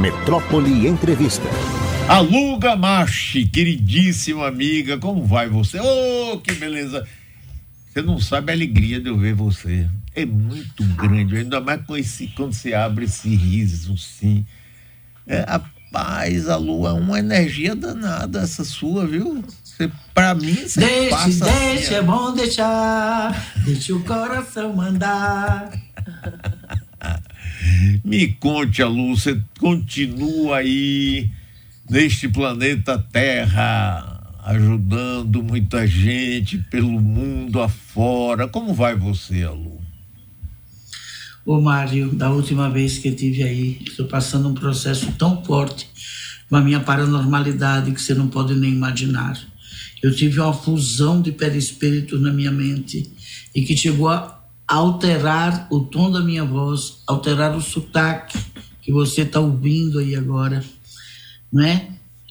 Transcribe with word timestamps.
Metrópole 0.00 0.86
Entrevista. 0.86 1.46
Aluga 2.08 2.74
Machi, 2.74 3.44
queridíssima 3.44 4.48
amiga, 4.48 4.96
como 4.96 5.26
vai 5.26 5.46
você? 5.46 5.78
Oh, 5.78 6.38
que 6.38 6.54
beleza! 6.54 7.06
Você 7.86 8.00
não 8.00 8.18
sabe 8.18 8.50
a 8.50 8.54
alegria 8.54 8.98
de 8.98 9.10
eu 9.10 9.18
ver 9.18 9.34
você. 9.34 9.86
É 10.14 10.24
muito 10.24 10.82
grande, 10.96 11.36
ainda 11.36 11.60
mais 11.60 11.84
com 11.84 11.94
esse, 11.98 12.28
quando 12.28 12.54
você 12.54 12.72
abre 12.72 13.04
esse 13.04 13.28
riso, 13.28 13.98
sim. 13.98 14.46
É, 15.26 15.40
rapaz, 15.40 16.48
a 16.48 16.56
lua 16.56 16.90
é 16.90 16.92
uma 16.94 17.18
energia 17.18 17.76
danada 17.76 18.40
essa 18.40 18.64
sua, 18.64 19.06
viu? 19.06 19.44
Você, 19.62 19.92
pra 20.14 20.34
mim, 20.34 20.54
você 20.54 20.80
deixe, 20.80 21.10
passa 21.10 21.44
Deixe, 21.44 21.84
assim, 21.84 21.94
é 21.94 22.02
bom 22.02 22.32
deixar, 22.32 23.54
deixe 23.66 23.92
o 23.92 24.02
coração 24.02 24.72
mandar. 24.72 25.70
Me 28.04 28.28
conte, 28.28 28.82
Alu, 28.82 29.16
você 29.16 29.40
continua 29.58 30.58
aí 30.58 31.30
neste 31.88 32.28
planeta 32.28 32.98
Terra 32.98 34.20
ajudando 34.44 35.42
muita 35.42 35.86
gente 35.86 36.58
pelo 36.70 37.00
mundo 37.00 37.60
afora. 37.60 38.48
Como 38.48 38.72
vai 38.72 38.96
você, 38.96 39.42
Alu? 39.42 39.80
Ô 41.44 41.60
Mário, 41.60 42.14
da 42.14 42.30
última 42.30 42.68
vez 42.70 42.98
que 42.98 43.08
eu 43.08 43.16
tive 43.16 43.42
aí, 43.42 43.78
estou 43.86 44.06
passando 44.06 44.48
um 44.48 44.54
processo 44.54 45.10
tão 45.12 45.42
forte 45.44 45.88
com 46.48 46.56
a 46.56 46.60
minha 46.60 46.80
paranormalidade 46.80 47.92
que 47.92 48.00
você 48.00 48.14
não 48.14 48.28
pode 48.28 48.54
nem 48.54 48.72
imaginar. 48.72 49.40
Eu 50.02 50.14
tive 50.14 50.40
uma 50.40 50.52
fusão 50.52 51.20
de 51.20 51.32
perispíritos 51.32 52.20
na 52.20 52.32
minha 52.32 52.50
mente 52.50 53.10
e 53.54 53.62
que 53.62 53.76
chegou 53.76 54.08
a 54.08 54.39
alterar 54.70 55.66
o 55.68 55.80
tom 55.80 56.12
da 56.12 56.20
minha 56.20 56.44
voz, 56.44 57.02
alterar 57.04 57.56
o 57.56 57.60
sotaque 57.60 58.38
que 58.80 58.92
você 58.92 59.22
está 59.22 59.40
ouvindo 59.40 59.98
aí 59.98 60.14
agora, 60.14 60.64
não 61.52 61.64
é? 61.64 61.88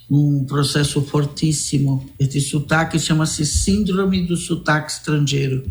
Um 0.09 0.45
processo 0.45 1.01
fortíssimo. 1.01 2.09
Este 2.17 2.39
sotaque 2.39 2.97
chama-se 2.97 3.45
Síndrome 3.45 4.25
do 4.25 4.37
Sotaque 4.37 4.89
Estrangeiro. 4.89 5.69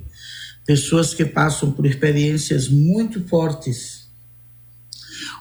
Pessoas 0.66 1.14
que 1.14 1.24
passam 1.24 1.72
por 1.72 1.86
experiências 1.86 2.68
muito 2.68 3.26
fortes, 3.26 4.06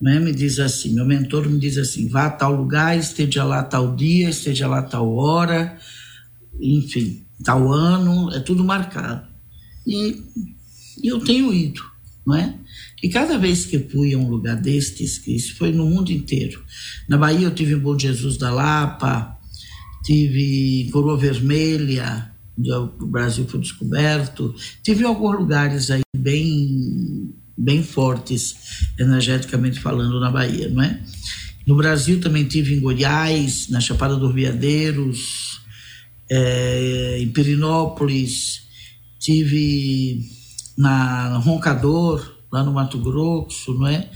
Né? 0.00 0.18
Me 0.18 0.32
diz 0.32 0.58
assim, 0.58 0.94
meu 0.94 1.04
mentor 1.04 1.46
me 1.48 1.60
diz 1.60 1.76
assim, 1.78 2.08
vá 2.08 2.26
a 2.26 2.30
tal 2.30 2.56
lugar, 2.56 2.98
esteja 2.98 3.44
lá 3.44 3.62
tal 3.62 3.94
dia, 3.94 4.30
esteja 4.30 4.66
lá 4.66 4.82
tal 4.82 5.14
hora, 5.14 5.78
enfim 6.60 7.25
tal 7.44 7.72
ano, 7.72 8.30
é 8.32 8.40
tudo 8.40 8.64
marcado. 8.64 9.26
E, 9.86 10.22
eu 11.02 11.20
tenho 11.20 11.52
ido, 11.52 11.82
não 12.26 12.34
é? 12.34 12.54
E 13.02 13.08
cada 13.08 13.38
vez 13.38 13.66
que 13.66 13.78
fui 13.78 14.14
a 14.14 14.18
um 14.18 14.28
lugar 14.28 14.56
destes, 14.56 15.18
que 15.18 15.36
isso 15.36 15.54
foi 15.56 15.70
no 15.70 15.86
mundo 15.86 16.10
inteiro. 16.10 16.62
Na 17.08 17.16
Bahia 17.16 17.46
eu 17.46 17.54
tive 17.54 17.74
em 17.74 17.78
Bom 17.78 17.98
Jesus 17.98 18.36
da 18.36 18.50
Lapa, 18.50 19.36
tive 20.04 20.88
Coroa 20.90 21.16
Vermelha, 21.16 22.32
o 22.58 23.06
Brasil 23.06 23.46
foi 23.46 23.60
descoberto, 23.60 24.54
tive 24.82 25.02
em 25.02 25.06
alguns 25.06 25.38
lugares 25.38 25.90
aí 25.90 26.00
bem, 26.16 27.34
bem 27.56 27.82
fortes, 27.82 28.56
energeticamente 28.98 29.78
falando, 29.78 30.18
na 30.18 30.30
Bahia, 30.30 30.68
não 30.70 30.82
é? 30.82 31.00
No 31.66 31.76
Brasil 31.76 32.20
também 32.20 32.44
tive 32.44 32.74
em 32.74 32.80
Goiás, 32.80 33.68
na 33.68 33.80
Chapada 33.80 34.16
dos 34.16 34.32
Veadeiros, 34.32 35.55
é, 36.30 37.18
em 37.20 37.28
Pirinópolis, 37.28 38.62
tive 39.18 40.20
na 40.76 41.38
Roncador, 41.38 42.34
lá 42.52 42.62
no 42.62 42.72
Mato 42.72 42.98
Grosso, 42.98 43.74
não 43.74 43.86
é? 43.86 44.08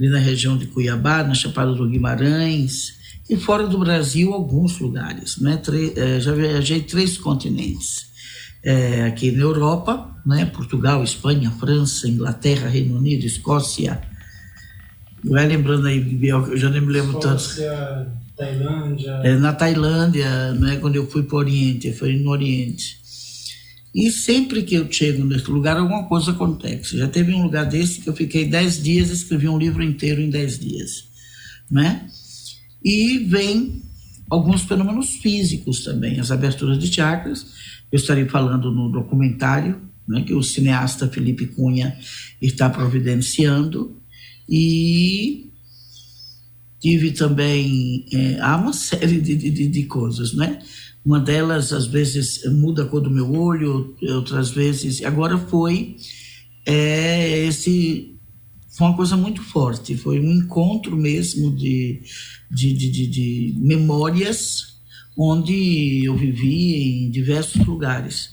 ali 0.00 0.08
na 0.08 0.18
região 0.18 0.56
de 0.56 0.66
Cuiabá, 0.66 1.22
na 1.22 1.34
Chapada 1.34 1.74
do 1.74 1.86
Guimarães, 1.86 2.98
e 3.28 3.36
fora 3.36 3.66
do 3.66 3.78
Brasil, 3.78 4.32
alguns 4.32 4.78
lugares. 4.78 5.36
Né? 5.36 5.60
É, 5.94 6.18
já 6.18 6.32
viajei 6.32 6.80
três 6.80 7.18
continentes. 7.18 8.08
É, 8.62 9.04
aqui 9.04 9.30
na 9.30 9.42
Europa, 9.42 10.10
né? 10.26 10.44
Portugal, 10.46 11.02
Espanha, 11.02 11.50
França, 11.52 12.08
Inglaterra, 12.08 12.68
Reino 12.68 12.98
Unido, 12.98 13.24
Escócia. 13.24 14.00
Vai 15.24 15.46
lembrando 15.46 15.86
aí, 15.86 16.18
eu 16.22 16.56
já 16.56 16.68
nem 16.68 16.80
me 16.80 16.92
lembro 16.92 17.18
Escócia, 17.18 17.70
tanto. 17.70 18.10
Tailândia. 18.40 19.10
É, 19.22 19.36
na 19.36 19.52
Tailândia, 19.52 20.52
né, 20.54 20.76
quando 20.76 20.96
eu 20.96 21.06
fui 21.06 21.22
para 21.22 21.36
o 21.36 21.38
Oriente, 21.38 21.92
foi 21.92 22.16
no 22.16 22.30
Oriente. 22.30 22.98
E 23.94 24.10
sempre 24.10 24.62
que 24.62 24.76
eu 24.76 24.90
chego 24.90 25.24
nesse 25.24 25.50
lugar, 25.50 25.76
alguma 25.76 26.04
coisa 26.04 26.30
acontece. 26.30 26.96
Já 26.96 27.08
teve 27.08 27.34
um 27.34 27.42
lugar 27.42 27.66
desse 27.66 28.00
que 28.00 28.08
eu 28.08 28.14
fiquei 28.14 28.48
dez 28.48 28.82
dias, 28.82 29.10
escrevi 29.10 29.48
um 29.48 29.58
livro 29.58 29.82
inteiro 29.82 30.20
em 30.20 30.30
dez 30.30 30.58
dias. 30.58 31.04
Né? 31.70 32.08
E 32.82 33.18
vem 33.18 33.82
alguns 34.30 34.62
fenômenos 34.62 35.16
físicos 35.16 35.82
também, 35.84 36.20
as 36.20 36.30
aberturas 36.30 36.78
de 36.78 36.92
chakras. 36.92 37.46
Eu 37.90 37.98
estarei 37.98 38.26
falando 38.26 38.70
no 38.70 38.90
documentário 38.90 39.80
né, 40.08 40.22
que 40.22 40.32
o 40.32 40.42
cineasta 40.42 41.08
Felipe 41.08 41.46
Cunha 41.46 41.98
está 42.40 42.70
providenciando. 42.70 44.00
E 44.48 45.49
tive 46.80 47.12
também 47.12 48.06
é, 48.12 48.40
há 48.40 48.56
uma 48.56 48.72
série 48.72 49.20
de, 49.20 49.36
de, 49.36 49.68
de, 49.68 49.84
coisas, 49.84 50.32
né? 50.32 50.58
Uma 51.04 51.20
delas, 51.20 51.72
às 51.72 51.86
vezes, 51.86 52.44
muda 52.52 52.82
a 52.82 52.86
cor 52.86 53.00
do 53.00 53.10
meu 53.10 53.32
olho, 53.32 53.94
outras 54.14 54.50
vezes. 54.50 55.02
Agora 55.04 55.38
foi 55.38 55.96
é, 56.66 57.46
esse 57.46 58.16
foi 58.76 58.86
uma 58.86 58.96
coisa 58.96 59.16
muito 59.16 59.42
forte, 59.42 59.96
foi 59.96 60.20
um 60.20 60.32
encontro 60.32 60.96
mesmo 60.96 61.54
de, 61.54 62.00
de, 62.50 62.72
de, 62.72 63.06
de 63.06 63.54
memórias 63.58 64.78
onde 65.16 66.04
eu 66.04 66.16
vivi 66.16 67.04
em 67.04 67.10
diversos 67.10 67.66
lugares. 67.66 68.30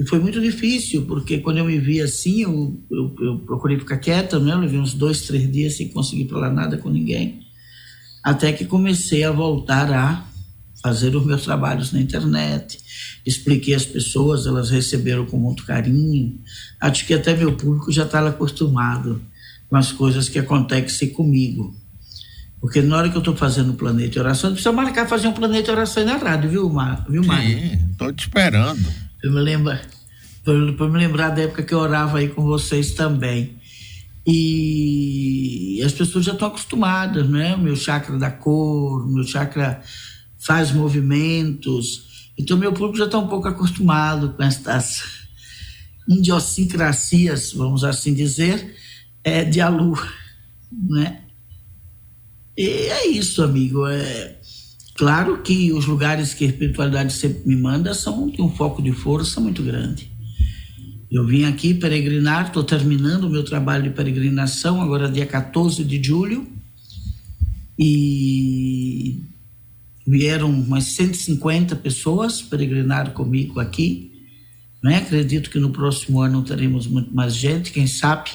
E 0.00 0.06
foi 0.06 0.20
muito 0.20 0.40
difícil, 0.40 1.04
porque 1.06 1.38
quando 1.38 1.58
eu 1.58 1.64
me 1.64 1.78
vi 1.78 2.00
assim, 2.00 2.42
eu, 2.42 2.80
eu, 2.90 3.14
eu 3.20 3.38
procurei 3.40 3.78
ficar 3.78 3.98
quieta, 3.98 4.38
né? 4.38 4.52
eu 4.52 4.60
levei 4.60 4.78
uns 4.78 4.94
dois, 4.94 5.22
três 5.22 5.50
dias 5.50 5.76
sem 5.76 5.88
conseguir 5.88 6.28
falar 6.28 6.50
nada 6.50 6.78
com 6.78 6.88
ninguém 6.88 7.47
até 8.22 8.52
que 8.52 8.64
comecei 8.64 9.24
a 9.24 9.32
voltar 9.32 9.92
a 9.92 10.24
fazer 10.82 11.14
os 11.16 11.26
meus 11.26 11.42
trabalhos 11.44 11.92
na 11.92 12.00
internet. 12.00 12.78
Expliquei 13.26 13.74
às 13.74 13.84
pessoas, 13.84 14.46
elas 14.46 14.70
receberam 14.70 15.26
com 15.26 15.36
muito 15.36 15.64
carinho. 15.64 16.38
Acho 16.80 17.06
que 17.06 17.14
até 17.14 17.34
meu 17.34 17.56
público 17.56 17.90
já 17.90 18.04
está 18.04 18.26
acostumado. 18.26 19.20
com 19.68 19.76
as 19.76 19.92
coisas 19.92 20.28
que 20.28 20.38
acontecem 20.38 21.10
comigo. 21.10 21.76
Porque 22.60 22.80
na 22.80 22.96
hora 22.96 23.08
que 23.08 23.16
eu 23.16 23.20
estou 23.20 23.36
fazendo 23.36 23.70
o 23.70 23.74
planeta 23.74 24.18
oração, 24.18 24.50
precisa 24.50 24.72
marcar 24.72 25.06
fazer 25.06 25.28
um 25.28 25.32
planeta 25.32 25.70
oração 25.70 26.04
na 26.04 26.16
rádio, 26.16 26.50
viu, 26.50 26.68
Mar, 26.70 27.04
viu 27.08 27.24
Mário? 27.24 27.58
Sim, 27.58 27.78
estou 27.92 28.12
te 28.12 28.22
esperando. 28.22 28.84
Eu 29.22 29.32
me 29.32 29.40
lembro, 29.40 29.78
para 30.76 30.88
me 30.88 30.98
lembrar 30.98 31.30
da 31.30 31.42
época 31.42 31.62
que 31.62 31.72
eu 31.72 31.78
orava 31.78 32.18
aí 32.18 32.28
com 32.28 32.42
vocês 32.42 32.92
também. 32.92 33.57
E 34.30 35.80
as 35.82 35.92
pessoas 35.92 36.26
já 36.26 36.32
estão 36.32 36.48
acostumadas, 36.48 37.26
né? 37.30 37.54
O 37.54 37.58
meu 37.58 37.74
chakra 37.74 38.18
da 38.18 38.30
cor, 38.30 39.08
meu 39.08 39.24
chakra 39.24 39.80
faz 40.38 40.70
movimentos. 40.70 42.30
Então, 42.36 42.58
meu 42.58 42.72
público 42.72 42.98
já 42.98 43.06
está 43.06 43.16
um 43.18 43.26
pouco 43.26 43.48
acostumado 43.48 44.34
com 44.34 44.42
estas 44.42 45.02
idiosincrasias, 46.06 47.54
vamos 47.54 47.84
assim 47.84 48.12
dizer, 48.12 48.76
é, 49.24 49.44
de 49.44 49.62
alu, 49.62 49.98
né? 50.70 51.22
E 52.54 52.66
é 52.66 53.06
isso, 53.06 53.42
amigo. 53.42 53.86
É 53.86 54.36
claro 54.94 55.40
que 55.42 55.72
os 55.72 55.86
lugares 55.86 56.34
que 56.34 56.44
a 56.44 56.48
espiritualidade 56.48 57.14
sempre 57.14 57.48
me 57.48 57.56
manda 57.56 57.94
são 57.94 58.28
de 58.28 58.42
um 58.42 58.50
foco 58.50 58.82
de 58.82 58.92
força 58.92 59.40
muito 59.40 59.62
grande. 59.62 60.17
Eu 61.10 61.26
vim 61.26 61.44
aqui 61.44 61.72
peregrinar, 61.72 62.48
estou 62.48 62.62
terminando 62.62 63.24
o 63.24 63.30
meu 63.30 63.42
trabalho 63.42 63.84
de 63.84 63.90
peregrinação, 63.90 64.82
agora 64.82 65.10
dia 65.10 65.24
14 65.24 65.82
de 65.82 66.02
julho, 66.02 66.46
e 67.78 69.22
vieram 70.06 70.50
umas 70.50 70.84
150 70.84 71.76
pessoas 71.76 72.42
peregrinar 72.42 73.12
comigo 73.12 73.58
aqui. 73.58 74.12
Né? 74.82 74.96
Acredito 74.96 75.50
que 75.50 75.58
no 75.58 75.70
próximo 75.70 76.20
ano 76.20 76.42
teremos 76.42 76.86
muito 76.86 77.14
mais 77.14 77.34
gente, 77.34 77.72
quem 77.72 77.86
sabe 77.86 78.30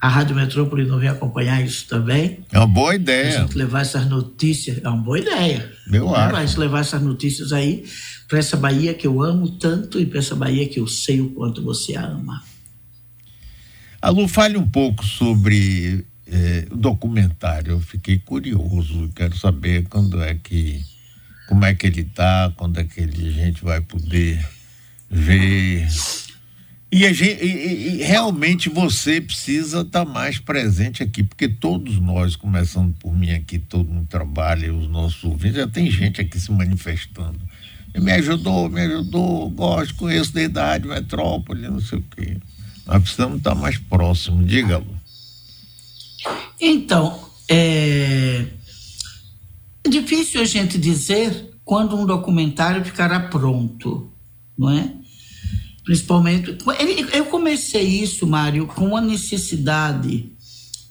a 0.00 0.08
Rádio 0.08 0.36
Metrópole 0.36 0.84
não 0.84 0.98
vem 0.98 1.08
acompanhar 1.08 1.64
isso 1.64 1.86
também. 1.88 2.44
É 2.52 2.58
uma 2.58 2.66
boa 2.66 2.94
ideia. 2.94 3.38
A 3.38 3.42
gente 3.42 3.56
levar 3.56 3.80
essas 3.80 4.06
notícias, 4.06 4.78
é 4.82 4.88
uma 4.88 5.02
boa 5.02 5.18
ideia. 5.18 5.72
Eu 5.90 6.10
né? 6.10 6.16
acho. 6.18 6.36
A 6.36 6.46
gente 6.46 6.58
levar 6.58 6.80
essas 6.80 7.02
notícias 7.02 7.52
aí 7.52 7.84
para 8.28 8.38
essa 8.38 8.56
Bahia 8.56 8.94
que 8.94 9.06
eu 9.06 9.22
amo 9.22 9.50
tanto 9.52 10.00
e 10.00 10.06
para 10.06 10.18
essa 10.18 10.34
Bahia 10.34 10.68
que 10.68 10.80
eu 10.80 10.86
sei 10.86 11.20
o 11.20 11.30
quanto 11.30 11.62
você 11.62 11.96
a 11.96 12.04
ama. 12.04 12.42
Alu, 14.00 14.28
fale 14.28 14.56
um 14.56 14.68
pouco 14.68 15.04
sobre 15.04 16.04
eh, 16.26 16.66
o 16.70 16.76
documentário. 16.76 17.72
Eu 17.72 17.80
fiquei 17.80 18.18
curioso, 18.18 19.10
quero 19.14 19.36
saber 19.36 19.86
quando 19.88 20.22
é 20.22 20.34
que, 20.34 20.84
como 21.48 21.64
é 21.64 21.74
que 21.74 21.86
ele 21.86 22.02
está, 22.02 22.52
quando 22.56 22.78
é 22.78 22.84
que 22.84 23.00
ele, 23.00 23.28
a 23.28 23.32
gente 23.32 23.64
vai 23.64 23.80
poder 23.80 24.46
ver 25.10 25.88
e, 26.90 27.12
gente, 27.12 27.44
e, 27.44 27.96
e, 27.96 28.02
realmente 28.04 28.68
você 28.68 29.20
precisa 29.20 29.80
estar 29.80 30.04
tá 30.04 30.10
mais 30.10 30.38
presente 30.38 31.02
aqui, 31.02 31.22
porque 31.22 31.48
todos 31.48 31.98
nós, 32.00 32.36
começando 32.36 32.94
por 32.94 33.14
mim 33.14 33.32
aqui, 33.32 33.58
todo 33.58 33.92
mundo 33.92 34.06
trabalha, 34.06 34.72
os 34.72 34.88
nossos 34.88 35.22
ouvintes, 35.24 35.56
já 35.56 35.66
tem 35.66 35.90
gente 35.90 36.20
aqui 36.20 36.38
se 36.38 36.50
manifestando. 36.52 37.40
Me 38.00 38.12
ajudou, 38.12 38.68
me 38.68 38.82
ajudou, 38.82 39.48
gosto, 39.50 39.94
conheço 39.94 40.32
da 40.32 40.42
idade, 40.42 40.86
metrópole, 40.86 41.68
não 41.68 41.80
sei 41.80 41.98
o 41.98 42.04
quê. 42.14 42.36
Nós 42.86 43.02
precisamos 43.02 43.38
estar 43.38 43.54
mais 43.54 43.78
próximos, 43.78 44.46
diga-lo. 44.46 44.94
Então, 46.60 47.28
é... 47.48 48.46
é 49.84 49.88
difícil 49.88 50.40
a 50.40 50.44
gente 50.44 50.78
dizer 50.78 51.58
quando 51.64 51.96
um 51.96 52.06
documentário 52.06 52.84
ficará 52.84 53.18
pronto, 53.18 54.12
não 54.56 54.70
é? 54.70 54.92
Principalmente. 55.84 56.56
Eu 57.12 57.26
comecei 57.26 57.82
isso, 57.82 58.26
Mário, 58.26 58.66
com 58.66 58.96
a 58.96 59.00
necessidade 59.00 60.32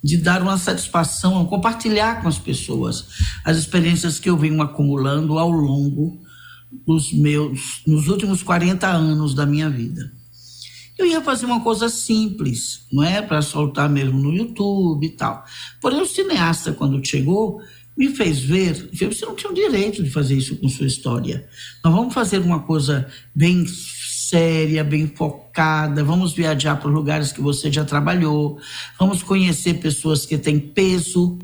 de 0.03 0.17
dar 0.17 0.41
uma 0.41 0.57
satisfação, 0.57 1.45
compartilhar 1.45 2.21
com 2.21 2.27
as 2.27 2.37
pessoas 2.37 3.05
as 3.43 3.57
experiências 3.57 4.19
que 4.19 4.29
eu 4.29 4.37
venho 4.37 4.61
acumulando 4.61 5.39
ao 5.39 5.49
longo 5.49 6.24
dos 6.85 7.13
meus, 7.13 7.81
nos 7.85 8.07
últimos 8.07 8.41
40 8.43 8.87
anos 8.87 9.33
da 9.33 9.45
minha 9.45 9.69
vida. 9.69 10.11
Eu 10.97 11.05
ia 11.05 11.21
fazer 11.21 11.45
uma 11.45 11.61
coisa 11.61 11.89
simples, 11.89 12.85
não 12.91 13.03
é? 13.03 13.21
Para 13.21 13.41
soltar 13.41 13.89
mesmo 13.89 14.17
no 14.17 14.33
YouTube 14.33 15.05
e 15.05 15.09
tal. 15.09 15.43
Porém, 15.81 16.01
o 16.01 16.05
cineasta, 16.05 16.71
quando 16.71 17.05
chegou, 17.05 17.61
me 17.97 18.09
fez 18.09 18.39
ver, 18.39 18.89
você 18.93 19.25
não 19.25 19.35
tinha 19.35 19.51
o 19.51 19.55
direito 19.55 20.03
de 20.03 20.09
fazer 20.09 20.35
isso 20.35 20.55
com 20.57 20.69
sua 20.69 20.85
história. 20.87 21.47
Nós 21.83 21.93
vamos 21.93 22.13
fazer 22.13 22.39
uma 22.39 22.59
coisa 22.61 23.07
bem 23.33 23.65
séria, 23.67 24.83
bem 24.83 25.07
focada. 25.07 26.03
Vamos 26.03 26.33
viajar 26.33 26.77
para 26.77 26.89
lugares 26.89 27.31
que 27.31 27.41
você 27.41 27.71
já 27.71 27.85
trabalhou. 27.85 28.59
Vamos 28.99 29.21
conhecer 29.21 29.75
pessoas 29.75 30.25
que 30.25 30.37
têm 30.37 30.59
peso, 30.59 31.39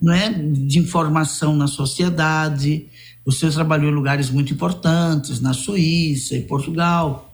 não 0.00 0.12
é, 0.12 0.30
de 0.30 0.78
informação 0.78 1.54
na 1.56 1.66
sociedade. 1.66 2.86
Você 3.28 3.50
trabalhou 3.50 3.90
em 3.90 3.94
lugares 3.94 4.30
muito 4.30 4.54
importantes, 4.54 5.38
na 5.38 5.52
Suíça 5.52 6.34
e 6.34 6.40
Portugal. 6.40 7.30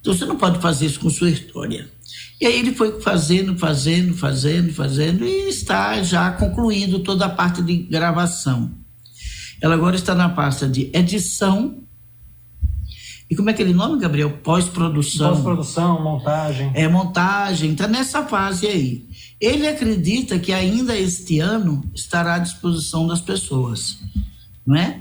Então 0.00 0.12
você 0.12 0.24
não 0.24 0.36
pode 0.36 0.58
fazer 0.58 0.86
isso 0.86 0.98
com 0.98 1.08
sua 1.08 1.30
história. 1.30 1.88
E 2.40 2.44
aí 2.44 2.58
ele 2.58 2.74
foi 2.74 3.00
fazendo, 3.00 3.56
fazendo, 3.56 4.14
fazendo, 4.14 4.74
fazendo 4.74 5.24
e 5.24 5.48
está 5.48 6.02
já 6.02 6.32
concluindo 6.32 6.98
toda 6.98 7.26
a 7.26 7.28
parte 7.28 7.62
de 7.62 7.76
gravação. 7.76 8.72
Ela 9.62 9.76
agora 9.76 9.94
está 9.94 10.12
na 10.12 10.28
pasta 10.28 10.68
de 10.68 10.90
edição 10.92 11.84
e 13.30 13.36
como 13.36 13.48
é 13.48 13.52
aquele 13.52 13.72
nome, 13.72 14.00
Gabriel? 14.00 14.38
Pós-produção. 14.42 15.34
Pós-produção, 15.34 16.02
montagem. 16.02 16.72
É, 16.74 16.88
montagem, 16.88 17.72
está 17.72 17.86
nessa 17.86 18.24
fase 18.24 18.66
aí. 18.66 19.08
Ele 19.40 19.68
acredita 19.68 20.36
que 20.36 20.52
ainda 20.52 20.98
este 20.98 21.38
ano 21.38 21.82
estará 21.94 22.34
à 22.34 22.38
disposição 22.38 23.06
das 23.06 23.20
pessoas, 23.20 23.98
não 24.66 24.76
é? 24.76 25.00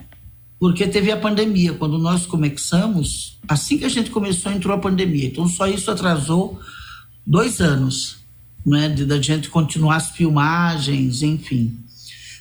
Porque 0.59 0.87
teve 0.87 1.11
a 1.11 1.17
pandemia. 1.17 1.73
Quando 1.73 1.97
nós 1.97 2.25
começamos, 2.25 3.39
assim 3.47 3.77
que 3.77 3.85
a 3.85 3.89
gente 3.89 4.09
começou, 4.09 4.51
entrou 4.51 4.75
a 4.75 4.79
pandemia. 4.79 5.27
Então, 5.27 5.47
só 5.47 5.67
isso 5.67 5.91
atrasou 5.91 6.59
dois 7.25 7.59
anos, 7.59 8.17
não 8.65 8.77
é? 8.77 8.89
De 8.89 9.05
da 9.05 9.21
gente 9.21 9.49
continuar 9.49 9.97
as 9.97 10.11
filmagens, 10.11 11.21
enfim. 11.21 11.79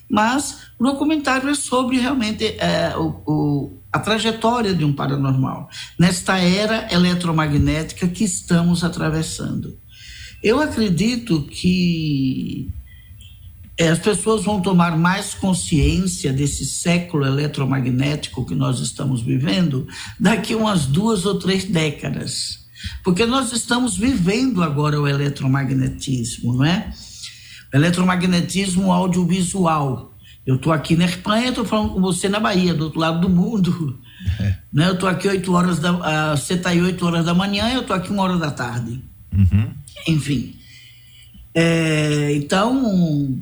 Mas 0.09 0.59
o 0.79 0.85
documentário 0.85 1.49
é 1.49 1.55
sobre 1.55 1.99
realmente 1.99 2.45
é, 2.59 2.95
o, 2.97 3.23
o 3.27 3.83
a 3.93 3.99
trajetória 3.99 4.75
de 4.75 4.85
um 4.85 4.93
paranormal, 4.93 5.69
nesta 5.99 6.39
era 6.39 6.89
eletromagnética 6.91 8.09
que 8.09 8.25
estamos 8.25 8.83
atravessando. 8.83 9.77
Eu 10.43 10.61
acredito 10.61 11.43
que 11.43 12.71
é, 13.79 13.89
as 13.89 13.99
pessoas 13.99 14.45
vão 14.45 14.61
tomar 14.61 14.97
mais 14.97 15.35
consciência 15.35 16.33
desse 16.33 16.65
século 16.65 17.27
eletromagnético 17.27 18.45
que 18.45 18.55
nós 18.55 18.81
estamos 18.81 19.23
vivendo 19.23 19.87
daqui 20.19 20.55
umas 20.55 20.87
duas 20.87 21.25
ou 21.25 21.39
três 21.39 21.65
décadas. 21.65 22.61
Porque 23.05 23.25
nós 23.25 23.53
estamos 23.53 23.97
vivendo 23.97 24.63
agora 24.63 25.01
o 25.01 25.07
eletromagnetismo, 25.07 26.55
não 26.55 26.65
é? 26.65 26.93
O 27.73 27.77
eletromagnetismo 27.77 28.93
audiovisual 28.93 30.13
eu 30.45 30.57
estou 30.57 30.73
aqui 30.73 30.97
na 30.97 31.05
Espanha, 31.05 31.51
estou 31.51 31.65
falando 31.65 31.95
com 31.95 32.01
você 32.01 32.29
na 32.29 32.41
Bahia, 32.41 32.75
do 32.75 32.85
outro 32.85 32.99
lado 32.99 33.21
do 33.21 33.29
mundo. 33.29 33.99
É. 34.41 34.57
Né? 34.73 34.89
Eu 34.89 34.95
estou 34.95 35.09
aqui 35.09 35.29
8 35.29 35.53
horas 35.53 35.79
da. 35.79 35.93
Uh, 35.93 36.37
você 36.37 36.55
está 36.55 36.71
aí 36.71 36.83
8 36.83 37.07
horas 37.07 37.25
da 37.25 37.33
manhã, 37.33 37.73
eu 37.73 37.83
estou 37.83 37.95
aqui 37.95 38.11
uma 38.11 38.25
hora 38.25 38.37
da 38.37 38.51
tarde. 38.51 39.01
Uhum. 39.33 39.71
Enfim. 40.09 40.57
É, 41.55 42.33
então, 42.35 43.39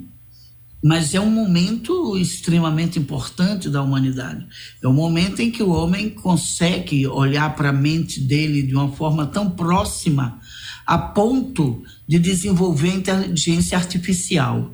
mas 0.82 1.14
é 1.14 1.20
um 1.20 1.30
momento 1.30 2.16
extremamente 2.16 2.98
importante 2.98 3.68
da 3.68 3.82
humanidade. 3.82 4.46
É 4.82 4.88
um 4.88 4.92
momento 4.92 5.40
em 5.40 5.50
que 5.50 5.62
o 5.62 5.70
homem 5.70 6.08
consegue 6.08 7.06
olhar 7.06 7.54
para 7.54 7.68
a 7.68 7.72
mente 7.72 8.20
dele 8.20 8.62
de 8.62 8.74
uma 8.74 8.90
forma 8.92 9.26
tão 9.26 9.50
próxima 9.50 10.40
a 10.86 10.98
ponto 10.98 11.84
de 12.08 12.18
desenvolver 12.18 12.88
inteligência 12.88 13.76
artificial. 13.76 14.72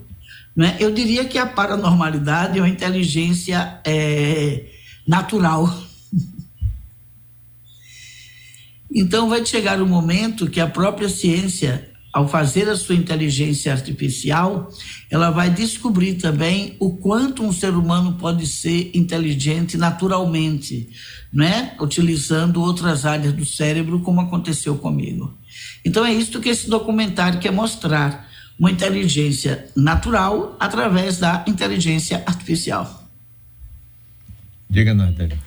Né? 0.57 0.77
Eu 0.81 0.91
diria 0.91 1.25
que 1.25 1.37
a 1.37 1.45
paranormalidade 1.45 2.59
é 2.59 2.63
uma 2.63 2.69
inteligência 2.69 3.81
é, 3.85 4.67
natural. 5.07 5.67
Então 8.99 9.29
vai 9.29 9.45
chegar 9.45 9.83
um 9.83 9.87
momento 9.87 10.49
que 10.49 10.59
a 10.59 10.67
própria 10.67 11.09
ciência, 11.09 11.91
ao 12.17 12.27
fazer 12.27 12.67
a 12.67 12.75
sua 12.75 12.95
inteligência 12.95 13.71
artificial, 13.71 14.73
ela 15.11 15.29
vai 15.29 15.51
descobrir 15.51 16.15
também 16.15 16.75
o 16.81 16.97
quanto 16.97 17.43
um 17.43 17.53
ser 17.53 17.75
humano 17.75 18.15
pode 18.15 18.47
ser 18.47 18.91
inteligente 18.95 19.77
naturalmente, 19.77 20.89
né? 21.31 21.77
Utilizando 21.79 22.63
outras 22.63 23.05
áreas 23.05 23.35
do 23.35 23.45
cérebro, 23.45 24.01
como 24.01 24.23
aconteceu 24.23 24.79
comigo. 24.79 25.37
Então 25.85 26.07
é 26.07 26.15
isso 26.15 26.41
que 26.41 26.49
esse 26.49 26.71
documentário 26.71 27.39
quer 27.39 27.53
mostrar 27.53 28.27
uma 28.59 28.71
inteligência 28.71 29.67
natural 29.77 30.57
através 30.59 31.19
da 31.19 31.45
inteligência 31.47 32.23
artificial. 32.25 33.11
Diga, 34.71 34.95
Natália. 34.95 35.39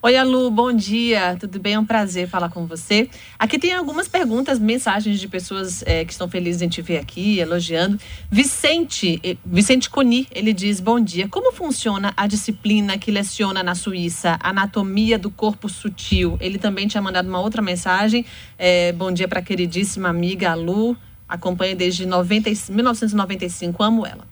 Oi, 0.00 0.16
Alu, 0.16 0.48
bom 0.48 0.72
dia. 0.72 1.36
Tudo 1.40 1.58
bem? 1.58 1.74
É 1.74 1.78
um 1.78 1.84
prazer 1.84 2.28
falar 2.28 2.48
com 2.50 2.64
você. 2.68 3.10
Aqui 3.36 3.58
tem 3.58 3.72
algumas 3.72 4.06
perguntas, 4.06 4.56
mensagens 4.56 5.18
de 5.18 5.26
pessoas 5.26 5.82
é, 5.84 6.04
que 6.04 6.12
estão 6.12 6.28
felizes 6.28 6.62
em 6.62 6.68
te 6.68 6.80
ver 6.80 6.98
aqui, 6.98 7.40
elogiando. 7.40 7.98
Vicente, 8.30 9.20
eh, 9.24 9.36
Vicente 9.44 9.90
Coni, 9.90 10.28
ele 10.30 10.52
diz: 10.52 10.78
Bom 10.78 11.00
dia. 11.00 11.26
Como 11.26 11.52
funciona 11.52 12.14
a 12.16 12.28
disciplina 12.28 12.96
que 12.96 13.10
leciona 13.10 13.60
na 13.60 13.74
Suíça, 13.74 14.38
Anatomia 14.40 15.18
do 15.18 15.32
Corpo 15.32 15.68
Sutil? 15.68 16.38
Ele 16.40 16.58
também 16.58 16.86
tinha 16.86 17.02
mandado 17.02 17.28
uma 17.28 17.40
outra 17.40 17.60
mensagem. 17.60 18.24
É, 18.56 18.92
bom 18.92 19.10
dia 19.10 19.26
para 19.26 19.40
a 19.40 19.42
queridíssima 19.42 20.08
amiga 20.08 20.52
Alu. 20.52 20.96
Acompanha 21.28 21.74
desde 21.74 22.06
90, 22.06 22.48
1995. 22.70 23.82
Amo 23.82 24.06
ela. 24.06 24.24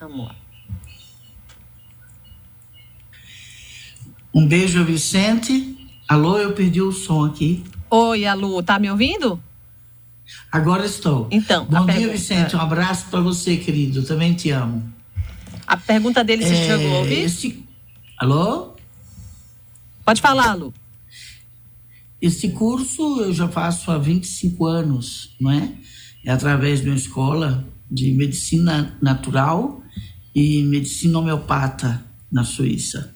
Amo 0.00 0.24
ela. 0.24 0.45
Um 4.36 4.46
beijo, 4.46 4.84
Vicente. 4.84 5.74
Alô, 6.06 6.36
eu 6.36 6.52
perdi 6.52 6.82
o 6.82 6.92
som 6.92 7.24
aqui. 7.24 7.64
Oi, 7.88 8.26
Alô, 8.26 8.62
tá 8.62 8.78
me 8.78 8.90
ouvindo? 8.90 9.42
Agora 10.52 10.84
estou. 10.84 11.26
Então, 11.30 11.64
bom 11.64 11.86
dia, 11.86 11.94
pergunta... 11.94 12.12
Vicente. 12.12 12.54
Um 12.54 12.60
abraço 12.60 13.06
para 13.06 13.20
você, 13.20 13.56
querido. 13.56 14.02
Também 14.02 14.34
te 14.34 14.50
amo. 14.50 14.92
A 15.66 15.78
pergunta 15.78 16.22
dele 16.22 16.44
se 16.44 16.52
é... 16.52 16.66
chegou 16.66 16.96
a 16.96 16.98
ouvir? 16.98 17.20
Este... 17.20 17.64
Alô? 18.18 18.74
Pode 20.04 20.20
falar, 20.20 20.52
Lu. 20.52 20.74
Esse 22.20 22.50
curso 22.50 23.22
eu 23.22 23.32
já 23.32 23.48
faço 23.48 23.90
há 23.90 23.96
25 23.96 24.66
anos, 24.66 25.34
não 25.40 25.50
é? 25.50 25.72
É 26.22 26.30
através 26.30 26.82
de 26.82 26.90
uma 26.90 26.96
escola 26.96 27.66
de 27.90 28.12
medicina 28.12 28.98
natural 29.00 29.82
e 30.34 30.62
medicina 30.64 31.20
homeopata 31.20 32.04
na 32.30 32.44
Suíça 32.44 33.15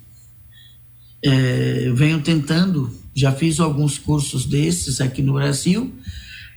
é, 1.23 1.91
venho 1.95 2.21
tentando, 2.21 2.91
já 3.15 3.33
fiz 3.33 3.61
alguns 3.61 3.99
cursos 3.99 4.47
desses 4.47 5.00
aqui 5.00 5.23
no 5.23 5.35
Brasil, 5.35 5.93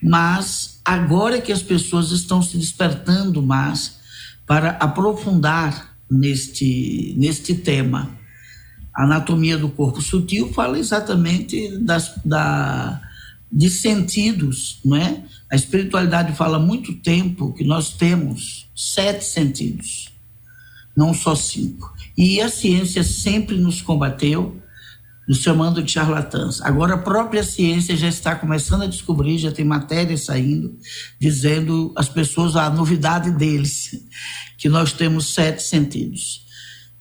mas 0.02 0.80
agora 0.84 1.42
que 1.42 1.52
as 1.52 1.62
pessoas 1.62 2.12
estão 2.12 2.42
se 2.42 2.58
despertando 2.58 3.42
mais 3.42 3.98
para 4.46 4.72
aprofundar 4.72 5.96
neste, 6.10 7.16
neste 7.18 7.56
tema. 7.56 8.18
A 8.96 9.04
anatomia 9.04 9.58
do 9.58 9.70
corpo 9.70 10.02
sutil 10.02 10.54
fala 10.54 10.78
exatamente 10.78 11.78
das, 11.80 12.14
da, 12.24 13.02
de 13.52 13.70
sentidos, 13.70 14.80
não 14.86 14.98
é? 14.98 15.24
A 15.52 15.56
espiritualidade 15.56 16.36
fala 16.36 16.58
há 16.58 16.60
muito 16.60 16.94
tempo 16.96 17.54
que 17.54 17.64
nós 17.64 17.90
temos 17.94 18.68
sete 18.76 19.24
sentidos, 19.26 20.10
não 20.96 21.14
só 21.14 21.36
cinco. 21.36 21.93
E 22.18 22.40
a 22.42 22.50
ciência 22.50 23.04
sempre 23.04 23.58
nos 23.58 23.82
combateu, 23.82 24.62
nos 25.28 25.40
chamando 25.40 25.82
de 25.82 25.92
charlatãs. 25.92 26.62
Agora 26.62 26.96
a 26.96 26.98
própria 26.98 27.44
ciência 27.44 27.96
já 27.96 28.08
está 28.08 28.36
começando 28.36 28.84
a 28.84 28.88
descobrir, 28.88 29.38
já 29.38 29.52
tem 29.52 29.66
matérias 29.66 30.26
saindo, 30.26 30.78
dizendo 31.20 31.94
às 31.96 32.10
pessoas 32.10 32.56
a 32.56 32.70
novidade 32.70 33.32
deles, 33.32 34.06
que 34.58 34.70
nós 34.70 34.94
temos 34.94 35.34
sete 35.34 35.64
sentidos. 35.64 36.44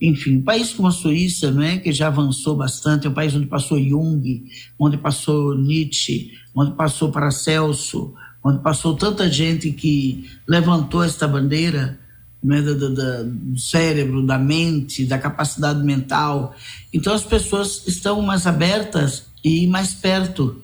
Enfim, 0.01 0.37
um 0.37 0.41
país 0.41 0.73
como 0.73 0.87
a 0.87 0.91
Suíça, 0.91 1.49
né, 1.51 1.77
que 1.77 1.93
já 1.93 2.07
avançou 2.07 2.57
bastante, 2.57 3.07
é 3.07 3.09
um 3.09 3.13
país 3.13 3.33
onde 3.35 3.45
passou 3.45 3.79
Jung, 3.79 4.43
onde 4.77 4.97
passou 4.97 5.57
Nietzsche, 5.57 6.31
onde 6.53 6.75
passou 6.75 7.11
Paracelso, 7.11 8.13
onde 8.43 8.61
passou 8.61 8.95
tanta 8.95 9.31
gente 9.31 9.71
que 9.71 10.29
levantou 10.47 11.03
esta 11.03 11.25
bandeira, 11.25 11.97
né, 12.43 12.61
do, 12.61 12.77
do, 12.77 12.93
do, 12.93 13.59
cérebro, 13.59 14.25
da 14.25 14.37
mente, 14.37 15.05
da 15.05 15.17
capacidade 15.17 15.83
mental. 15.83 16.53
Então 16.91 17.13
as 17.13 17.23
pessoas 17.23 17.83
estão 17.87 18.21
mais 18.21 18.45
abertas 18.45 19.23
e 19.43 19.65
mais 19.67 19.93
perto, 19.93 20.61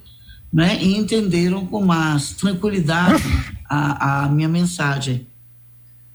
né, 0.52 0.82
e 0.82 0.98
entenderam 0.98 1.66
com 1.66 1.86
mais 1.86 2.32
tranquilidade 2.32 3.24
a, 3.70 4.24
a 4.24 4.30
minha 4.30 4.50
mensagem 4.50 5.28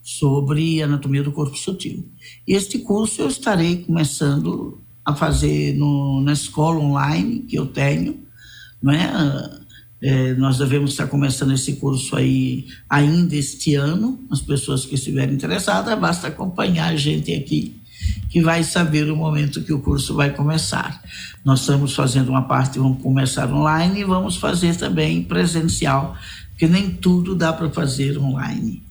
sobre 0.03 0.83
anatomia 0.83 1.23
do 1.23 1.33
corpo 1.33 1.57
sutil. 1.57 2.07
E 2.47 2.53
este 2.53 2.79
curso 2.79 3.23
eu 3.23 3.29
estarei 3.29 3.85
começando 3.85 4.81
a 5.05 5.15
fazer 5.15 5.75
no, 5.77 6.21
na 6.21 6.33
escola 6.33 6.79
online 6.79 7.41
que 7.41 7.57
eu 7.57 7.67
tenho, 7.67 8.23
né, 8.83 9.11
é, 10.07 10.35
nós 10.35 10.59
devemos 10.59 10.91
estar 10.91 11.07
começando 11.07 11.55
esse 11.55 11.77
curso 11.77 12.15
aí 12.15 12.67
ainda 12.91 13.35
este 13.35 13.75
ano. 13.75 14.23
As 14.31 14.43
pessoas 14.43 14.85
que 14.85 14.97
estiverem 14.97 15.35
interessadas, 15.35 15.99
basta 15.99 16.29
acompanhar 16.29 16.93
a 16.93 16.97
gente 16.97 17.33
aqui, 17.33 17.81
que 18.29 18.43
vai 18.43 18.63
saber 18.63 19.11
o 19.11 19.17
momento 19.17 19.63
que 19.63 19.73
o 19.73 19.81
curso 19.81 20.15
vai 20.15 20.29
começar. 20.29 21.03
Nós 21.43 21.61
estamos 21.61 21.95
fazendo 21.95 22.29
uma 22.29 22.43
parte, 22.43 22.79
vamos 22.79 23.03
começar 23.03 23.51
online 23.51 24.01
e 24.01 24.05
vamos 24.05 24.37
fazer 24.37 24.77
também 24.77 25.23
presencial, 25.23 26.15
porque 26.51 26.67
nem 26.69 26.91
tudo 26.91 27.35
dá 27.35 27.51
para 27.51 27.71
fazer 27.71 28.19
online. 28.19 28.83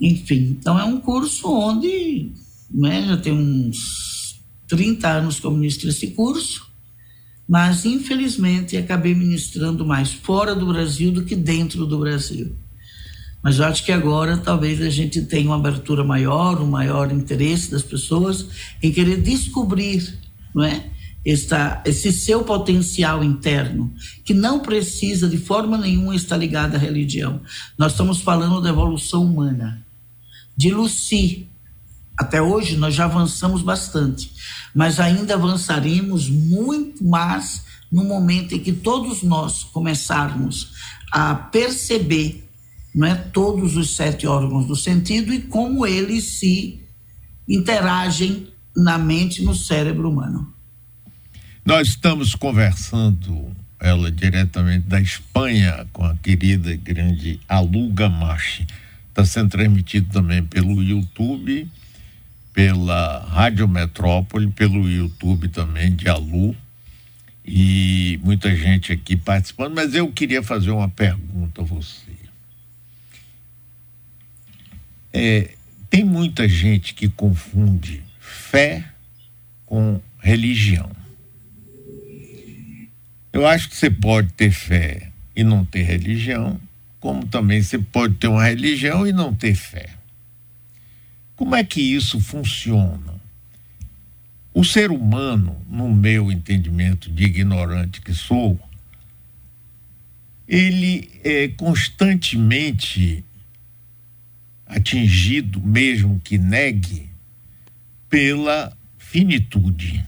Enfim, 0.00 0.56
então 0.60 0.78
é 0.78 0.84
um 0.84 1.00
curso 1.00 1.52
onde 1.52 2.30
né, 2.70 3.04
já 3.08 3.16
tem 3.16 3.32
uns 3.32 4.40
30 4.68 5.08
anos 5.08 5.40
que 5.40 5.46
eu 5.46 5.50
ministro 5.50 5.88
esse 5.88 6.12
curso 6.12 6.71
mas 7.52 7.84
infelizmente 7.84 8.78
acabei 8.78 9.14
ministrando 9.14 9.84
mais 9.84 10.10
fora 10.10 10.54
do 10.54 10.68
Brasil 10.68 11.12
do 11.12 11.22
que 11.22 11.36
dentro 11.36 11.84
do 11.84 11.98
Brasil. 11.98 12.56
Mas 13.42 13.58
eu 13.58 13.66
acho 13.66 13.84
que 13.84 13.92
agora 13.92 14.38
talvez 14.38 14.80
a 14.80 14.88
gente 14.88 15.20
tenha 15.20 15.50
uma 15.50 15.56
abertura 15.56 16.02
maior, 16.02 16.62
um 16.62 16.66
maior 16.66 17.12
interesse 17.12 17.70
das 17.70 17.82
pessoas 17.82 18.46
em 18.82 18.90
querer 18.90 19.20
descobrir, 19.20 20.18
não 20.54 20.64
é? 20.64 20.86
Esta, 21.26 21.82
esse 21.84 22.10
seu 22.10 22.42
potencial 22.42 23.22
interno, 23.22 23.92
que 24.24 24.32
não 24.32 24.60
precisa 24.60 25.28
de 25.28 25.36
forma 25.36 25.76
nenhuma 25.76 26.16
estar 26.16 26.38
ligado 26.38 26.76
à 26.76 26.78
religião. 26.78 27.42
Nós 27.76 27.92
estamos 27.92 28.22
falando 28.22 28.62
da 28.62 28.70
evolução 28.70 29.26
humana. 29.26 29.84
De 30.56 30.70
Lucy, 30.70 31.50
até 32.22 32.40
hoje 32.40 32.76
nós 32.76 32.94
já 32.94 33.04
avançamos 33.04 33.62
bastante 33.62 34.32
mas 34.74 34.98
ainda 34.98 35.34
avançaremos 35.34 36.28
muito 36.28 37.04
mais 37.04 37.64
no 37.90 38.04
momento 38.04 38.54
em 38.54 38.58
que 38.58 38.72
todos 38.72 39.22
nós 39.22 39.64
começarmos 39.64 40.72
a 41.12 41.34
perceber 41.34 42.48
não 42.94 43.06
é, 43.06 43.14
todos 43.14 43.76
os 43.76 43.94
sete 43.96 44.26
órgãos 44.26 44.66
do 44.66 44.76
sentido 44.76 45.32
e 45.32 45.40
como 45.40 45.86
eles 45.86 46.38
se 46.38 46.80
interagem 47.48 48.48
na 48.76 48.98
mente 48.98 49.42
no 49.42 49.54
cérebro 49.54 50.10
humano. 50.10 50.52
Nós 51.64 51.88
estamos 51.88 52.34
conversando, 52.34 53.50
ela 53.80 54.10
diretamente 54.10 54.86
da 54.86 55.00
Espanha, 55.00 55.86
com 55.92 56.04
a 56.04 56.14
querida 56.16 56.74
grande 56.76 57.40
Aluga 57.48 58.08
Machi. 58.10 58.66
Está 59.08 59.24
sendo 59.24 59.50
transmitido 59.50 60.10
também 60.10 60.42
pelo 60.42 60.82
YouTube 60.82 61.70
pela 62.52 63.24
Rádio 63.26 63.66
Metrópole, 63.66 64.50
pelo 64.50 64.88
YouTube 64.88 65.48
também 65.48 65.94
de 65.94 66.08
Alu 66.08 66.54
e 67.44 68.20
muita 68.22 68.54
gente 68.54 68.92
aqui 68.92 69.16
participando, 69.16 69.74
mas 69.74 69.94
eu 69.94 70.10
queria 70.12 70.42
fazer 70.42 70.70
uma 70.70 70.88
pergunta 70.88 71.62
a 71.62 71.64
você. 71.64 72.12
É, 75.12 75.50
tem 75.90 76.04
muita 76.04 76.48
gente 76.48 76.94
que 76.94 77.08
confunde 77.08 78.02
fé 78.20 78.84
com 79.66 80.00
religião. 80.20 80.90
Eu 83.32 83.46
acho 83.46 83.68
que 83.68 83.76
você 83.76 83.90
pode 83.90 84.32
ter 84.34 84.50
fé 84.50 85.10
e 85.34 85.42
não 85.42 85.64
ter 85.64 85.82
religião, 85.82 86.60
como 87.00 87.26
também 87.26 87.62
você 87.62 87.78
pode 87.78 88.14
ter 88.14 88.28
uma 88.28 88.44
religião 88.44 89.06
e 89.06 89.12
não 89.12 89.34
ter 89.34 89.54
fé. 89.54 89.88
Como 91.42 91.56
é 91.56 91.64
que 91.64 91.80
isso 91.80 92.20
funciona? 92.20 93.20
O 94.54 94.64
ser 94.64 94.92
humano, 94.92 95.60
no 95.68 95.92
meu 95.92 96.30
entendimento 96.30 97.10
de 97.10 97.24
ignorante 97.24 98.00
que 98.00 98.14
sou, 98.14 98.60
ele 100.46 101.10
é 101.24 101.48
constantemente 101.48 103.24
atingido, 104.64 105.60
mesmo 105.60 106.20
que 106.20 106.38
negue, 106.38 107.10
pela 108.08 108.72
finitude. 108.96 110.06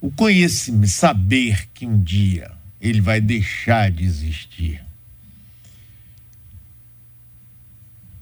O 0.00 0.12
conhecimento, 0.12 0.92
saber 0.92 1.68
que 1.74 1.86
um 1.86 2.00
dia 2.00 2.52
ele 2.80 3.00
vai 3.00 3.20
deixar 3.20 3.90
de 3.90 4.04
existir. 4.04 4.80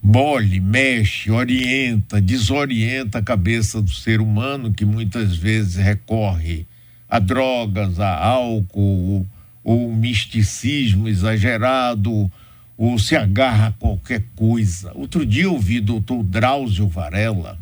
Mole, 0.02 0.58
mexe, 0.58 1.30
orienta, 1.30 2.20
desorienta 2.20 3.18
a 3.18 3.22
cabeça 3.22 3.80
do 3.80 3.90
ser 3.90 4.20
humano 4.20 4.72
que 4.72 4.84
muitas 4.84 5.36
vezes 5.36 5.76
recorre 5.76 6.66
a 7.08 7.18
drogas, 7.18 8.00
a 8.00 8.16
álcool, 8.16 9.26
ou 9.62 9.94
misticismo 9.94 11.08
exagerado, 11.08 12.30
ou 12.76 12.98
se 12.98 13.14
agarra 13.14 13.68
a 13.68 13.72
qualquer 13.72 14.24
coisa. 14.34 14.90
Outro 14.94 15.24
dia 15.24 15.44
eu 15.44 15.52
ouvi 15.52 15.78
doutor 15.78 16.24
Drauzio 16.24 16.88
Varela 16.88 17.58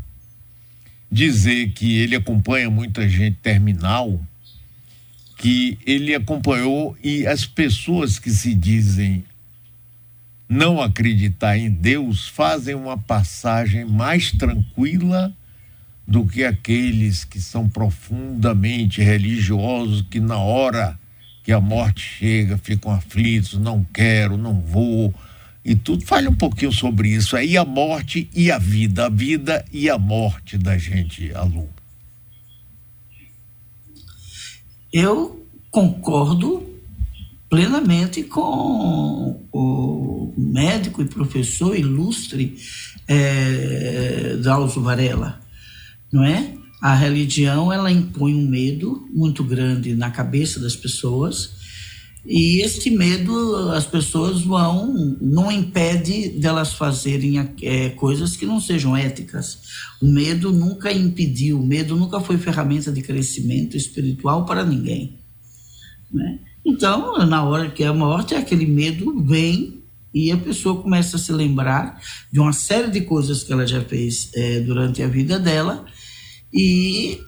dizer 1.12 1.72
que 1.72 1.98
ele 1.98 2.16
acompanha 2.16 2.70
muita 2.70 3.08
gente 3.08 3.36
terminal 3.42 4.20
que 5.36 5.78
ele 5.86 6.14
acompanhou 6.14 6.96
e 7.02 7.26
as 7.26 7.46
pessoas 7.46 8.18
que 8.18 8.30
se 8.30 8.54
dizem 8.54 9.24
não 10.50 10.82
acreditar 10.82 11.56
em 11.56 11.70
Deus 11.70 12.26
fazem 12.26 12.74
uma 12.74 12.98
passagem 12.98 13.84
mais 13.84 14.32
tranquila 14.32 15.32
do 16.04 16.26
que 16.26 16.42
aqueles 16.42 17.22
que 17.22 17.40
são 17.40 17.68
profundamente 17.68 19.00
religiosos, 19.00 20.02
que 20.10 20.18
na 20.18 20.38
hora 20.38 20.98
que 21.44 21.52
a 21.52 21.60
morte 21.60 22.00
chega 22.02 22.58
ficam 22.58 22.90
aflitos, 22.90 23.60
não 23.60 23.86
quero, 23.94 24.36
não 24.36 24.60
vou, 24.60 25.14
e 25.64 25.76
tudo. 25.76 26.04
Fale 26.04 26.26
um 26.26 26.34
pouquinho 26.34 26.72
sobre 26.72 27.10
isso 27.10 27.36
aí, 27.36 27.56
a 27.56 27.64
morte 27.64 28.28
e 28.34 28.50
a 28.50 28.58
vida, 28.58 29.06
a 29.06 29.08
vida 29.08 29.64
e 29.72 29.88
a 29.88 29.96
morte 29.96 30.58
da 30.58 30.76
gente, 30.76 31.32
Alu. 31.32 31.68
Eu 34.92 35.46
concordo 35.70 36.68
plenamente 37.50 38.22
com 38.22 39.44
o 39.52 40.32
médico 40.38 41.02
e 41.02 41.04
professor 41.04 41.76
ilustre 41.76 42.56
é, 43.08 44.36
Drauzio 44.40 44.80
Varela, 44.80 45.40
não 46.12 46.24
é? 46.24 46.54
A 46.80 46.94
religião 46.94 47.72
ela 47.72 47.90
impõe 47.90 48.34
um 48.34 48.48
medo 48.48 49.06
muito 49.12 49.42
grande 49.42 49.94
na 49.94 50.10
cabeça 50.10 50.60
das 50.60 50.76
pessoas 50.76 51.58
e 52.24 52.60
este 52.62 52.88
medo 52.88 53.70
as 53.70 53.84
pessoas 53.84 54.42
vão 54.42 54.94
não 55.20 55.50
impede 55.50 56.28
delas 56.28 56.72
fazerem 56.74 57.38
é, 57.62 57.90
coisas 57.90 58.36
que 58.36 58.46
não 58.46 58.60
sejam 58.60 58.96
éticas. 58.96 59.58
O 60.00 60.06
medo 60.06 60.52
nunca 60.52 60.92
impediu, 60.92 61.58
o 61.58 61.66
medo 61.66 61.96
nunca 61.96 62.20
foi 62.20 62.38
ferramenta 62.38 62.92
de 62.92 63.02
crescimento 63.02 63.76
espiritual 63.76 64.44
para 64.44 64.64
ninguém, 64.64 65.18
né? 66.12 66.38
Então, 66.64 67.18
na 67.26 67.42
hora 67.42 67.70
que 67.70 67.82
é 67.82 67.86
a 67.86 67.92
morte, 67.92 68.34
aquele 68.34 68.66
medo 68.66 69.22
vem 69.22 69.82
e 70.12 70.30
a 70.30 70.36
pessoa 70.36 70.82
começa 70.82 71.16
a 71.16 71.20
se 71.20 71.32
lembrar 71.32 72.00
de 72.30 72.40
uma 72.40 72.52
série 72.52 72.90
de 72.90 73.00
coisas 73.02 73.42
que 73.42 73.52
ela 73.52 73.66
já 73.66 73.80
fez 73.80 74.30
é, 74.34 74.60
durante 74.60 75.02
a 75.02 75.08
vida 75.08 75.38
dela 75.38 75.86
e 76.52 77.20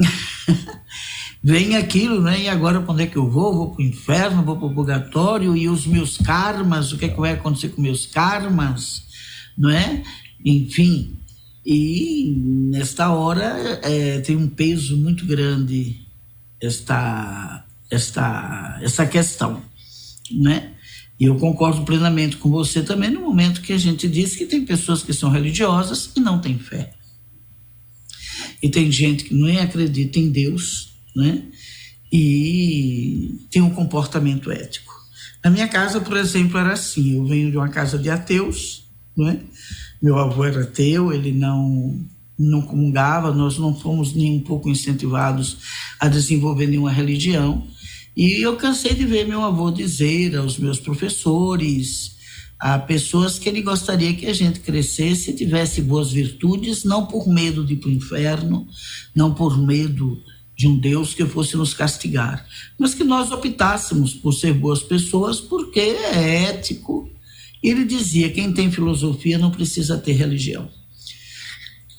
vem 1.44 1.76
aquilo, 1.76 2.22
né? 2.22 2.42
E 2.42 2.48
agora 2.48 2.84
onde 2.86 3.02
é 3.02 3.06
que 3.06 3.16
eu 3.16 3.30
vou? 3.30 3.54
Vou 3.54 3.70
para 3.70 3.82
o 3.82 3.86
inferno, 3.86 4.42
vou 4.42 4.56
para 4.56 4.66
o 4.66 4.74
purgatório 4.74 5.56
e 5.56 5.68
os 5.68 5.86
meus 5.86 6.16
karmas, 6.16 6.92
o 6.92 6.98
que, 6.98 7.04
é 7.04 7.08
que 7.08 7.20
vai 7.20 7.32
acontecer 7.32 7.68
com 7.68 7.82
meus 7.82 8.06
karmas, 8.06 9.02
não 9.56 9.70
é? 9.70 10.02
Enfim, 10.42 11.18
e 11.64 12.34
nesta 12.70 13.10
hora 13.10 13.78
é, 13.82 14.20
tem 14.20 14.36
um 14.36 14.48
peso 14.48 14.96
muito 14.96 15.26
grande 15.26 16.00
esta 16.60 17.64
esta, 17.90 18.78
essa 18.82 19.06
questão, 19.06 19.62
né? 20.30 20.72
E 21.18 21.24
eu 21.24 21.36
concordo 21.36 21.82
plenamente 21.82 22.38
com 22.38 22.48
você 22.48 22.82
também 22.82 23.10
no 23.10 23.20
momento 23.20 23.60
que 23.60 23.74
a 23.74 23.78
gente 23.78 24.08
diz 24.08 24.34
que 24.34 24.46
tem 24.46 24.64
pessoas 24.64 25.02
que 25.02 25.12
são 25.12 25.30
religiosas 25.30 26.10
e 26.16 26.20
não 26.20 26.40
têm 26.40 26.58
fé. 26.58 26.94
E 28.62 28.70
tem 28.70 28.90
gente 28.90 29.24
que 29.24 29.34
nem 29.34 29.58
acredita 29.58 30.18
em 30.18 30.30
Deus, 30.30 30.94
né? 31.14 31.42
E 32.12 33.34
tem 33.50 33.60
um 33.60 33.70
comportamento 33.70 34.50
ético. 34.50 34.92
Na 35.44 35.50
minha 35.50 35.68
casa, 35.68 36.00
por 36.00 36.16
exemplo, 36.16 36.58
era 36.58 36.72
assim: 36.72 37.16
eu 37.16 37.24
venho 37.24 37.50
de 37.50 37.56
uma 37.56 37.68
casa 37.68 37.98
de 37.98 38.10
ateus, 38.10 38.84
né? 39.16 39.40
Meu 40.02 40.18
avô 40.18 40.44
era 40.44 40.62
ateu, 40.62 41.12
ele 41.12 41.32
não 41.32 41.98
não 42.38 42.62
comungava, 42.62 43.34
nós 43.34 43.58
não 43.58 43.78
fomos 43.78 44.14
nem 44.14 44.32
um 44.32 44.40
pouco 44.40 44.70
incentivados 44.70 45.58
a 46.00 46.08
desenvolver 46.08 46.66
nenhuma 46.66 46.90
religião. 46.90 47.66
E 48.20 48.42
eu 48.44 48.54
cansei 48.54 48.92
de 48.92 49.06
ver 49.06 49.26
meu 49.26 49.42
avô 49.42 49.70
dizer 49.70 50.36
aos 50.36 50.58
meus 50.58 50.78
professores, 50.78 52.16
a 52.58 52.78
pessoas 52.78 53.38
que 53.38 53.48
ele 53.48 53.62
gostaria 53.62 54.12
que 54.12 54.26
a 54.26 54.34
gente 54.34 54.60
crescesse 54.60 55.32
tivesse 55.32 55.80
boas 55.80 56.12
virtudes, 56.12 56.84
não 56.84 57.06
por 57.06 57.26
medo 57.26 57.64
de 57.64 57.72
ir 57.72 57.76
para 57.78 57.88
o 57.88 57.92
inferno, 57.92 58.68
não 59.14 59.32
por 59.32 59.56
medo 59.56 60.22
de 60.54 60.68
um 60.68 60.78
Deus 60.78 61.14
que 61.14 61.24
fosse 61.24 61.56
nos 61.56 61.72
castigar, 61.72 62.46
mas 62.78 62.92
que 62.92 63.04
nós 63.04 63.32
optássemos 63.32 64.12
por 64.12 64.34
ser 64.34 64.52
boas 64.52 64.82
pessoas 64.82 65.40
porque 65.40 65.80
é 65.80 66.44
ético. 66.44 67.10
Ele 67.62 67.86
dizia: 67.86 68.28
quem 68.28 68.52
tem 68.52 68.70
filosofia 68.70 69.38
não 69.38 69.50
precisa 69.50 69.96
ter 69.96 70.12
religião. 70.12 70.70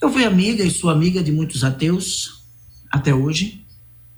Eu 0.00 0.08
fui 0.08 0.24
amiga 0.24 0.62
e 0.62 0.70
sou 0.70 0.88
amiga 0.88 1.20
de 1.20 1.32
muitos 1.32 1.64
ateus 1.64 2.44
até 2.92 3.12
hoje. 3.12 3.61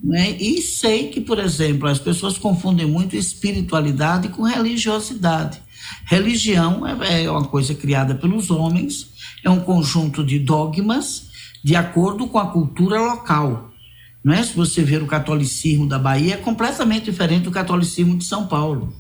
Né? 0.04 0.36
E 0.38 0.60
sei 0.60 1.08
que, 1.08 1.18
por 1.18 1.38
exemplo, 1.38 1.88
as 1.88 1.98
pessoas 1.98 2.36
confundem 2.36 2.86
muito 2.86 3.16
espiritualidade 3.16 4.28
com 4.28 4.42
religiosidade. 4.42 5.62
Religião 6.04 6.86
é, 6.86 7.24
é 7.24 7.30
uma 7.30 7.46
coisa 7.46 7.74
criada 7.74 8.14
pelos 8.14 8.50
homens, 8.50 9.08
é 9.42 9.48
um 9.48 9.60
conjunto 9.60 10.22
de 10.22 10.38
dogmas 10.38 11.30
de 11.64 11.74
acordo 11.74 12.26
com 12.26 12.38
a 12.38 12.50
cultura 12.50 13.00
local. 13.00 13.72
Não 14.22 14.34
é? 14.34 14.42
Se 14.42 14.54
você 14.54 14.82
ver 14.82 15.02
o 15.02 15.06
catolicismo 15.06 15.88
da 15.88 15.98
Bahia, 15.98 16.34
é 16.34 16.36
completamente 16.36 17.04
diferente 17.04 17.44
do 17.44 17.50
catolicismo 17.50 18.18
de 18.18 18.24
São 18.24 18.46
Paulo. 18.46 18.94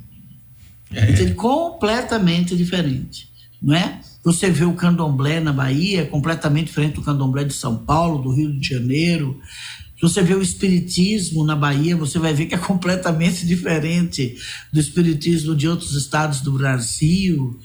É. 0.90 1.22
é 1.22 1.30
completamente 1.32 2.56
diferente. 2.56 3.28
Não 3.60 3.74
é? 3.74 4.00
Você 4.22 4.50
vê 4.50 4.64
o 4.64 4.72
candomblé 4.72 5.38
na 5.38 5.52
Bahia, 5.52 6.02
é 6.02 6.04
completamente 6.04 6.68
diferente 6.68 6.94
do 6.94 7.02
candomblé 7.02 7.44
de 7.44 7.52
São 7.52 7.76
Paulo, 7.76 8.22
do 8.22 8.30
Rio 8.30 8.58
de 8.58 8.66
Janeiro. 8.66 9.38
Se 9.96 10.02
você 10.02 10.22
vê 10.22 10.34
o 10.34 10.42
espiritismo 10.42 11.44
na 11.44 11.54
Bahia, 11.54 11.96
você 11.96 12.18
vai 12.18 12.34
ver 12.34 12.46
que 12.46 12.54
é 12.54 12.58
completamente 12.58 13.46
diferente 13.46 14.36
do 14.72 14.80
espiritismo 14.80 15.54
de 15.54 15.68
outros 15.68 15.94
estados 15.94 16.40
do 16.40 16.52
Brasil, 16.52 17.58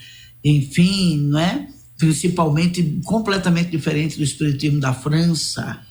enfim, 0.44 1.18
não 1.18 1.40
é? 1.40 1.68
Principalmente 1.98 3.02
completamente 3.04 3.72
diferente 3.72 4.18
do 4.18 4.24
espiritismo 4.24 4.80
da 4.80 4.94
França, 4.94 5.82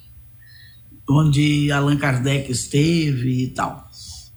onde 1.09 1.71
Allan 1.73 1.97
Kardec 1.97 2.51
esteve 2.51 3.45
e 3.45 3.49
tal. 3.49 3.89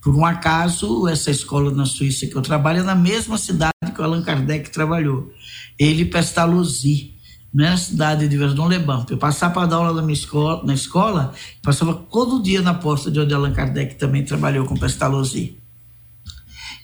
Por 0.02 0.16
um 0.16 0.26
acaso, 0.26 1.08
essa 1.08 1.30
escola 1.30 1.72
na 1.72 1.86
Suíça 1.86 2.26
que 2.26 2.36
eu 2.36 2.42
trabalho 2.42 2.80
é 2.80 2.84
na 2.84 2.96
mesma 2.96 3.38
cidade 3.38 3.72
que 3.94 4.02
o 4.02 4.04
Allan 4.04 4.24
Kardec 4.24 4.72
trabalhou. 4.72 5.32
Ele 5.78 6.06
Pestalozzi 6.06 7.14
na 7.54 7.76
cidade 7.76 8.28
de 8.28 8.38
Verdun-Leban. 8.38 9.06
Eu 9.10 9.18
passava 9.18 9.54
para 9.54 9.68
dar 9.68 9.76
aula 9.78 9.94
na, 9.94 10.02
minha 10.02 10.14
escola, 10.14 10.64
na 10.66 10.74
escola, 10.74 11.34
passava 11.62 11.94
todo 11.94 12.42
dia 12.42 12.62
na 12.62 12.74
porta 12.74 13.12
de 13.12 13.20
onde 13.20 13.34
Allan 13.34 13.54
Kardec 13.54 13.96
também 13.96 14.24
trabalhou 14.24 14.66
com 14.66 14.76
Pestalozzi. 14.76 15.58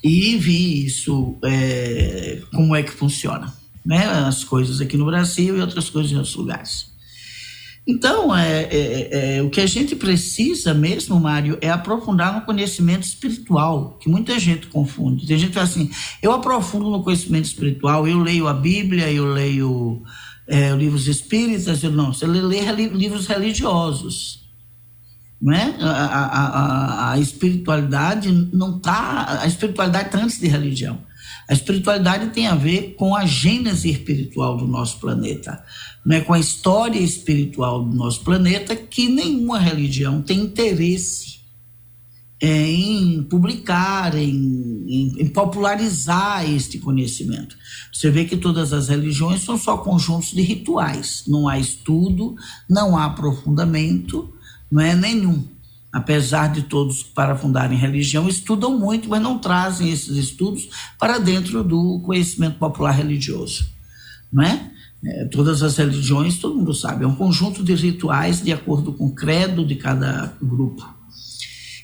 E 0.04 0.36
vi 0.38 0.86
isso, 0.86 1.38
é, 1.44 2.42
como 2.54 2.76
é 2.76 2.84
que 2.84 2.92
funciona, 2.92 3.54
né? 3.86 4.06
As 4.06 4.44
coisas 4.44 4.80
aqui 4.80 4.96
no 4.96 5.06
Brasil 5.06 5.58
e 5.58 5.62
outras 5.62 5.90
coisas 5.90 6.12
em 6.12 6.16
outros 6.16 6.36
lugares. 6.36 6.98
Então, 7.88 8.36
é, 8.36 8.64
é, 8.64 9.38
é, 9.38 9.42
o 9.42 9.50
que 9.50 9.62
a 9.62 9.66
gente 9.66 9.96
precisa 9.96 10.74
mesmo, 10.74 11.18
Mário, 11.18 11.58
é 11.62 11.70
aprofundar 11.70 12.36
no 12.36 12.42
conhecimento 12.42 13.04
espiritual, 13.04 13.98
que 14.02 14.10
muita 14.10 14.38
gente 14.38 14.68
confunde. 14.68 15.26
Tem 15.26 15.38
gente 15.38 15.50
que 15.50 15.56
fala 15.56 15.68
assim, 15.68 15.90
eu 16.22 16.34
aprofundo 16.34 16.90
no 16.90 17.02
conhecimento 17.02 17.46
espiritual, 17.46 18.06
eu 18.06 18.20
leio 18.20 18.46
a 18.46 18.54
Bíblia, 18.54 19.10
eu 19.10 19.26
leio 19.26 20.04
é, 20.48 20.72
livros 20.72 21.08
espíritas, 21.08 21.84
não, 21.84 22.14
você 22.14 22.26
lê 22.26 22.62
livros 22.88 23.28
religiosos. 23.28 24.48
Não 25.40 25.54
é? 25.54 25.76
a, 25.80 25.90
a, 25.90 26.26
a, 26.26 27.12
a 27.12 27.20
espiritualidade 27.20 28.32
não 28.52 28.78
está. 28.78 29.42
A 29.42 29.46
espiritualidade 29.46 30.08
está 30.08 30.20
antes 30.20 30.40
de 30.40 30.48
religião. 30.48 31.00
A 31.48 31.54
espiritualidade 31.54 32.32
tem 32.32 32.48
a 32.48 32.56
ver 32.56 32.96
com 32.98 33.16
a 33.16 33.26
gênese 33.26 33.90
espiritual 33.90 34.58
do 34.58 34.68
nosso 34.68 35.00
planeta, 35.00 35.64
não 36.06 36.18
é? 36.18 36.22
com 36.22 36.34
a 36.34 36.40
história 36.40 37.00
espiritual 37.00 37.84
do 37.84 37.96
nosso 37.96 38.22
planeta, 38.22 38.76
que 38.76 39.08
nenhuma 39.08 39.60
religião 39.60 40.22
tem 40.22 40.40
interesse 40.40 41.27
em 42.40 43.24
publicar, 43.24 44.16
em, 44.16 44.30
em, 44.88 45.22
em, 45.22 45.28
popularizar 45.28 46.48
este 46.48 46.78
conhecimento. 46.78 47.56
Você 47.92 48.12
vê 48.12 48.26
que 48.26 48.38
todas 48.38 48.74
as 48.74 48.90
religiões 48.90 49.44
são 49.44 49.58
só 49.58 49.78
conjuntos 49.78 50.32
de 50.32 50.42
rituais, 50.42 51.24
não 51.28 51.48
há 51.48 51.58
estudo, 51.58 52.36
não 52.70 52.96
há 52.96 53.06
aprofundamento, 53.06 54.32
não 54.72 54.82
é 54.82 54.96
nenhum. 54.96 55.44
Apesar 55.92 56.52
de 56.52 56.64
todos, 56.64 57.02
para 57.02 57.36
fundarem 57.36 57.78
religião, 57.78 58.30
estudam 58.30 58.78
muito, 58.78 59.10
mas 59.10 59.22
não 59.22 59.40
trazem 59.40 59.90
esses 59.90 60.16
estudos 60.16 60.70
para 61.00 61.18
dentro 61.18 61.64
do 61.64 62.00
conhecimento 62.02 62.60
popular 62.60 62.92
religioso. 62.92 63.66
Não 64.32 64.44
é? 64.44 64.72
É, 65.04 65.26
todas 65.26 65.64
as 65.64 65.78
religiões, 65.78 66.38
todo 66.38 66.56
mundo 66.56 66.74
sabe, 66.74 67.04
é 67.04 67.08
um 67.08 67.16
conjunto 67.16 67.64
de 67.64 67.74
rituais 67.74 68.42
de 68.42 68.52
acordo 68.52 68.94
com 68.94 69.06
o 69.06 69.16
credo 69.16 69.66
de 69.66 69.76
cada 69.76 70.36
grupo. 70.42 70.97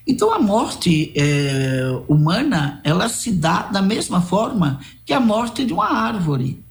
Então 0.06 0.34
a 0.34 0.40
morte 0.40 1.14
é, 1.16 2.04
humana 2.08 2.82
ela 2.84 3.08
se 3.08 3.32
dá 3.32 3.64
da 3.64 3.82
mesma 3.82 4.22
forma 4.22 4.80
que 5.06 5.14
a 5.14 5.20
morte 5.20 5.66
de 5.66 5.74
uma 5.74 5.90
árvore. 5.90 6.62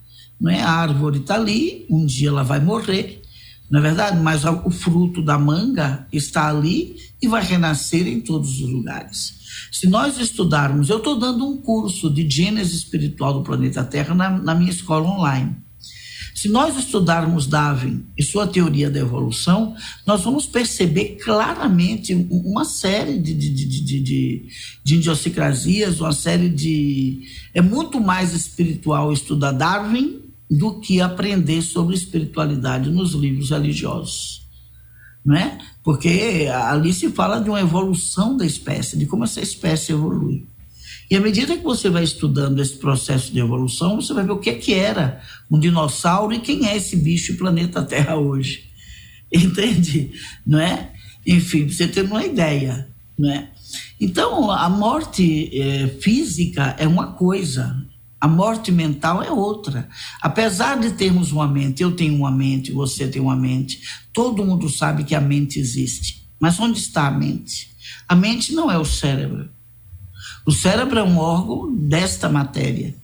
Não 0.40 0.50
é? 0.50 0.60
A 0.60 0.70
árvore 0.70 1.20
está 1.20 1.36
ali, 1.36 1.86
um 1.88 2.04
dia 2.04 2.28
ela 2.28 2.42
vai 2.42 2.60
morrer, 2.60 3.22
Não 3.70 3.78
é 3.78 3.82
verdade? 3.82 4.20
Mas 4.20 4.44
o 4.44 4.70
fruto 4.70 5.22
da 5.22 5.38
manga 5.38 6.06
está 6.12 6.48
ali 6.48 6.96
e 7.22 7.28
vai 7.28 7.42
renascer 7.42 8.06
em 8.06 8.20
todos 8.20 8.60
os 8.60 8.68
lugares. 8.68 9.40
Se 9.70 9.88
nós 9.88 10.18
estudarmos, 10.18 10.90
eu 10.90 10.98
estou 10.98 11.18
dando 11.18 11.46
um 11.46 11.56
curso 11.56 12.10
de 12.10 12.28
gênese 12.28 12.76
espiritual 12.76 13.32
do 13.34 13.42
planeta 13.42 13.82
Terra 13.84 14.14
na, 14.14 14.30
na 14.30 14.54
minha 14.54 14.70
escola 14.70 15.08
online. 15.08 15.56
Se 16.42 16.48
nós 16.48 16.76
estudarmos 16.76 17.46
Darwin 17.46 18.04
e 18.18 18.22
sua 18.24 18.48
teoria 18.48 18.90
da 18.90 18.98
evolução, 18.98 19.76
nós 20.04 20.24
vamos 20.24 20.44
perceber 20.44 21.16
claramente 21.22 22.12
uma 22.28 22.64
série 22.64 23.16
de, 23.16 23.32
de, 23.32 23.48
de, 23.48 23.80
de, 23.80 24.00
de, 24.82 24.96
idiosincrasias, 24.96 26.00
uma 26.00 26.10
série 26.10 26.48
de. 26.48 27.22
É 27.54 27.62
muito 27.62 28.00
mais 28.00 28.34
espiritual 28.34 29.12
estudar 29.12 29.52
Darwin 29.52 30.20
do 30.50 30.80
que 30.80 31.00
aprender 31.00 31.62
sobre 31.62 31.94
espiritualidade 31.94 32.90
nos 32.90 33.12
livros 33.12 33.50
religiosos. 33.50 34.44
Não 35.24 35.36
é? 35.36 35.58
Porque 35.84 36.48
ali 36.52 36.92
se 36.92 37.08
fala 37.10 37.38
de 37.38 37.50
uma 37.50 37.60
evolução 37.60 38.36
da 38.36 38.44
espécie, 38.44 38.98
de 38.98 39.06
como 39.06 39.22
essa 39.22 39.40
espécie 39.40 39.92
evolui. 39.92 40.48
E 41.10 41.16
à 41.16 41.20
medida 41.20 41.56
que 41.56 41.62
você 41.62 41.90
vai 41.90 42.04
estudando 42.04 42.60
esse 42.60 42.74
processo 42.76 43.32
de 43.32 43.38
evolução, 43.38 43.96
você 43.96 44.12
vai 44.14 44.24
ver 44.24 44.32
o 44.32 44.38
que, 44.38 44.50
é 44.50 44.54
que 44.54 44.74
era 44.74 45.20
um 45.50 45.58
dinossauro 45.58 46.32
e 46.32 46.40
quem 46.40 46.66
é 46.66 46.76
esse 46.76 46.96
bicho 46.96 47.36
planeta 47.36 47.82
Terra 47.84 48.16
hoje. 48.16 48.64
Entende? 49.32 50.12
Não 50.46 50.58
é? 50.58 50.92
Enfim, 51.26 51.68
você 51.68 51.86
ter 51.86 52.02
uma 52.02 52.24
ideia. 52.24 52.88
Não 53.18 53.30
é? 53.30 53.50
Então, 54.00 54.50
a 54.50 54.68
morte 54.68 55.50
é, 55.58 55.88
física 56.00 56.74
é 56.78 56.86
uma 56.86 57.12
coisa, 57.12 57.76
a 58.20 58.28
morte 58.28 58.70
mental 58.70 59.22
é 59.22 59.30
outra. 59.30 59.88
Apesar 60.20 60.78
de 60.78 60.92
termos 60.92 61.32
uma 61.32 61.46
mente, 61.46 61.82
eu 61.82 61.92
tenho 61.92 62.14
uma 62.14 62.30
mente, 62.30 62.72
você 62.72 63.06
tem 63.06 63.22
uma 63.22 63.36
mente, 63.36 63.80
todo 64.12 64.44
mundo 64.44 64.68
sabe 64.68 65.04
que 65.04 65.14
a 65.14 65.20
mente 65.20 65.58
existe. 65.58 66.28
Mas 66.38 66.58
onde 66.58 66.78
está 66.78 67.06
a 67.06 67.10
mente? 67.10 67.70
A 68.08 68.14
mente 68.14 68.52
não 68.52 68.70
é 68.70 68.76
o 68.76 68.84
cérebro. 68.84 69.48
O 70.46 70.50
cérebro 70.50 70.98
é 70.98 71.02
um 71.02 71.18
órgão 71.18 71.72
desta 71.74 72.28
matéria. 72.28 72.94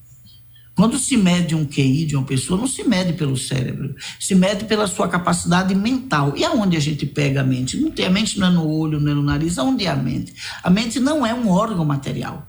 Quando 0.74 0.96
se 0.96 1.16
mede 1.16 1.56
um 1.56 1.64
QI 1.64 2.06
de 2.06 2.14
uma 2.14 2.24
pessoa, 2.24 2.60
não 2.60 2.68
se 2.68 2.84
mede 2.84 3.12
pelo 3.14 3.36
cérebro, 3.36 3.96
se 4.20 4.32
mede 4.34 4.64
pela 4.64 4.86
sua 4.86 5.08
capacidade 5.08 5.74
mental. 5.74 6.34
E 6.36 6.44
aonde 6.44 6.76
a 6.76 6.80
gente 6.80 7.04
pega 7.04 7.40
a 7.40 7.44
mente? 7.44 7.76
Não 7.76 7.90
tem, 7.90 8.06
a 8.06 8.10
mente 8.10 8.38
não 8.38 8.46
é 8.46 8.50
no 8.50 8.68
olho, 8.68 9.00
não 9.00 9.10
é 9.10 9.14
no 9.14 9.22
nariz, 9.22 9.58
aonde 9.58 9.86
é 9.86 9.90
a 9.90 9.96
mente? 9.96 10.32
A 10.62 10.70
mente 10.70 11.00
não 11.00 11.26
é 11.26 11.34
um 11.34 11.48
órgão 11.48 11.84
material. 11.84 12.48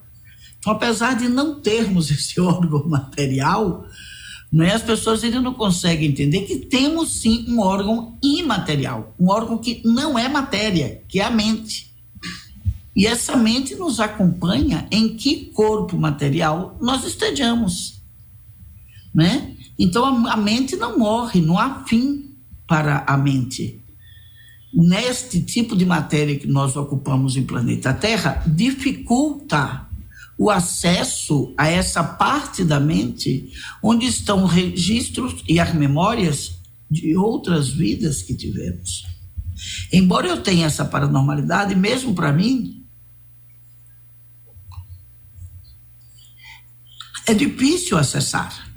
Então, 0.60 0.74
apesar 0.74 1.16
de 1.16 1.28
não 1.28 1.60
termos 1.60 2.12
esse 2.12 2.40
órgão 2.40 2.88
material, 2.88 3.86
é? 4.62 4.72
as 4.72 4.84
pessoas 4.84 5.24
ainda 5.24 5.42
não 5.42 5.56
conseguem 5.56 6.10
entender 6.10 6.42
que 6.42 6.58
temos 6.58 7.22
sim 7.22 7.46
um 7.48 7.60
órgão 7.60 8.18
imaterial, 8.22 9.16
um 9.20 9.30
órgão 9.30 9.58
que 9.58 9.82
não 9.84 10.20
é 10.20 10.28
matéria, 10.30 11.04
que 11.08 11.20
é 11.20 11.24
a 11.24 11.32
mente. 11.32 11.89
E 13.00 13.08
essa 13.08 13.38
mente 13.38 13.76
nos 13.76 14.02
acompanha 14.02 14.86
em 14.92 15.16
que 15.16 15.46
corpo 15.54 15.98
material 15.98 16.78
nós 16.82 17.06
estejamos. 17.06 18.02
Né? 19.16 19.56
Então 19.80 20.28
a, 20.28 20.36
mente 20.36 20.76
não 20.76 21.00
morre, 21.00 21.40
não 21.40 21.58
há 21.58 21.86
fim 21.86 22.36
para 22.68 23.06
a 23.08 23.16
mente. 23.16 23.82
Neste 24.74 25.42
tipo 25.42 25.78
de 25.78 25.86
matéria 25.86 26.38
que 26.38 26.46
nós 26.46 26.76
ocupamos 26.76 27.38
em 27.38 27.46
planeta 27.46 27.94
Terra, 27.94 28.44
dificulta 28.46 29.88
o 30.38 30.50
acesso 30.50 31.54
a 31.58 31.70
essa 31.70 32.04
parte 32.04 32.66
da 32.66 32.82
mente 32.82 33.50
onde 33.82 34.08
estão 34.08 34.46
registros 34.46 35.42
e 35.48 35.58
as 35.58 35.74
memórias 35.74 36.52
de 36.92 37.16
outras 37.16 37.70
vidas 37.70 38.22
que 38.22 38.34
tivemos. 38.34 39.06
Embora 39.90 40.28
eu 40.28 40.44
tenha 40.44 40.66
essa 40.66 40.84
paranormalidade, 40.84 41.78
mesmo 41.78 42.14
para 42.14 42.34
mim, 42.34 42.79
é 47.30 47.34
difícil 47.34 47.98
acessar, 47.98 48.70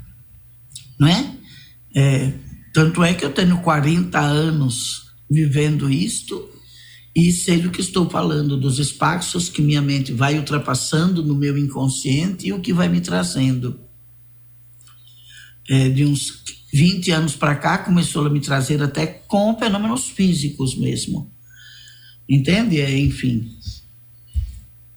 não 0.98 1.08
é? 1.08 1.36
é? 1.94 2.32
Tanto 2.72 3.02
é 3.02 3.14
que 3.14 3.24
eu 3.24 3.32
tenho 3.32 3.60
40 3.60 4.18
anos 4.18 5.10
vivendo 5.30 5.90
isto 5.90 6.50
e 7.14 7.32
sei 7.32 7.60
do 7.60 7.70
que 7.70 7.80
estou 7.80 8.08
falando, 8.08 8.56
dos 8.56 8.78
espaços 8.78 9.48
que 9.48 9.60
minha 9.60 9.82
mente 9.82 10.12
vai 10.12 10.38
ultrapassando 10.38 11.22
no 11.22 11.34
meu 11.34 11.56
inconsciente 11.58 12.46
e 12.46 12.52
o 12.52 12.60
que 12.60 12.72
vai 12.72 12.88
me 12.88 13.00
trazendo. 13.00 13.80
É, 15.68 15.88
de 15.90 16.04
uns 16.04 16.42
20 16.72 17.10
anos 17.10 17.36
para 17.36 17.54
cá, 17.54 17.78
começou 17.78 18.26
a 18.26 18.30
me 18.30 18.40
trazer 18.40 18.82
até 18.82 19.06
com 19.06 19.58
fenômenos 19.58 20.08
físicos 20.08 20.74
mesmo. 20.76 21.30
Entende? 22.28 22.80
É, 22.80 22.98
enfim, 22.98 23.46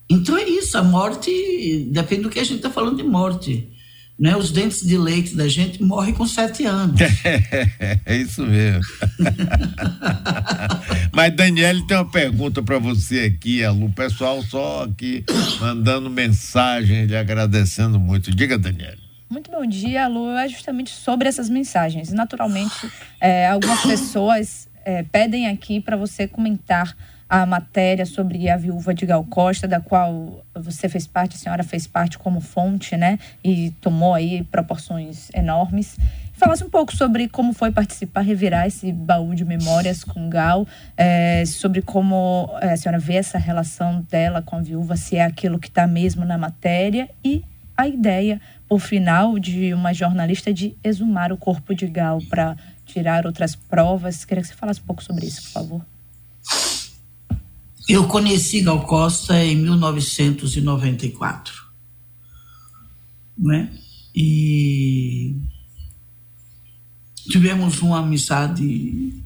então 0.10 0.38
é 0.38 0.44
isso, 0.44 0.78
a 0.78 0.84
morte 0.84 1.90
depende 1.92 2.24
do 2.24 2.30
que 2.30 2.40
a 2.40 2.44
gente 2.44 2.58
está 2.58 2.70
falando 2.70 2.98
de 2.98 3.04
morte. 3.04 3.70
Né? 4.18 4.36
Os 4.36 4.50
dentes 4.50 4.82
de 4.82 4.98
leite 4.98 5.36
da 5.36 5.48
gente 5.48 5.84
morrem 5.84 6.14
com 6.14 6.26
sete 6.26 6.66
anos. 6.66 7.00
é 8.06 8.16
isso 8.16 8.46
mesmo. 8.46 8.82
Mas 11.12 11.36
Daniele 11.36 11.86
tem 11.86 11.98
uma 11.98 12.10
pergunta 12.10 12.64
para 12.64 12.80
você 12.80 13.34
aqui, 13.36 13.64
Alu. 13.64 13.88
O 13.88 13.94
pessoal 13.94 14.42
só 14.42 14.84
aqui 14.84 15.26
mandando 15.60 16.10
mensagem, 16.10 17.06
lhe 17.06 17.16
agradecendo 17.16 18.00
muito. 18.00 18.32
Diga, 18.32 18.58
Daniele. 18.58 19.06
Muito 19.30 19.52
bom 19.52 19.66
dia, 19.66 20.08
Lu. 20.08 20.32
É 20.32 20.48
justamente 20.48 20.92
sobre 20.92 21.28
essas 21.28 21.50
mensagens. 21.50 22.14
Naturalmente, 22.14 22.90
é, 23.20 23.48
algumas 23.48 23.82
pessoas 23.84 24.70
é, 24.86 25.04
pedem 25.04 25.48
aqui 25.48 25.82
para 25.82 25.98
você 25.98 26.28
comentar 26.28 26.96
a 27.42 27.46
matéria 27.46 28.06
sobre 28.06 28.50
a 28.50 28.56
viúva 28.56 28.94
de 28.94 29.06
Gal 29.06 29.22
Costa, 29.26 29.68
da 29.68 29.82
qual 29.82 30.46
você 30.56 30.88
fez 30.88 31.06
parte, 31.06 31.36
a 31.36 31.38
senhora 31.38 31.64
fez 31.64 31.86
parte 31.86 32.18
como 32.18 32.40
fonte, 32.40 32.96
né? 32.96 33.20
E 33.44 33.72
tomou 33.82 34.14
aí 34.14 34.42
proporções 34.44 35.30
enormes. 35.34 35.98
Falasse 36.32 36.64
um 36.64 36.70
pouco 36.70 36.96
sobre 36.96 37.28
como 37.28 37.52
foi 37.52 37.74
participar, 37.74 38.22
revirar 38.22 38.68
esse 38.68 38.90
baú 38.90 39.36
de 39.36 39.44
memórias 39.44 40.02
com 40.02 40.30
Gal, 40.30 40.66
é, 40.96 41.44
sobre 41.46 41.82
como 41.82 42.50
é, 42.62 42.72
a 42.72 42.78
senhora 42.78 43.00
vê 43.00 43.16
essa 43.16 43.38
relação 43.38 44.02
dela 44.10 44.42
com 44.42 44.56
a 44.56 44.62
viúva, 44.62 44.96
se 44.96 45.18
é 45.18 45.24
aquilo 45.26 45.60
que 45.60 45.68
está 45.68 45.86
mesmo 45.86 46.24
na 46.24 46.38
matéria, 46.38 47.10
e 47.22 47.44
a 47.76 47.86
ideia, 47.86 48.40
por 48.66 48.80
final, 48.80 49.38
de 49.38 49.74
uma 49.74 49.94
jornalista 49.94 50.54
de 50.54 50.74
exumar 50.82 51.34
o 51.34 51.38
corpo 51.38 51.76
de 51.76 51.86
Gal 51.88 52.20
para 52.30 52.56
tirar 52.86 53.26
outras 53.26 53.58
provas. 53.58 54.24
Queria 54.24 54.42
que 54.42 54.48
você 54.48 54.56
falasse 54.56 54.80
um 54.80 54.86
pouco 54.86 55.04
sobre 55.04 55.26
isso, 55.26 55.42
por 55.44 55.52
favor. 55.52 55.86
Eu 57.88 58.08
conheci 58.08 58.62
Gal 58.62 58.82
Costa 58.82 59.44
em 59.44 59.56
1994. 59.58 61.54
Né? 63.38 63.78
E 64.16 65.36
tivemos 67.30 67.82
uma 67.82 68.00
amizade 68.00 69.24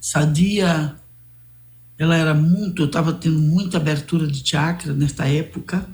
sadia. 0.00 0.96
Ela 1.96 2.16
era 2.16 2.34
muito, 2.34 2.82
eu 2.82 2.86
estava 2.86 3.12
tendo 3.12 3.38
muita 3.38 3.76
abertura 3.76 4.26
de 4.26 4.42
chakra 4.48 4.92
nesta 4.92 5.28
época, 5.28 5.86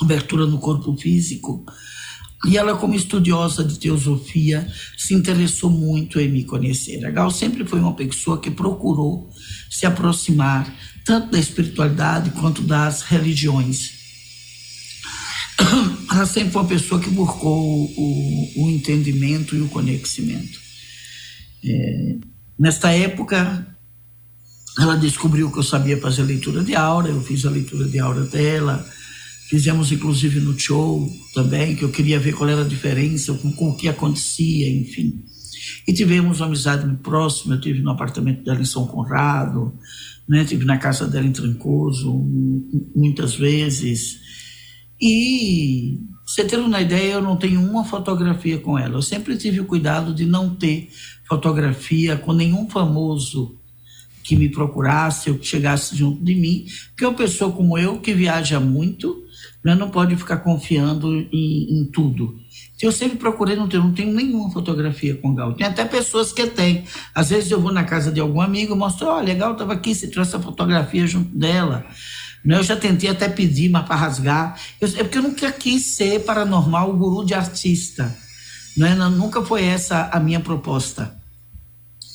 abertura 0.00 0.46
no 0.46 0.58
corpo 0.58 0.96
físico. 0.96 1.64
E 2.46 2.56
ela, 2.58 2.76
como 2.76 2.94
estudiosa 2.94 3.62
de 3.62 3.78
teosofia, 3.78 4.66
se 4.96 5.14
interessou 5.14 5.70
muito 5.70 6.18
em 6.18 6.28
me 6.28 6.44
conhecer. 6.44 7.04
A 7.06 7.10
Gal 7.10 7.30
sempre 7.30 7.64
foi 7.64 7.78
uma 7.78 7.94
pessoa 7.94 8.40
que 8.40 8.50
procurou 8.50 9.30
se 9.70 9.86
aproximar 9.86 10.74
tanto 11.04 11.30
da 11.30 11.38
espiritualidade 11.38 12.30
quanto 12.30 12.62
das 12.62 13.02
religiões. 13.02 13.92
Ela 16.10 16.26
sempre 16.26 16.52
foi 16.52 16.62
uma 16.62 16.68
pessoa 16.68 17.00
que 17.00 17.10
buscou 17.10 17.84
o, 17.96 18.64
o 18.64 18.70
entendimento 18.70 19.54
e 19.54 19.60
o 19.60 19.68
conhecimento. 19.68 20.60
É, 21.64 22.16
nesta 22.58 22.90
época, 22.90 23.66
ela 24.78 24.96
descobriu 24.96 25.50
que 25.50 25.58
eu 25.58 25.62
sabia 25.62 26.00
fazer 26.00 26.22
leitura 26.22 26.64
de 26.64 26.74
aura, 26.74 27.08
eu 27.08 27.20
fiz 27.22 27.44
a 27.44 27.50
leitura 27.50 27.86
de 27.86 27.98
aura 27.98 28.24
dela, 28.24 28.86
fizemos 29.52 29.92
inclusive 29.92 30.40
no 30.40 30.58
show 30.58 31.06
também, 31.34 31.76
que 31.76 31.82
eu 31.82 31.90
queria 31.90 32.18
ver 32.18 32.32
qual 32.32 32.48
era 32.48 32.62
a 32.62 32.66
diferença, 32.66 33.34
com, 33.34 33.52
com 33.52 33.68
o 33.68 33.76
que 33.76 33.86
acontecia, 33.86 34.66
enfim. 34.66 35.22
E 35.86 35.92
tivemos 35.92 36.40
uma 36.40 36.46
amizade 36.46 36.86
muito 36.86 37.02
próxima, 37.02 37.56
eu 37.56 37.60
tive 37.60 37.82
no 37.82 37.90
apartamento 37.90 38.42
dela 38.42 38.62
em 38.62 38.64
São 38.64 38.86
Conrado, 38.86 39.70
né? 40.26 40.42
Tive 40.46 40.64
na 40.64 40.78
casa 40.78 41.06
dela 41.06 41.26
em 41.26 41.32
Trancoso 41.32 42.26
muitas 42.96 43.34
vezes. 43.34 44.20
E, 44.98 46.00
você 46.26 46.46
ter 46.46 46.58
uma 46.58 46.80
ideia, 46.80 47.12
eu 47.12 47.20
não 47.20 47.36
tenho 47.36 47.60
uma 47.60 47.84
fotografia 47.84 48.56
com 48.56 48.78
ela. 48.78 48.94
Eu 48.94 49.02
sempre 49.02 49.36
tive 49.36 49.60
o 49.60 49.66
cuidado 49.66 50.14
de 50.14 50.24
não 50.24 50.54
ter 50.54 50.88
fotografia 51.28 52.16
com 52.16 52.32
nenhum 52.32 52.70
famoso 52.70 53.60
que 54.24 54.34
me 54.34 54.48
procurasse 54.48 55.30
ou 55.30 55.36
que 55.36 55.46
chegasse 55.46 55.94
junto 55.94 56.24
de 56.24 56.34
mim, 56.34 56.64
porque 56.88 57.04
uma 57.04 57.12
pessoa 57.12 57.52
como 57.52 57.76
eu, 57.76 58.00
que 58.00 58.14
viaja 58.14 58.58
muito, 58.58 59.22
né, 59.64 59.74
não 59.74 59.90
pode 59.90 60.16
ficar 60.16 60.38
confiando 60.38 61.14
em, 61.32 61.80
em 61.80 61.84
tudo. 61.92 62.40
Eu 62.80 62.90
sempre 62.90 63.16
procurei 63.16 63.54
não 63.54 63.66
não 63.66 63.92
tenho 63.92 64.12
nenhuma 64.12 64.50
fotografia 64.50 65.14
com 65.16 65.34
Gal. 65.34 65.54
Tem 65.54 65.66
até 65.66 65.84
pessoas 65.84 66.32
que 66.32 66.46
têm. 66.48 66.84
Às 67.14 67.30
vezes 67.30 67.50
eu 67.50 67.60
vou 67.60 67.72
na 67.72 67.84
casa 67.84 68.10
de 68.10 68.20
algum 68.20 68.40
amigo, 68.40 68.74
mostro, 68.74 69.06
olha, 69.06 69.34
Gal 69.34 69.52
estava 69.52 69.72
aqui, 69.72 69.94
você 69.94 70.08
trouxe 70.08 70.34
a 70.34 70.40
fotografia 70.40 71.06
junto 71.06 71.28
dela. 71.36 71.86
Né, 72.44 72.56
eu 72.56 72.62
já 72.62 72.74
tentei 72.74 73.08
até 73.08 73.28
pedir, 73.28 73.70
mas 73.70 73.86
para 73.86 73.94
rasgar. 73.94 74.58
Eu, 74.80 74.88
é 74.88 75.04
porque 75.04 75.18
eu 75.18 75.22
nunca 75.22 75.52
quis 75.52 75.94
ser 75.94 76.24
paranormal, 76.24 76.92
guru 76.94 77.24
de 77.24 77.34
artista. 77.34 78.12
Né? 78.76 78.94
Nunca 78.94 79.42
foi 79.42 79.64
essa 79.64 80.08
a 80.12 80.18
minha 80.18 80.40
proposta. 80.40 81.21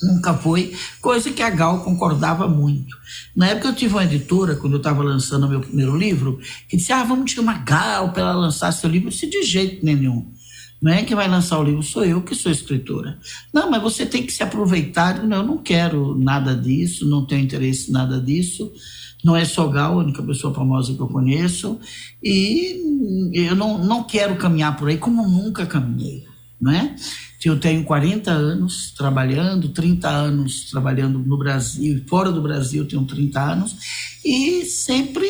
Nunca 0.01 0.33
foi, 0.33 0.75
coisa 1.01 1.31
que 1.31 1.41
a 1.41 1.49
Gal 1.49 1.83
concordava 1.83 2.47
muito. 2.47 2.95
Na 3.35 3.47
época 3.47 3.69
eu 3.69 3.75
tive 3.75 3.95
uma 3.95 4.03
editora, 4.03 4.55
quando 4.55 4.73
eu 4.73 4.77
estava 4.77 5.01
lançando 5.01 5.47
meu 5.47 5.59
primeiro 5.59 5.97
livro, 5.97 6.39
que 6.69 6.77
disse: 6.77 6.93
Ah, 6.93 7.03
vamos 7.03 7.31
tirar 7.31 7.41
uma 7.41 7.57
Gal 7.57 8.11
para 8.11 8.21
ela 8.21 8.33
lançar 8.33 8.71
seu 8.71 8.89
livro. 8.89 9.07
Eu 9.07 9.11
disse: 9.11 9.27
De 9.27 9.41
jeito 9.43 9.83
nenhum. 9.83 10.31
Não 10.79 10.91
é 10.91 11.03
que 11.03 11.15
vai 11.15 11.27
lançar 11.27 11.57
o 11.59 11.63
livro, 11.63 11.81
sou 11.81 12.05
eu 12.05 12.21
que 12.21 12.35
sou 12.35 12.51
escritora. 12.51 13.17
Não, 13.51 13.71
mas 13.71 13.81
você 13.81 14.05
tem 14.05 14.23
que 14.23 14.31
se 14.31 14.43
aproveitar. 14.43 15.23
Não, 15.23 15.37
eu 15.37 15.43
não 15.43 15.57
quero 15.57 16.15
nada 16.15 16.55
disso, 16.55 17.07
não 17.07 17.25
tenho 17.25 17.43
interesse 17.43 17.89
em 17.89 17.93
nada 17.93 18.21
disso. 18.21 18.71
Não 19.23 19.35
é 19.35 19.43
só 19.43 19.67
Gal, 19.67 19.93
a 19.93 20.03
única 20.03 20.21
pessoa 20.21 20.53
famosa 20.53 20.93
que 20.93 20.99
eu 20.99 21.07
conheço. 21.07 21.79
E 22.23 23.31
eu 23.33 23.55
não, 23.55 23.83
não 23.83 24.03
quero 24.03 24.35
caminhar 24.35 24.77
por 24.77 24.89
aí 24.89 24.97
como 24.97 25.27
nunca 25.27 25.65
caminhei. 25.65 26.25
Não 26.61 26.71
é? 26.71 26.95
Eu 27.45 27.59
tenho 27.59 27.83
40 27.83 28.31
anos 28.31 28.91
trabalhando, 28.97 29.69
30 29.69 30.09
anos 30.09 30.71
trabalhando 30.71 31.19
no 31.19 31.37
Brasil, 31.37 32.03
fora 32.07 32.31
do 32.31 32.41
Brasil 32.41 32.85
tenho 32.85 33.05
30 33.05 33.39
anos, 33.39 33.75
e 34.25 34.65
sempre 34.65 35.27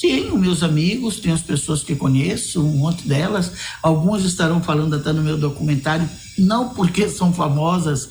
tenho 0.00 0.36
meus 0.38 0.62
amigos, 0.62 1.20
tenho 1.20 1.34
as 1.34 1.42
pessoas 1.42 1.82
que 1.82 1.94
conheço, 1.94 2.64
um 2.64 2.78
monte 2.78 3.06
delas. 3.06 3.52
Algumas 3.82 4.24
estarão 4.24 4.62
falando 4.62 4.94
até 4.94 5.12
no 5.12 5.22
meu 5.22 5.36
documentário, 5.36 6.08
não 6.36 6.70
porque 6.70 7.08
são 7.08 7.32
famosas, 7.32 8.08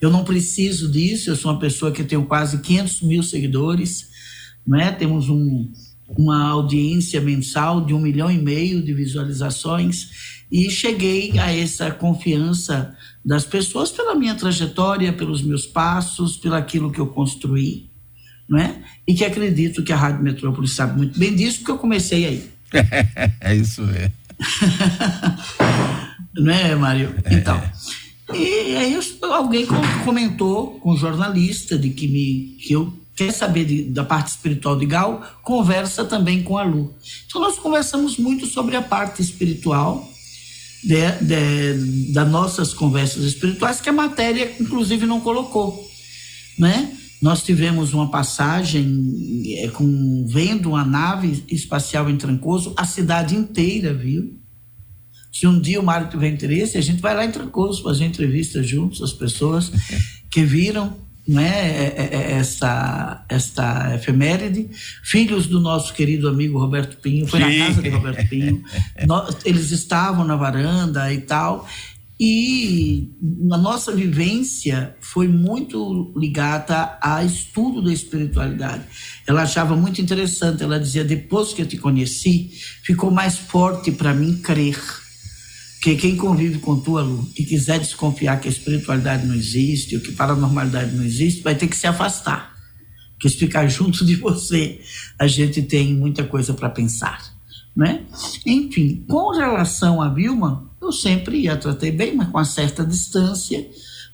eu 0.00 0.10
não 0.10 0.24
preciso 0.24 0.90
disso, 0.90 1.30
eu 1.30 1.36
sou 1.36 1.50
uma 1.52 1.60
pessoa 1.60 1.92
que 1.92 2.04
tenho 2.04 2.24
quase 2.24 2.58
500 2.58 3.02
mil 3.02 3.22
seguidores, 3.22 4.08
né? 4.66 4.92
temos 4.92 5.28
um, 5.28 5.70
uma 6.08 6.48
audiência 6.48 7.20
mensal 7.20 7.84
de 7.84 7.92
um 7.92 8.00
milhão 8.00 8.30
e 8.30 8.38
meio 8.38 8.82
de 8.82 8.94
visualizações 8.94 10.39
e 10.50 10.68
cheguei 10.70 11.38
a 11.38 11.54
essa 11.54 11.90
confiança 11.90 12.96
das 13.24 13.44
pessoas 13.44 13.90
pela 13.90 14.14
minha 14.14 14.34
trajetória, 14.34 15.12
pelos 15.12 15.42
meus 15.42 15.66
passos, 15.66 16.36
pelo 16.36 16.54
aquilo 16.54 16.90
que 16.90 16.98
eu 16.98 17.06
construí, 17.06 17.88
não 18.48 18.58
é? 18.58 18.82
E 19.06 19.14
que 19.14 19.24
acredito 19.24 19.82
que 19.82 19.92
a 19.92 19.96
Rádio 19.96 20.22
Metrópole 20.22 20.66
sabe 20.66 20.96
muito 20.96 21.18
bem 21.18 21.34
disso, 21.34 21.58
porque 21.58 21.70
eu 21.70 21.78
comecei 21.78 22.26
aí. 22.26 22.50
é 23.40 23.54
isso 23.54 23.82
mesmo. 23.82 24.12
não 26.34 26.52
é, 26.52 26.74
Mário? 26.74 27.14
É. 27.24 27.34
Então, 27.34 27.62
e 28.32 28.76
aí 28.76 28.98
alguém 29.32 29.66
comentou 30.04 30.78
com 30.80 30.92
um 30.92 30.96
jornalista 30.96 31.78
de 31.78 31.90
que, 31.90 32.08
me, 32.08 32.56
que 32.60 32.72
eu 32.72 32.92
quer 33.14 33.32
saber 33.32 33.64
de, 33.64 33.82
da 33.84 34.04
parte 34.04 34.28
espiritual 34.28 34.78
de 34.78 34.86
Gal, 34.86 35.22
conversa 35.42 36.04
também 36.04 36.42
com 36.42 36.56
a 36.56 36.62
Lu. 36.62 36.94
Então 37.26 37.40
nós 37.40 37.58
conversamos 37.58 38.16
muito 38.16 38.46
sobre 38.46 38.76
a 38.76 38.82
parte 38.82 39.20
espiritual 39.20 40.09
de, 40.82 41.10
de, 41.20 42.12
das 42.12 42.28
nossas 42.30 42.72
conversas 42.72 43.24
espirituais, 43.24 43.80
que 43.80 43.88
a 43.88 43.92
matéria, 43.92 44.54
inclusive, 44.58 45.06
não 45.06 45.20
colocou. 45.20 45.88
Né? 46.58 46.96
Nós 47.20 47.42
tivemos 47.42 47.92
uma 47.92 48.10
passagem 48.10 49.42
é, 49.58 49.68
com 49.68 50.26
vendo 50.26 50.70
uma 50.70 50.84
nave 50.84 51.44
espacial 51.48 52.08
em 52.08 52.16
Trancoso, 52.16 52.72
a 52.76 52.84
cidade 52.84 53.36
inteira 53.36 53.92
viu. 53.92 54.38
Se 55.32 55.46
um 55.46 55.60
dia 55.60 55.80
o 55.80 55.84
Mário 55.84 56.08
tiver 56.08 56.28
interesse, 56.28 56.76
a 56.76 56.80
gente 56.80 57.00
vai 57.00 57.14
lá 57.14 57.24
em 57.24 57.30
Trancoso 57.30 57.82
fazer 57.82 58.04
entrevista 58.04 58.62
juntos, 58.62 59.02
as 59.02 59.12
pessoas 59.12 59.70
que 60.30 60.44
viram 60.44 60.96
né, 61.30 61.92
essa, 62.36 63.24
esta 63.28 63.94
efeméride. 63.94 64.68
Filhos 65.04 65.46
do 65.46 65.60
nosso 65.60 65.94
querido 65.94 66.28
amigo 66.28 66.58
Roberto 66.58 66.96
Pinho, 66.96 67.24
foi 67.24 67.40
Sim. 67.40 67.58
na 67.58 67.66
casa 67.66 67.82
de 67.82 67.88
Roberto 67.88 68.28
Pinho. 68.28 68.64
Nós, 69.06 69.36
eles 69.44 69.70
estavam 69.70 70.24
na 70.24 70.34
varanda 70.34 71.12
e 71.12 71.20
tal. 71.20 71.68
E 72.18 73.08
a 73.52 73.56
nossa 73.56 73.94
vivência 73.94 74.96
foi 75.00 75.28
muito 75.28 76.12
ligada 76.16 76.98
a 77.00 77.24
estudo 77.24 77.80
da 77.80 77.92
espiritualidade. 77.92 78.82
Ela 79.26 79.42
achava 79.42 79.76
muito 79.76 80.02
interessante, 80.02 80.64
ela 80.64 80.80
dizia: 80.80 81.04
depois 81.04 81.54
que 81.54 81.62
eu 81.62 81.66
te 81.66 81.78
conheci, 81.78 82.50
ficou 82.82 83.10
mais 83.10 83.38
forte 83.38 83.92
para 83.92 84.12
mim 84.12 84.36
crer 84.36 84.76
que 85.80 85.96
quem 85.96 86.14
convive 86.14 86.58
com 86.58 86.78
tua 86.78 87.02
Lu 87.02 87.26
e 87.36 87.42
quiser 87.42 87.78
desconfiar 87.78 88.38
que 88.38 88.48
a 88.48 88.50
espiritualidade 88.50 89.26
não 89.26 89.34
existe, 89.34 89.96
ou 89.96 90.02
que 90.02 90.12
paranormalidade 90.12 90.94
não 90.94 91.02
existe, 91.02 91.42
vai 91.42 91.54
ter 91.54 91.68
que 91.68 91.76
se 91.76 91.86
afastar. 91.86 92.54
Porque 93.12 93.28
se 93.30 93.36
ficar 93.38 93.66
junto 93.66 94.04
de 94.04 94.14
você, 94.16 94.80
a 95.18 95.26
gente 95.26 95.62
tem 95.62 95.94
muita 95.94 96.24
coisa 96.24 96.52
para 96.52 96.68
pensar. 96.68 97.34
Né? 97.74 98.02
Enfim, 98.44 99.04
com 99.08 99.30
relação 99.30 100.02
a 100.02 100.08
Vilma, 100.08 100.70
eu 100.82 100.92
sempre 100.92 101.48
a 101.48 101.56
tratei 101.56 101.90
bem, 101.90 102.14
mas 102.14 102.28
com 102.28 102.36
uma 102.36 102.44
certa 102.44 102.84
distância, 102.84 103.66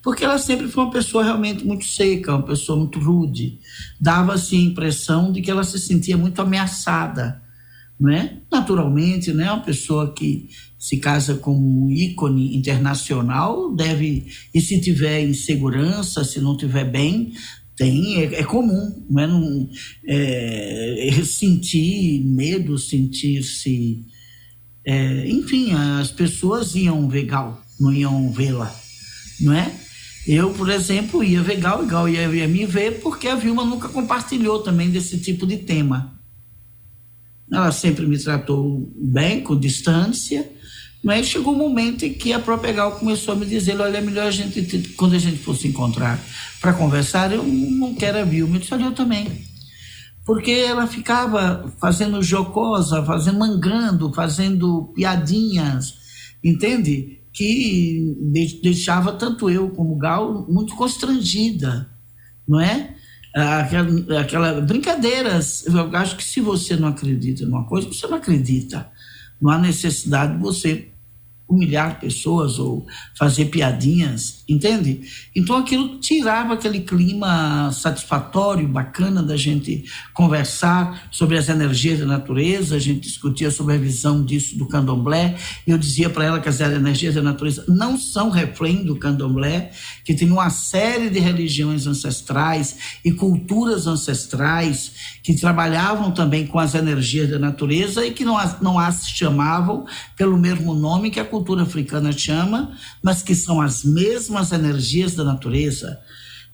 porque 0.02 0.24
ela 0.24 0.38
sempre 0.38 0.68
foi 0.68 0.84
uma 0.84 0.92
pessoa 0.92 1.24
realmente 1.24 1.64
muito 1.64 1.84
seca, 1.84 2.34
uma 2.34 2.42
pessoa 2.42 2.78
muito 2.78 3.00
rude. 3.00 3.58
Dava-se 4.00 4.54
a 4.54 4.60
impressão 4.60 5.32
de 5.32 5.42
que 5.42 5.50
ela 5.50 5.64
se 5.64 5.80
sentia 5.80 6.16
muito 6.16 6.40
ameaçada. 6.40 7.42
Né? 7.98 8.38
Naturalmente, 8.52 9.32
né? 9.32 9.50
uma 9.50 9.62
pessoa 9.62 10.12
que 10.12 10.48
se 10.86 10.98
casa 10.98 11.34
com 11.34 11.52
um 11.52 11.90
ícone 11.90 12.56
internacional, 12.56 13.74
deve, 13.74 14.24
e 14.54 14.60
se 14.60 14.80
tiver 14.80 15.20
insegurança, 15.20 16.22
se 16.22 16.40
não 16.40 16.56
tiver 16.56 16.84
bem, 16.84 17.32
tem, 17.76 18.20
é, 18.20 18.34
é 18.36 18.44
comum, 18.44 19.04
não 19.10 19.20
é, 19.20 19.26
não, 19.26 19.68
é, 20.06 21.08
é 21.08 21.24
sentir 21.24 22.24
medo, 22.24 22.78
sentir-se. 22.78 24.04
É, 24.84 25.28
enfim, 25.28 25.72
as 25.72 26.12
pessoas 26.12 26.76
iam 26.76 27.08
ver 27.08 27.24
Gal, 27.24 27.60
não 27.80 27.92
iam 27.92 28.30
vê-la, 28.30 28.72
não 29.40 29.54
é? 29.54 29.68
Eu, 30.24 30.50
por 30.50 30.70
exemplo, 30.70 31.24
ia 31.24 31.42
ver 31.42 31.56
Gal 31.56 31.82
e 31.82 31.86
Gal 31.88 32.08
ia, 32.08 32.32
ia 32.32 32.46
me 32.46 32.64
ver 32.64 33.00
porque 33.00 33.26
a 33.26 33.34
Vilma 33.34 33.64
nunca 33.64 33.88
compartilhou 33.88 34.60
também 34.60 34.88
desse 34.88 35.18
tipo 35.18 35.48
de 35.48 35.56
tema. 35.56 36.16
Ela 37.50 37.72
sempre 37.72 38.06
me 38.06 38.16
tratou 38.16 38.88
bem, 38.96 39.42
com 39.42 39.58
distância, 39.58 40.54
mas 41.06 41.28
chegou 41.28 41.54
um 41.54 41.58
momento 41.58 42.04
em 42.04 42.12
que 42.12 42.32
a 42.32 42.40
própria 42.40 42.72
Gal 42.72 42.98
começou 42.98 43.32
a 43.32 43.36
me 43.36 43.46
dizer: 43.46 43.80
olha, 43.80 43.98
é 43.98 44.00
melhor 44.00 44.26
a 44.26 44.30
gente, 44.32 44.88
quando 44.96 45.14
a 45.14 45.18
gente 45.20 45.38
fosse 45.38 45.68
encontrar 45.68 46.18
para 46.60 46.72
conversar, 46.72 47.30
eu 47.30 47.44
não 47.44 47.94
quero 47.94 48.18
a 48.18 48.24
Vilma. 48.24 48.56
Eu 48.56 48.58
disse: 48.58 48.74
olha, 48.74 48.86
eu 48.86 48.92
também. 48.92 49.46
Porque 50.24 50.50
ela 50.50 50.88
ficava 50.88 51.72
fazendo 51.80 52.20
jocosa, 52.24 53.04
fazendo 53.04 53.38
mangando, 53.38 54.12
fazendo 54.12 54.92
piadinhas, 54.96 55.94
entende? 56.42 57.20
Que 57.32 58.58
deixava 58.60 59.12
tanto 59.12 59.48
eu 59.48 59.70
como 59.70 59.94
Gal 59.94 60.44
muito 60.48 60.74
constrangida, 60.74 61.88
não 62.48 62.60
é? 62.60 62.96
Aquela, 63.32 64.20
aquela 64.22 64.60
brincadeiras. 64.60 65.64
Eu 65.66 65.96
acho 65.96 66.16
que 66.16 66.24
se 66.24 66.40
você 66.40 66.74
não 66.74 66.88
acredita 66.88 67.46
numa 67.46 67.64
coisa, 67.64 67.86
você 67.86 68.08
não 68.08 68.16
acredita. 68.16 68.90
Não 69.40 69.50
há 69.52 69.58
necessidade 69.58 70.32
de 70.32 70.40
você 70.40 70.95
humilhar 71.48 72.00
pessoas 72.00 72.58
ou 72.58 72.84
fazer 73.16 73.46
piadinhas, 73.46 74.42
entende? 74.48 75.02
Então 75.34 75.56
aquilo 75.56 75.98
tirava 75.98 76.54
aquele 76.54 76.80
clima 76.80 77.70
satisfatório, 77.72 78.66
bacana 78.66 79.22
da 79.22 79.36
gente 79.36 79.84
conversar 80.12 81.08
sobre 81.10 81.38
as 81.38 81.48
energias 81.48 82.00
da 82.00 82.06
natureza, 82.06 82.74
a 82.74 82.80
gente 82.80 83.00
discutia 83.00 83.50
sobre 83.50 83.74
a 83.74 83.78
visão 83.78 84.24
disso 84.24 84.58
do 84.58 84.66
candomblé, 84.66 85.36
eu 85.66 85.78
dizia 85.78 86.10
para 86.10 86.24
ela 86.24 86.40
que 86.40 86.48
as 86.48 86.60
energias 86.60 87.14
da 87.14 87.22
natureza 87.22 87.64
não 87.68 87.96
são 87.96 88.28
refém 88.28 88.84
do 88.84 88.96
candomblé, 88.96 89.70
que 90.04 90.14
tem 90.14 90.30
uma 90.30 90.50
série 90.50 91.08
de 91.08 91.20
religiões 91.20 91.86
ancestrais 91.86 92.76
e 93.04 93.12
culturas 93.12 93.86
ancestrais 93.86 94.92
que 95.22 95.34
trabalhavam 95.34 96.10
também 96.10 96.46
com 96.46 96.58
as 96.58 96.74
energias 96.74 97.30
da 97.30 97.38
natureza 97.38 98.04
e 98.04 98.10
que 98.10 98.24
não 98.24 98.36
as, 98.36 98.60
não 98.60 98.78
as 98.78 99.08
chamavam 99.08 99.86
pelo 100.16 100.36
mesmo 100.36 100.74
nome 100.74 101.10
que 101.10 101.20
a 101.20 101.24
cultura 101.36 101.64
africana 101.64 102.12
chama, 102.12 102.72
mas 103.02 103.22
que 103.22 103.34
são 103.34 103.60
as 103.60 103.84
mesmas 103.84 104.52
energias 104.52 105.14
da 105.14 105.22
natureza. 105.22 106.00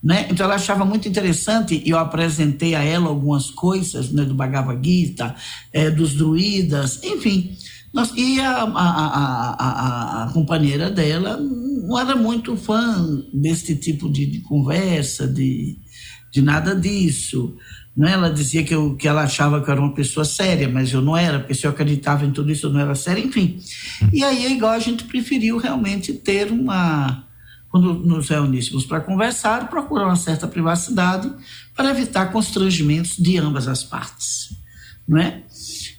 Né? 0.03 0.27
Então 0.29 0.45
ela 0.45 0.55
achava 0.55 0.83
muito 0.83 1.07
interessante 1.07 1.81
e 1.85 1.89
eu 1.89 1.97
apresentei 1.97 2.75
a 2.75 2.83
ela 2.83 3.07
algumas 3.07 3.49
coisas 3.49 4.11
né, 4.11 4.25
do 4.25 4.33
Bhagavad 4.33 4.85
Gita, 4.85 5.33
é, 5.71 5.89
dos 5.89 6.13
druidas, 6.13 7.01
enfim. 7.01 7.55
Nós, 7.93 8.11
e 8.17 8.41
a, 8.41 8.63
a, 8.63 9.53
a, 9.53 10.23
a, 10.23 10.33
companheira 10.33 10.89
dela 10.89 11.37
não 11.37 11.97
era 11.97 12.15
muito 12.15 12.57
fã 12.57 13.23
desse 13.33 13.77
tipo 13.77 14.09
de, 14.09 14.25
de 14.25 14.39
conversa, 14.41 15.27
de, 15.27 15.77
de 16.31 16.41
nada 16.41 16.75
disso. 16.75 17.55
Né? 17.95 18.11
Ela 18.11 18.29
dizia 18.29 18.63
que, 18.63 18.73
eu, 18.73 18.95
que 18.95 19.07
ela 19.07 19.23
achava 19.23 19.61
que 19.61 19.69
eu 19.69 19.71
era 19.71 19.81
uma 19.81 19.93
pessoa 19.93 20.25
séria, 20.25 20.67
mas 20.67 20.91
eu 20.91 21.01
não 21.01 21.15
era, 21.15 21.39
porque 21.39 21.53
se 21.53 21.65
eu 21.65 21.71
acreditava 21.71 22.25
em 22.25 22.31
tudo 22.31 22.51
isso, 22.51 22.65
eu 22.65 22.71
não 22.71 22.79
era 22.79 22.95
séria, 22.95 23.21
enfim. 23.21 23.59
E 24.11 24.23
aí, 24.23 24.51
igual 24.51 24.71
a 24.71 24.79
gente 24.79 25.03
preferiu 25.03 25.57
realmente 25.57 26.13
ter 26.13 26.51
uma. 26.51 27.23
Quando 27.69 27.93
nos 27.95 28.29
reuníssemos 28.29 28.85
para 28.85 29.01
conversar, 29.01 29.67
procurar 29.67 30.05
uma 30.05 30.15
certa 30.15 30.47
privacidade 30.47 31.31
para 31.75 31.89
evitar 31.89 32.31
constrangimentos 32.31 33.17
de 33.17 33.37
ambas 33.37 33.67
as 33.67 33.83
partes. 33.83 34.55
Não 35.07 35.17
é? 35.17 35.41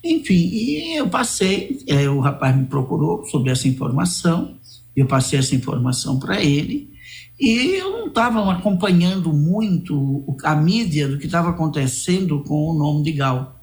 Enfim, 0.05 0.35
e 0.35 0.97
eu 0.97 1.09
passei, 1.09 1.83
é, 1.89 2.09
o 2.09 2.21
rapaz 2.21 2.55
me 2.57 2.67
procurou 2.67 3.25
sobre 3.25 3.51
essa 3.51 3.67
informação, 3.67 4.57
eu 4.95 5.07
passei 5.07 5.39
essa 5.39 5.55
informação 5.55 6.19
para 6.19 6.41
ele, 6.41 6.94
e 7.39 7.77
eu 7.77 7.91
não 7.91 8.07
estava 8.07 8.53
acompanhando 8.53 9.33
muito 9.33 10.25
a 10.45 10.55
mídia 10.55 11.09
do 11.09 11.19
que 11.19 11.27
estava 11.27 11.51
acontecendo 11.51 12.41
com 12.41 12.71
o 12.71 12.79
nome 12.79 13.03
de 13.03 13.13
Gal. 13.13 13.61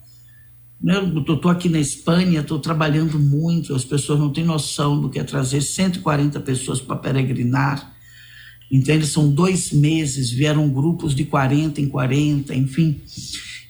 Eu 0.84 1.20
estou 1.20 1.52
aqui 1.52 1.70
na 1.70 1.80
Espanha, 1.80 2.42
estou 2.42 2.60
trabalhando 2.60 3.20
muito, 3.20 3.76
as 3.76 3.86
pessoas 3.86 4.20
não 4.20 4.32
têm 4.32 4.44
noção 4.44 5.00
do 5.00 5.10
que 5.10 5.20
é 5.20 5.24
trazer 5.24 5.62
140 5.62 6.40
pessoas 6.40 6.82
para 6.82 6.96
peregrinar. 6.96 7.94
Entende? 8.70 9.06
São 9.06 9.30
dois 9.30 9.72
meses, 9.72 10.32
vieram 10.32 10.70
grupos 10.70 11.14
de 11.14 11.26
40 11.26 11.82
em 11.82 11.88
40, 11.88 12.56
enfim. 12.56 13.02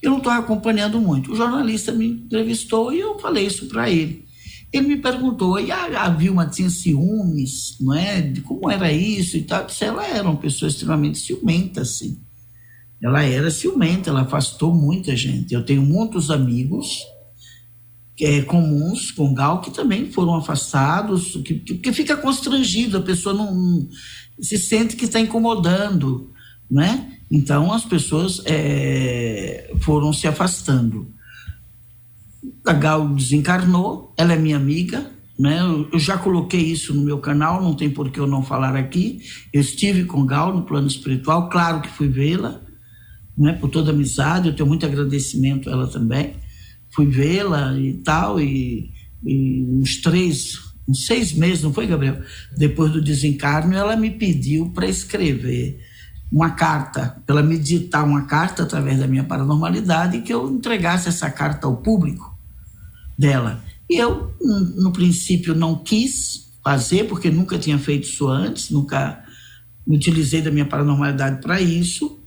Eu 0.01 0.11
não 0.11 0.17
estou 0.17 0.31
acompanhando 0.31 1.01
muito. 1.01 1.31
O 1.31 1.35
jornalista 1.35 1.91
me 1.91 2.07
entrevistou 2.07 2.93
e 2.93 2.99
eu 2.99 3.19
falei 3.19 3.45
isso 3.45 3.67
para 3.67 3.89
ele. 3.89 4.25
Ele 4.71 4.87
me 4.87 4.97
perguntou, 4.97 5.59
e 5.59 5.69
a, 5.69 6.05
a 6.05 6.09
Vilma 6.09 6.45
tinha 6.45 6.69
ciúmes, 6.69 7.75
não 7.79 7.93
é? 7.93 8.21
De 8.21 8.39
como 8.41 8.71
era 8.71 8.91
isso 8.91 9.35
e 9.35 9.43
tal. 9.43 9.65
disse, 9.65 9.83
ela 9.83 10.05
era 10.07 10.23
uma 10.23 10.37
pessoa 10.37 10.69
extremamente 10.69 11.17
ciumenta, 11.17 11.81
assim. 11.81 12.17
Ela 13.03 13.23
era 13.23 13.51
ciumenta, 13.51 14.09
ela 14.09 14.21
afastou 14.21 14.73
muita 14.73 15.15
gente. 15.15 15.53
Eu 15.53 15.65
tenho 15.65 15.81
muitos 15.81 16.31
amigos 16.31 17.03
é, 18.21 18.41
comuns 18.43 19.11
com 19.11 19.33
Gal 19.33 19.61
que 19.61 19.71
também 19.71 20.11
foram 20.11 20.35
afastados, 20.35 21.33
que, 21.43 21.55
que, 21.55 21.75
que 21.75 21.91
fica 21.91 22.15
constrangido, 22.15 22.97
a 22.97 23.01
pessoa 23.01 23.33
não, 23.33 23.53
não 23.53 23.89
se 24.39 24.57
sente 24.57 24.95
que 24.95 25.05
está 25.05 25.19
incomodando, 25.19 26.31
né? 26.69 27.17
Então 27.29 27.73
as 27.73 27.83
pessoas 27.83 28.41
é, 28.45 29.73
foram 29.81 30.13
se 30.13 30.27
afastando 30.27 31.11
a 32.65 32.73
Gal 32.73 33.07
desencarnou, 33.09 34.13
ela 34.17 34.33
é 34.33 34.37
minha 34.37 34.57
amiga, 34.57 35.11
né? 35.37 35.59
Eu 35.91 35.99
já 35.99 36.17
coloquei 36.17 36.61
isso 36.61 36.93
no 36.93 37.01
meu 37.01 37.19
canal, 37.19 37.61
não 37.61 37.73
tem 37.73 37.89
por 37.89 38.11
que 38.11 38.19
eu 38.19 38.27
não 38.27 38.43
falar 38.43 38.75
aqui. 38.75 39.21
Eu 39.51 39.61
estive 39.61 40.05
com 40.05 40.25
Gal 40.25 40.53
no 40.53 40.63
plano 40.63 40.87
espiritual, 40.87 41.49
claro 41.49 41.81
que 41.81 41.89
fui 41.89 42.07
vê-la, 42.07 42.61
né? 43.37 43.53
Por 43.53 43.69
toda 43.69 43.91
amizade, 43.91 44.47
eu 44.47 44.55
tenho 44.55 44.69
muito 44.69 44.85
agradecimento 44.85 45.69
a 45.69 45.73
ela 45.73 45.87
também. 45.87 46.35
Fui 46.93 47.05
vê-la 47.05 47.77
e 47.77 47.93
tal, 48.03 48.39
e, 48.39 48.91
e 49.25 49.65
uns 49.69 50.01
três, 50.01 50.59
uns 50.87 51.05
seis 51.05 51.33
meses, 51.33 51.63
não 51.63 51.73
foi, 51.73 51.87
Gabriel? 51.87 52.21
Depois 52.57 52.91
do 52.91 53.01
desencarno, 53.01 53.75
ela 53.75 53.95
me 53.95 54.11
pediu 54.11 54.69
para 54.69 54.87
escrever 54.87 55.79
uma 56.31 56.51
carta, 56.51 57.21
ela 57.27 57.43
me 57.43 57.57
ditar 57.57 58.05
uma 58.05 58.25
carta 58.25 58.63
através 58.63 58.99
da 58.99 59.07
minha 59.07 59.23
paranormalidade 59.23 60.17
e 60.17 60.21
que 60.21 60.33
eu 60.33 60.49
entregasse 60.49 61.09
essa 61.09 61.29
carta 61.29 61.67
ao 61.67 61.77
público 61.77 62.30
dela. 63.21 63.63
E 63.89 63.97
eu, 63.97 64.33
no 64.39 64.91
princípio, 64.91 65.53
não 65.53 65.75
quis 65.75 66.51
fazer, 66.63 67.07
porque 67.07 67.29
nunca 67.29 67.57
tinha 67.57 67.77
feito 67.77 68.05
isso 68.05 68.27
antes, 68.27 68.69
nunca 68.69 69.23
utilizei 69.85 70.41
da 70.41 70.51
minha 70.51 70.65
paranormalidade 70.65 71.41
para 71.41 71.61
isso. 71.61 72.19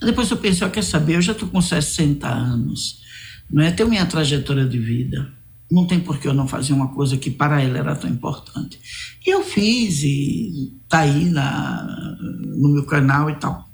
Depois 0.00 0.30
eu 0.30 0.36
pensei, 0.36 0.68
quer 0.70 0.82
saber, 0.82 1.16
eu 1.16 1.22
já 1.22 1.32
estou 1.32 1.48
com 1.48 1.60
60 1.60 2.26
anos, 2.26 3.02
não 3.50 3.62
é? 3.62 3.70
Tenho 3.70 3.88
minha 3.88 4.06
trajetória 4.06 4.64
de 4.64 4.78
vida, 4.78 5.30
não 5.70 5.86
tem 5.86 6.00
por 6.00 6.18
que 6.18 6.26
eu 6.26 6.34
não 6.34 6.48
fazer 6.48 6.72
uma 6.72 6.88
coisa 6.88 7.16
que 7.18 7.30
para 7.30 7.62
ela 7.62 7.78
era 7.78 7.94
tão 7.94 8.08
importante. 8.08 8.80
E 9.24 9.30
eu 9.30 9.44
fiz, 9.44 10.02
e 10.02 10.72
tá 10.88 11.00
aí 11.00 11.28
na, 11.28 12.16
no 12.56 12.70
meu 12.70 12.86
canal 12.86 13.28
e 13.28 13.34
tal. 13.34 13.68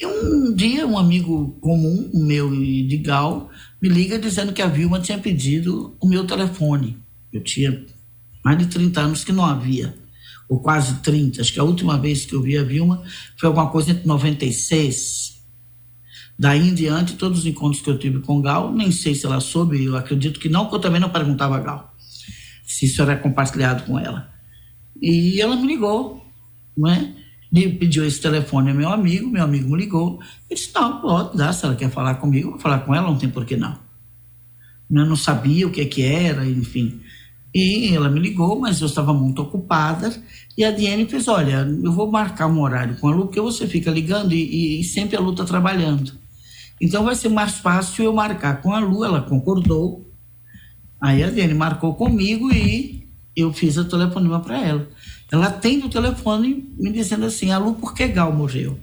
E 0.00 0.06
um 0.06 0.37
dia, 0.54 0.86
um 0.86 0.98
amigo 0.98 1.56
comum, 1.60 2.10
meu 2.14 2.50
de 2.50 2.96
Gal, 2.98 3.50
me 3.80 3.88
liga 3.88 4.18
dizendo 4.18 4.52
que 4.52 4.62
a 4.62 4.66
Vilma 4.66 5.00
tinha 5.00 5.18
pedido 5.18 5.96
o 6.00 6.08
meu 6.08 6.26
telefone. 6.26 6.98
Eu 7.32 7.42
tinha 7.42 7.84
mais 8.44 8.58
de 8.58 8.66
30 8.66 9.00
anos 9.00 9.24
que 9.24 9.32
não 9.32 9.44
havia, 9.44 9.94
ou 10.48 10.60
quase 10.60 11.00
30. 11.02 11.40
Acho 11.40 11.52
que 11.52 11.60
a 11.60 11.64
última 11.64 11.98
vez 11.98 12.24
que 12.24 12.34
eu 12.34 12.42
vi 12.42 12.56
a 12.56 12.62
Vilma 12.62 13.02
foi 13.36 13.46
alguma 13.46 13.70
coisa 13.70 13.90
entre 13.90 14.06
96. 14.06 15.38
Daí 16.38 16.68
em 16.68 16.74
diante, 16.74 17.14
todos 17.14 17.40
os 17.40 17.46
encontros 17.46 17.82
que 17.82 17.90
eu 17.90 17.98
tive 17.98 18.20
com 18.20 18.40
Gal, 18.40 18.72
nem 18.72 18.90
sei 18.90 19.14
se 19.14 19.26
ela 19.26 19.40
soube, 19.40 19.84
eu 19.84 19.96
acredito 19.96 20.38
que 20.38 20.48
não, 20.48 20.64
porque 20.64 20.76
eu 20.76 20.80
também 20.80 21.00
não 21.00 21.10
perguntava 21.10 21.56
a 21.56 21.60
Gal 21.60 21.94
se 22.68 22.84
isso 22.84 23.00
era 23.00 23.16
compartilhado 23.16 23.84
com 23.84 23.98
ela. 23.98 24.30
E 25.00 25.40
ela 25.40 25.56
me 25.56 25.66
ligou, 25.66 26.22
não 26.76 26.90
é? 26.90 27.14
Pediu 27.52 28.04
esse 28.04 28.20
telefone 28.20 28.70
ao 28.70 28.76
meu 28.76 28.90
amigo, 28.90 29.28
meu 29.28 29.42
amigo 29.42 29.70
me 29.70 29.78
ligou. 29.78 30.20
Eu 30.50 30.56
disse: 30.56 30.70
não, 30.74 31.00
pode 31.00 31.36
dar, 31.36 31.52
se 31.52 31.64
ela 31.64 31.74
quer 31.74 31.90
falar 31.90 32.16
comigo, 32.16 32.50
vou 32.50 32.58
falar 32.58 32.80
com 32.80 32.94
ela, 32.94 33.06
não 33.06 33.16
tem 33.16 33.28
por 33.28 33.46
que 33.46 33.56
não. 33.56 33.78
Eu 34.90 35.06
não 35.06 35.16
sabia 35.16 35.66
o 35.66 35.70
que, 35.70 35.80
é 35.80 35.84
que 35.84 36.02
era, 36.02 36.46
enfim. 36.46 37.00
E 37.54 37.94
ela 37.94 38.10
me 38.10 38.20
ligou, 38.20 38.58
mas 38.60 38.80
eu 38.80 38.86
estava 38.86 39.12
muito 39.12 39.40
ocupada. 39.42 40.14
E 40.56 40.64
a 40.64 40.70
Diane 40.70 41.06
fez: 41.06 41.26
Olha, 41.28 41.66
eu 41.82 41.92
vou 41.92 42.10
marcar 42.10 42.46
um 42.46 42.60
horário 42.60 42.96
com 42.98 43.08
a 43.08 43.14
Lu, 43.14 43.26
porque 43.26 43.40
você 43.40 43.66
fica 43.66 43.90
ligando 43.90 44.32
e, 44.32 44.80
e 44.80 44.84
sempre 44.84 45.16
a 45.16 45.20
Lu 45.20 45.32
está 45.32 45.44
trabalhando. 45.44 46.12
Então 46.80 47.04
vai 47.04 47.14
ser 47.14 47.28
mais 47.28 47.54
fácil 47.58 48.04
eu 48.04 48.12
marcar 48.12 48.60
com 48.60 48.72
a 48.72 48.78
Lu. 48.78 49.04
Ela 49.04 49.22
concordou. 49.22 50.06
Aí 51.00 51.22
a 51.22 51.30
Diane 51.30 51.54
marcou 51.54 51.94
comigo 51.94 52.52
e 52.52 53.06
eu 53.34 53.52
fiz 53.52 53.78
a 53.78 53.84
telefonema 53.84 54.40
para 54.40 54.60
ela. 54.60 54.88
Ela 55.30 55.48
atende 55.48 55.86
o 55.86 55.90
telefone 55.90 56.72
me 56.78 56.90
dizendo 56.90 57.26
assim: 57.26 57.50
Alô, 57.50 57.74
por 57.74 57.94
que 57.94 58.08
Gal 58.08 58.32
morreu? 58.32 58.78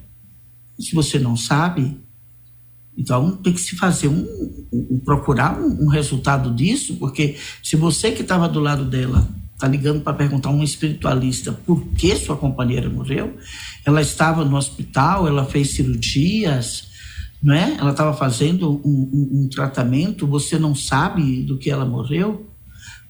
Se 0.79 0.93
você 0.93 1.17
não 1.17 1.35
sabe, 1.35 1.97
então 2.97 3.35
tem 3.37 3.53
que 3.53 3.61
se 3.61 3.75
fazer 3.75 4.07
um, 4.07 4.25
um 4.71 4.99
procurar 4.99 5.59
um, 5.59 5.85
um, 5.85 5.87
resultado 5.87 6.53
disso, 6.53 6.95
porque 6.95 7.35
se 7.63 7.75
você 7.75 8.11
que 8.11 8.21
estava 8.21 8.47
do 8.47 8.59
lado 8.59 8.85
dela 8.85 9.27
está 9.53 9.67
ligando 9.67 10.01
para 10.01 10.13
perguntar 10.13 10.49
a 10.49 10.51
um 10.51 10.63
espiritualista 10.63 11.53
por 11.53 11.85
que 11.93 12.15
sua 12.15 12.35
companheira 12.35 12.89
morreu, 12.89 13.37
ela 13.85 14.01
estava 14.01 14.43
no 14.43 14.57
hospital, 14.57 15.27
ela 15.27 15.45
fez 15.45 15.71
cirurgias, 15.71 16.89
né? 17.41 17.77
ela 17.79 17.91
estava 17.91 18.13
fazendo 18.13 18.81
um, 18.83 19.43
um 19.43 19.49
tratamento, 19.49 20.27
você 20.27 20.59
não 20.59 20.75
sabe 20.75 21.41
do 21.43 21.57
que 21.57 21.69
ela 21.69 21.85
morreu, 21.85 22.49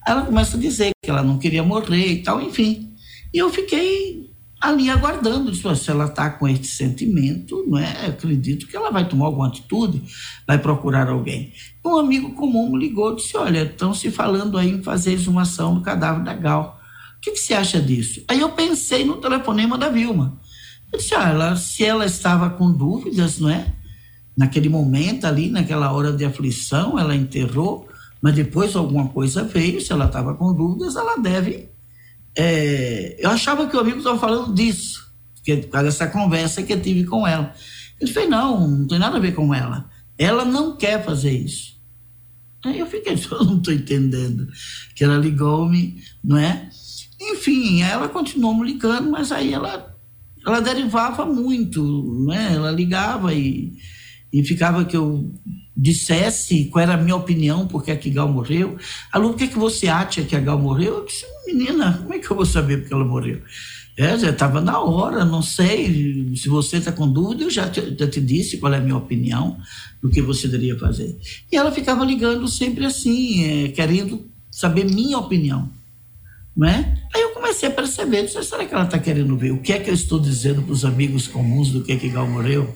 ela 0.06 0.22
começa 0.24 0.56
a 0.56 0.60
dizer 0.60 0.92
que 1.04 1.10
ela 1.10 1.24
não 1.24 1.40
queria 1.40 1.64
morrer 1.64 2.08
e 2.14 2.22
tal, 2.22 2.40
enfim. 2.42 2.95
E 3.36 3.38
eu 3.38 3.50
fiquei 3.50 4.34
ali 4.62 4.90
aguardando, 4.90 5.54
se 5.54 5.92
ela 5.92 6.06
está 6.06 6.30
com 6.30 6.48
esse 6.48 6.68
sentimento, 6.68 7.66
não 7.68 7.78
é? 7.78 8.06
acredito 8.06 8.66
que 8.66 8.78
ela 8.78 8.90
vai 8.90 9.10
tomar 9.10 9.26
alguma 9.26 9.50
atitude, 9.50 10.02
vai 10.48 10.58
procurar 10.58 11.10
alguém. 11.10 11.52
Um 11.86 11.98
amigo 11.98 12.34
comum 12.34 12.78
ligou 12.78 13.12
e 13.12 13.18
disse: 13.18 13.36
Olha, 13.36 13.64
estão 13.64 13.94
se 13.94 14.10
falando 14.10 14.58
aí 14.58 14.70
em 14.70 14.82
fazer 14.82 15.12
exumação 15.12 15.76
do 15.76 15.82
cadáver 15.82 16.24
da 16.24 16.34
Gal. 16.34 16.80
O 17.18 17.20
que, 17.20 17.32
que 17.32 17.38
você 17.38 17.54
acha 17.54 17.82
disso? 17.82 18.24
Aí 18.30 18.40
eu 18.40 18.54
pensei 18.54 19.04
no 19.04 19.18
telefonema 19.18 19.78
da 19.78 19.90
Vilma. 19.90 20.40
Eu 20.94 20.98
disse: 20.98 21.14
ah, 21.14 21.28
ela, 21.28 21.58
se 21.58 21.84
ela 21.84 22.06
estava 22.06 22.50
com 22.52 22.72
dúvidas, 22.72 23.38
não 23.38 23.50
é? 23.50 23.66
Naquele 24.38 24.70
momento 24.70 25.26
ali, 25.26 25.50
naquela 25.50 25.92
hora 25.92 26.14
de 26.14 26.24
aflição, 26.24 26.98
ela 26.98 27.14
enterrou, 27.14 27.86
mas 28.22 28.34
depois 28.34 28.78
alguma 28.78 29.10
coisa 29.10 29.44
veio, 29.44 29.82
se 29.82 29.92
ela 29.92 30.06
estava 30.06 30.34
com 30.36 30.54
dúvidas, 30.54 30.96
ela 30.96 31.18
deve 31.18 31.75
é, 32.38 33.16
eu 33.20 33.30
achava 33.30 33.68
que 33.68 33.76
o 33.76 33.80
amigo 33.80 34.00
estava 34.00 34.20
falando 34.20 34.54
disso, 34.54 35.12
que, 35.44 35.58
por 35.58 35.70
causa 35.70 35.88
dessa 35.88 36.08
conversa 36.08 36.64
que 36.64 36.74
eu 36.74 36.82
tive 36.82 37.06
com 37.06 37.26
ela. 37.26 37.54
Ele 38.00 38.12
fez, 38.12 38.30
não, 38.30 38.68
não 38.68 38.88
tem 38.88 39.00
nada 39.00 39.18
a 39.18 39.22
ver 39.22 39.34
com 39.34 39.54
ela. 39.54 39.90
Ela 40.18 40.44
não 40.44 40.76
quer 40.76 41.04
fazer 41.04 41.32
isso. 41.32 41.76
Aí 42.66 42.80
eu 42.80 42.88
fiquei, 42.88 43.14
eu 43.32 43.44
não 43.46 43.58
estou 43.58 43.74
entendendo. 43.74 44.48
Que 44.96 45.04
ela 45.04 45.18
ligou-me, 45.18 46.02
não 46.24 46.38
é? 46.38 46.70
Enfim, 47.22 47.82
ela 47.82 48.10
continuou 48.10 48.54
me 48.54 48.66
ligando, 48.66 49.10
mas 49.10 49.32
aí 49.32 49.54
ela, 49.54 49.96
ela 50.46 50.60
derivava 50.60 51.26
muito, 51.26 51.82
não 51.84 52.34
é? 52.34 52.54
Ela 52.54 52.72
ligava 52.72 53.34
e, 53.34 53.74
e 54.34 54.44
ficava 54.44 54.84
que 54.84 54.98
eu 54.98 55.34
dissesse 55.76 56.66
qual 56.66 56.84
era 56.84 56.94
a 56.94 56.98
minha 56.98 57.16
opinião 57.16 57.68
porque 57.68 57.92
a 57.92 57.98
que 57.98 58.10
Gal 58.10 58.32
morreu. 58.32 58.78
Alô, 59.12 59.30
por 59.30 59.38
que, 59.38 59.48
que 59.48 59.58
você 59.58 59.88
acha 59.88 60.24
que 60.24 60.36
a 60.36 60.40
Gal 60.40 60.60
morreu? 60.60 61.00
Eu 61.00 61.06
disse, 61.06 61.26
menina, 61.46 62.00
como 62.02 62.14
é 62.14 62.20
que 62.20 62.30
eu 62.30 62.36
vou 62.36 62.46
saber 62.46 62.78
porque 62.78 62.94
ela 62.94 63.04
morreu? 63.04 63.42
É, 63.98 64.18
já 64.18 64.30
estava 64.30 64.60
na 64.60 64.80
hora, 64.80 65.24
não 65.24 65.42
sei. 65.42 66.34
Se 66.36 66.50
você 66.50 66.78
está 66.78 66.92
com 66.92 67.10
dúvida, 67.10 67.44
eu 67.44 67.50
já 67.50 67.70
te, 67.70 67.96
já 67.98 68.08
te, 68.08 68.20
disse 68.20 68.58
qual 68.58 68.74
é 68.74 68.78
a 68.78 68.82
minha 68.82 68.98
opinião 68.98 69.58
do 70.02 70.10
que 70.10 70.22
você 70.22 70.48
deveria 70.48 70.78
fazer. 70.78 71.18
E 71.52 71.56
ela 71.56 71.72
ficava 71.72 72.04
ligando 72.04 72.48
sempre 72.48 72.86
assim, 72.86 73.66
é, 73.66 73.68
querendo 73.70 74.26
saber 74.52 74.86
minha 74.86 75.18
opinião. 75.18 75.70
Não 76.56 76.68
é? 76.68 77.04
Aí 77.14 77.22
eu 77.22 77.32
comecei 77.32 77.68
a 77.68 77.72
perceber, 77.72 78.28
será 78.28 78.66
que 78.66 78.74
ela 78.74 78.86
está 78.86 79.00
querendo 79.00 79.36
ver 79.38 79.52
o 79.52 79.62
que 79.62 79.74
é 79.74 79.80
que 79.80 79.90
eu 79.90 79.94
estou 79.94 80.20
dizendo 80.20 80.62
para 80.62 80.72
os 80.72 80.86
amigos 80.86 81.28
comuns 81.28 81.70
do 81.70 81.82
que 81.82 81.92
é 81.92 81.98
que 81.98 82.10
Gal 82.10 82.28
morreu? 82.28 82.74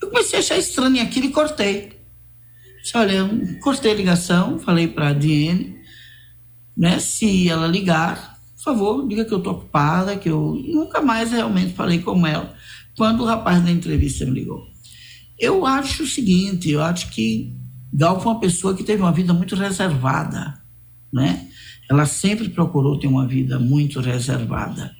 Eu 0.00 0.08
comecei 0.08 0.38
a 0.38 0.42
achar 0.42 0.58
estranho 0.58 1.02
aquilo 1.02 1.26
e 1.26 1.32
cortei. 1.32 1.92
Olha, 2.94 3.28
cortei 3.62 3.92
a 3.92 3.94
ligação, 3.94 4.58
falei 4.58 4.86
para 4.86 5.08
a 5.08 5.12
Diene, 5.12 5.76
né, 6.76 6.98
se 7.00 7.48
ela 7.48 7.66
ligar, 7.66 8.38
por 8.54 8.62
favor, 8.62 9.08
diga 9.08 9.24
que 9.24 9.32
eu 9.32 9.38
estou 9.38 9.54
ocupada, 9.54 10.16
que 10.16 10.28
eu 10.28 10.54
nunca 10.68 11.00
mais 11.00 11.32
realmente 11.32 11.72
falei 11.72 12.00
com 12.00 12.26
ela. 12.26 12.54
Quando 12.96 13.22
o 13.22 13.26
rapaz 13.26 13.62
da 13.62 13.70
entrevista 13.70 14.24
me 14.24 14.32
ligou. 14.32 14.62
Eu 15.38 15.66
acho 15.66 16.04
o 16.04 16.06
seguinte, 16.06 16.70
eu 16.70 16.82
acho 16.82 17.10
que 17.10 17.54
Gal 17.92 18.20
foi 18.20 18.32
uma 18.32 18.40
pessoa 18.40 18.74
que 18.74 18.84
teve 18.84 19.02
uma 19.02 19.12
vida 19.12 19.34
muito 19.34 19.54
reservada, 19.56 20.60
né? 21.12 21.48
Ela 21.90 22.06
sempre 22.06 22.48
procurou 22.48 22.98
ter 22.98 23.06
uma 23.06 23.26
vida 23.26 23.58
muito 23.58 24.00
reservada. 24.00 24.94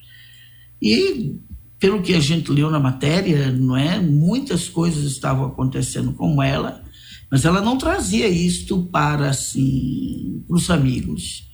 E 0.80 1.40
pelo 1.78 2.02
que 2.02 2.14
a 2.14 2.20
gente 2.20 2.50
leu 2.50 2.70
na 2.70 2.80
matéria, 2.80 3.50
não 3.50 3.76
é? 3.76 4.00
Muitas 4.00 4.68
coisas 4.68 5.04
estavam 5.04 5.46
acontecendo 5.46 6.12
com 6.12 6.42
ela, 6.42 6.82
mas 7.30 7.44
ela 7.44 7.60
não 7.60 7.76
trazia 7.76 8.28
isto 8.28 8.82
para 8.84 9.30
assim 9.30 10.44
os 10.48 10.70
amigos. 10.70 11.44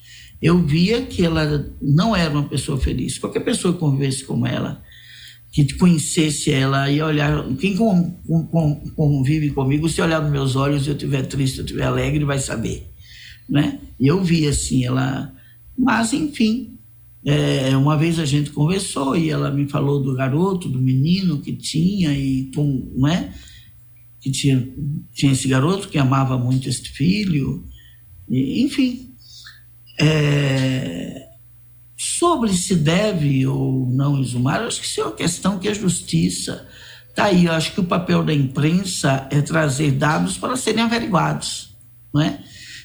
Eu 0.41 0.59
via 0.65 1.03
que 1.03 1.25
ela 1.25 1.73
não 1.81 2.15
era 2.15 2.33
uma 2.33 2.49
pessoa 2.49 2.79
feliz. 2.79 3.19
Qualquer 3.19 3.41
pessoa 3.41 3.73
que 3.75 3.81
convivesse 3.81 4.25
com 4.25 4.47
ela, 4.47 4.83
que 5.53 5.75
conhecesse 5.75 6.51
ela 6.51 6.91
e 6.91 7.01
olhar, 7.03 7.45
quem 7.57 7.77
convive 7.77 9.51
comigo, 9.51 9.89
se 9.89 10.01
olhar 10.01 10.21
nos 10.21 10.33
meus 10.33 10.57
olhos, 10.57 10.87
eu 10.87 10.95
estiver 10.95 11.23
triste, 11.27 11.59
eu 11.59 11.65
estiver 11.65 11.85
alegre, 11.85 12.25
vai 12.25 12.39
saber, 12.39 12.91
né? 13.49 13.79
E 14.01 14.07
eu 14.07 14.23
vi 14.25 14.49
assim 14.49 14.85
ela, 14.85 15.33
mas 15.79 16.13
enfim, 16.13 16.79
é, 17.25 17.77
uma 17.77 17.97
vez 17.97 18.19
a 18.19 18.25
gente 18.25 18.51
conversou 18.51 19.17
e 19.17 19.31
ela 19.31 19.51
me 19.51 19.69
falou 19.69 20.03
do 20.03 20.15
garoto, 20.15 20.69
do 20.69 20.81
menino 20.81 21.41
que 21.41 21.53
tinha 21.53 22.13
e 22.13 22.51
com, 22.55 22.93
não 22.97 23.09
é? 23.09 23.33
Que 24.21 24.31
tinha, 24.31 24.69
tinha 25.13 25.33
esse 25.33 25.47
garoto 25.47 25.89
que 25.89 25.99
amava 25.99 26.37
muito 26.37 26.69
este 26.69 26.91
filho, 26.91 27.65
e, 28.29 28.63
enfim. 28.63 29.15
É, 30.01 31.29
sobre 31.97 32.53
se 32.53 32.75
deve 32.75 33.47
ou 33.47 33.87
não 33.87 34.21
exumar, 34.21 34.63
acho 34.63 34.81
que 34.81 34.87
isso 34.87 35.01
é 35.01 35.05
uma 35.05 35.13
questão 35.15 35.59
que 35.59 35.69
a 35.69 35.75
justiça 35.75 36.67
está 37.09 37.27
aí. 37.27 37.45
Eu 37.45 37.53
acho 37.53 37.73
que 37.73 37.81
o 37.81 37.85
papel 37.85 38.25
da 38.25 38.35
imprensa 38.35 39.29
é 39.31 39.41
trazer 39.41 39.93
dados 39.93 40.37
para 40.37 40.57
serem 40.57 40.83
averiguados, 40.83 41.77
não 42.13 42.21
é? 42.21 42.43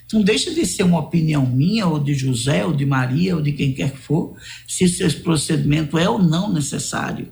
Então, 0.08 0.24
deixa 0.24 0.54
de 0.54 0.66
ser 0.66 0.84
uma 0.84 1.00
opinião 1.00 1.46
minha, 1.46 1.86
ou 1.86 2.00
de 2.00 2.14
José, 2.14 2.66
ou 2.66 2.74
de 2.74 2.86
Maria, 2.86 3.36
ou 3.36 3.42
de 3.42 3.52
quem 3.52 3.74
quer 3.74 3.92
que 3.92 3.98
for, 3.98 4.38
se 4.66 4.86
esse 4.86 5.10
procedimento 5.18 5.98
é 5.98 6.10
ou 6.10 6.18
não 6.18 6.52
necessário. 6.52 7.28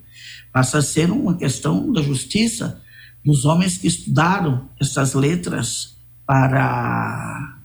Passa 0.52 0.80
a 0.80 0.82
ser 0.82 1.10
uma 1.10 1.38
questão 1.38 1.92
da 1.94 2.02
justiça, 2.02 2.82
dos 3.24 3.46
homens 3.46 3.78
que 3.78 3.88
estudaram 3.88 4.70
essas 4.80 5.14
letras 5.14 5.96
para 6.28 7.60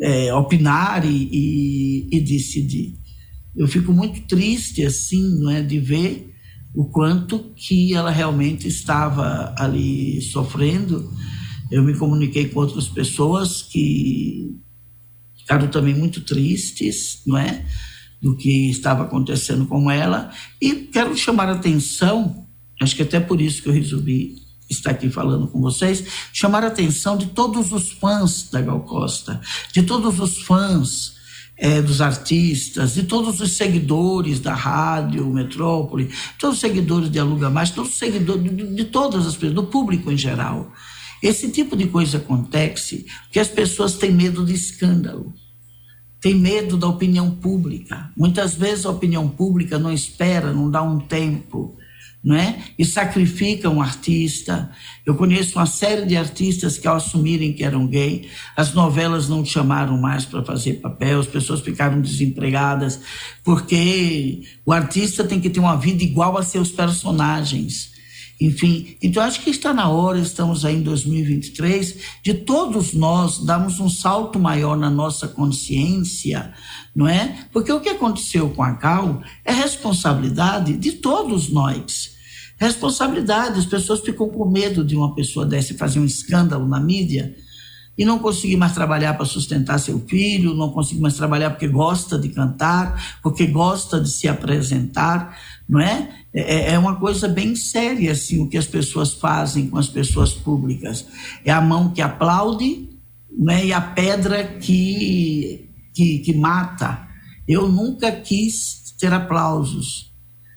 é, 0.00 0.32
opinar 0.34 1.04
e, 1.04 1.28
e, 1.30 2.08
e, 2.10 2.20
decidir. 2.20 2.96
Eu 3.54 3.68
fico 3.68 3.92
muito 3.92 4.22
triste, 4.22 4.84
assim, 4.84 5.40
não 5.40 5.50
é, 5.50 5.62
de 5.62 5.78
ver 5.78 6.34
o 6.74 6.86
quanto 6.86 7.52
que 7.54 7.94
ela 7.94 8.10
realmente 8.10 8.66
estava 8.66 9.54
ali 9.58 10.22
sofrendo, 10.22 11.12
eu 11.70 11.82
me 11.82 11.94
comuniquei 11.96 12.48
com 12.48 12.60
outras 12.60 12.88
pessoas 12.88 13.62
que 13.62 14.56
ficaram 15.36 15.68
também 15.68 15.94
muito 15.94 16.20
tristes, 16.22 17.22
não 17.26 17.36
é? 17.36 17.64
Do 18.20 18.36
que 18.36 18.70
estava 18.70 19.04
acontecendo 19.04 19.66
com 19.66 19.90
ela. 19.90 20.30
E 20.60 20.74
quero 20.74 21.16
chamar 21.16 21.48
a 21.48 21.52
atenção, 21.52 22.46
acho 22.80 22.96
que 22.96 23.02
até 23.02 23.20
por 23.20 23.40
isso 23.40 23.62
que 23.62 23.68
eu 23.68 23.72
resolvi 23.72 24.36
estar 24.68 24.90
aqui 24.90 25.08
falando 25.08 25.48
com 25.48 25.60
vocês, 25.60 26.04
chamar 26.32 26.64
a 26.64 26.68
atenção 26.68 27.16
de 27.16 27.26
todos 27.26 27.72
os 27.72 27.92
fãs 27.92 28.50
da 28.50 28.60
Gal 28.60 28.80
Costa, 28.80 29.40
de 29.72 29.82
todos 29.82 30.20
os 30.20 30.42
fãs 30.42 31.16
é, 31.56 31.82
dos 31.82 32.00
artistas, 32.00 32.94
de 32.94 33.02
todos 33.02 33.40
os 33.40 33.52
seguidores 33.52 34.40
da 34.40 34.54
rádio 34.54 35.26
Metrópole, 35.26 36.10
todos 36.38 36.56
os 36.56 36.60
seguidores 36.60 37.10
de 37.10 37.18
Aluga 37.18 37.50
Mais, 37.50 37.70
todos 37.70 37.92
os 37.92 37.98
seguidores 37.98 38.42
de, 38.42 38.74
de 38.74 38.84
todas 38.84 39.26
as 39.26 39.34
pessoas, 39.34 39.54
do 39.54 39.64
público 39.64 40.10
em 40.10 40.16
geral. 40.16 40.72
Esse 41.22 41.50
tipo 41.50 41.76
de 41.76 41.86
coisa 41.86 42.18
acontece 42.18 43.06
porque 43.24 43.40
as 43.40 43.48
pessoas 43.48 43.94
têm 43.94 44.12
medo 44.12 44.44
de 44.44 44.54
escândalo, 44.54 45.32
têm 46.20 46.34
medo 46.34 46.76
da 46.76 46.86
opinião 46.86 47.30
pública. 47.30 48.10
Muitas 48.16 48.54
vezes 48.54 48.86
a 48.86 48.90
opinião 48.90 49.28
pública 49.28 49.78
não 49.78 49.92
espera, 49.92 50.52
não 50.52 50.70
dá 50.70 50.82
um 50.82 50.98
tempo, 50.98 51.76
não 52.22 52.36
é? 52.36 52.58
E 52.78 52.84
sacrifica 52.84 53.70
um 53.70 53.80
artista. 53.80 54.70
Eu 55.06 55.14
conheço 55.14 55.58
uma 55.58 55.66
série 55.66 56.04
de 56.04 56.16
artistas 56.16 56.76
que, 56.76 56.86
ao 56.86 56.96
assumirem 56.96 57.52
que 57.52 57.64
eram 57.64 57.86
gay, 57.86 58.28
as 58.56 58.74
novelas 58.74 59.28
não 59.28 59.44
chamaram 59.44 59.96
mais 59.98 60.24
para 60.24 60.44
fazer 60.44 60.74
papel, 60.74 61.20
as 61.20 61.26
pessoas 61.26 61.60
ficaram 61.60 62.00
desempregadas, 62.00 63.00
porque 63.44 64.42
o 64.66 64.72
artista 64.72 65.24
tem 65.24 65.40
que 65.40 65.50
ter 65.50 65.60
uma 65.60 65.76
vida 65.76 66.02
igual 66.02 66.36
a 66.36 66.42
seus 66.42 66.70
personagens. 66.70 67.97
Enfim, 68.40 68.96
então 69.02 69.22
acho 69.22 69.40
que 69.40 69.50
está 69.50 69.74
na 69.74 69.88
hora, 69.88 70.18
estamos 70.18 70.64
aí 70.64 70.76
em 70.76 70.82
2023, 70.82 71.96
de 72.22 72.34
todos 72.34 72.94
nós 72.94 73.44
darmos 73.44 73.80
um 73.80 73.88
salto 73.88 74.38
maior 74.38 74.76
na 74.76 74.88
nossa 74.88 75.26
consciência, 75.26 76.52
não 76.94 77.08
é? 77.08 77.46
Porque 77.52 77.72
o 77.72 77.80
que 77.80 77.88
aconteceu 77.88 78.48
com 78.50 78.62
a 78.62 78.74
Cal 78.74 79.20
é 79.44 79.52
responsabilidade 79.52 80.76
de 80.76 80.92
todos 80.92 81.48
nós. 81.50 82.16
Responsabilidade, 82.58 83.58
as 83.58 83.66
pessoas 83.66 84.00
ficam 84.00 84.28
com 84.28 84.48
medo 84.48 84.84
de 84.84 84.94
uma 84.94 85.14
pessoa 85.16 85.44
dessa 85.44 85.74
fazer 85.74 85.98
um 85.98 86.04
escândalo 86.04 86.66
na 86.68 86.78
mídia 86.78 87.34
e 87.98 88.04
não 88.04 88.20
conseguir 88.20 88.56
mais 88.56 88.72
trabalhar 88.72 89.14
para 89.14 89.26
sustentar 89.26 89.78
seu 89.78 89.98
filho, 90.06 90.54
não 90.54 90.70
conseguir 90.70 91.00
mais 91.00 91.16
trabalhar 91.16 91.50
porque 91.50 91.66
gosta 91.66 92.16
de 92.16 92.28
cantar, 92.28 93.18
porque 93.20 93.46
gosta 93.46 94.00
de 94.00 94.08
se 94.08 94.28
apresentar, 94.28 95.36
não 95.68 95.80
é? 95.80 96.08
é? 96.32 96.72
É 96.72 96.78
uma 96.78 96.96
coisa 96.96 97.28
bem 97.28 97.54
séria, 97.54 98.12
assim, 98.12 98.40
o 98.40 98.48
que 98.48 98.56
as 98.56 98.66
pessoas 98.66 99.12
fazem 99.12 99.68
com 99.68 99.78
as 99.78 99.88
pessoas 99.88 100.32
públicas. 100.32 101.04
É 101.44 101.50
a 101.50 101.60
mão 101.60 101.90
que 101.90 102.00
aplaude 102.00 102.88
né, 103.36 103.66
e 103.66 103.72
a 103.72 103.80
pedra 103.80 104.44
que, 104.44 105.68
que, 105.92 106.20
que 106.20 106.34
mata. 106.34 107.06
Eu 107.46 107.68
nunca 107.68 108.10
quis 108.10 108.94
ter 108.98 109.12
aplausos. 109.12 110.08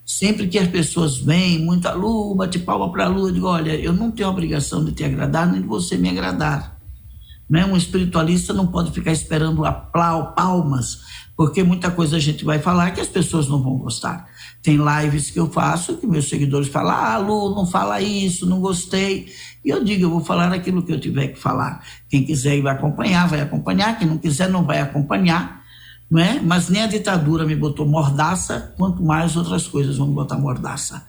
Sempre 0.05 0.47
que 0.47 0.57
as 0.57 0.68
pessoas 0.68 1.18
vêm, 1.18 1.59
muita 1.59 1.93
lua, 1.93 2.36
bate 2.36 2.59
palma 2.59 2.91
para 2.91 3.05
a 3.05 3.07
lua, 3.07 3.30
eu 3.30 3.34
digo, 3.34 3.47
olha, 3.47 3.76
eu 3.76 3.93
não 3.93 4.12
tenho 4.12 4.30
obrigação 4.30 4.84
de 4.84 4.91
te 4.91 5.03
agradar, 5.03 5.49
nem 5.49 5.62
de 5.62 5.68
você 5.68 5.97
me 5.97 6.09
agradar. 6.09 6.70
Né? 7.52 7.66
Um 7.66 7.76
espiritualista 7.76 8.54
não 8.54 8.66
pode 8.66 8.91
ficar 8.91 9.12
esperando 9.12 9.66
aplau, 9.66 10.34
palmas, 10.34 11.02
porque 11.36 11.62
muita 11.62 11.91
coisa 11.91 12.16
a 12.16 12.20
gente 12.20 12.45
vai 12.45 12.60
falar 12.60 12.91
que 12.91 13.02
as 13.02 13.10
pessoas 13.10 13.49
não 13.49 13.62
vão 13.62 13.78
gostar. 13.78 14.26
Tem 14.64 14.78
lives 14.78 15.30
que 15.30 15.38
eu 15.38 15.52
faço 15.52 15.97
que 15.97 16.08
meus 16.08 16.30
seguidores 16.30 16.70
falam: 16.70 16.95
ah, 16.95 17.18
Lu, 17.18 17.54
não 17.54 17.68
fala 17.68 17.99
isso, 17.99 18.45
não 18.45 18.62
gostei. 18.62 19.28
E 19.66 19.70
eu 19.70 19.84
digo: 19.84 20.06
eu 20.06 20.10
vou 20.10 20.24
falar 20.24 20.54
aquilo 20.54 20.82
que 20.82 20.93
eu 20.93 20.99
tiver 20.99 21.28
que 21.28 21.39
falar. 21.39 21.84
Quem 22.08 22.24
quiser 22.24 22.62
vai 22.62 22.74
acompanhar, 22.74 23.28
vai 23.28 23.41
acompanhar. 23.41 23.99
Quem 23.99 24.08
não 24.08 24.18
quiser, 24.18 24.47
não 24.47 24.64
vai 24.64 24.80
acompanhar. 24.80 25.62
Não 26.10 26.22
é? 26.22 26.39
Mas 26.39 26.70
nem 26.70 26.84
a 26.84 26.88
ditadura 26.88 27.45
me 27.45 27.56
botou 27.56 27.86
mordaça, 27.86 28.74
quanto 28.78 29.04
mais 29.04 29.36
outras 29.36 29.68
coisas 29.68 29.97
vão 29.97 30.08
botar 30.14 30.38
mordaça. 30.38 31.06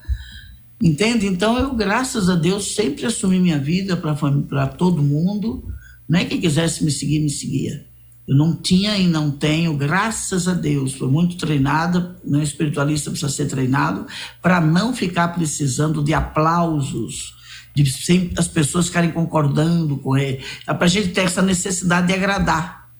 Entende? 0.82 1.24
Então 1.28 1.56
eu, 1.56 1.72
graças 1.72 2.28
a 2.28 2.34
Deus, 2.34 2.74
sempre 2.74 3.06
assumi 3.06 3.38
minha 3.38 3.60
vida 3.60 3.96
para 3.96 4.66
todo 4.66 5.00
mundo 5.00 5.72
não 6.08 6.18
é 6.18 6.24
quem 6.24 6.40
quisesse 6.40 6.84
me 6.84 6.90
seguir, 6.90 7.20
me 7.20 7.30
seguia. 7.30 7.86
Eu 8.26 8.36
não 8.36 8.54
tinha 8.54 8.96
e 8.96 9.06
não 9.06 9.30
tenho, 9.30 9.76
graças 9.76 10.46
a 10.46 10.54
Deus, 10.54 10.94
fui 10.94 11.08
muito 11.08 11.36
treinada, 11.36 12.16
né? 12.24 12.42
espiritualista 12.42 13.10
precisa 13.10 13.32
ser 13.32 13.46
treinado, 13.46 14.06
para 14.40 14.60
não 14.60 14.94
ficar 14.94 15.28
precisando 15.28 16.02
de 16.02 16.14
aplausos, 16.14 17.34
de 17.74 17.90
sempre 17.90 18.38
as 18.38 18.46
pessoas 18.46 18.86
ficarem 18.86 19.10
concordando 19.10 19.96
com 19.98 20.16
ele. 20.16 20.44
É 20.66 20.72
para 20.72 20.84
a 20.84 20.88
gente 20.88 21.08
ter 21.08 21.22
essa 21.22 21.42
necessidade 21.42 22.06
de 22.06 22.12
agradar, 22.12 22.90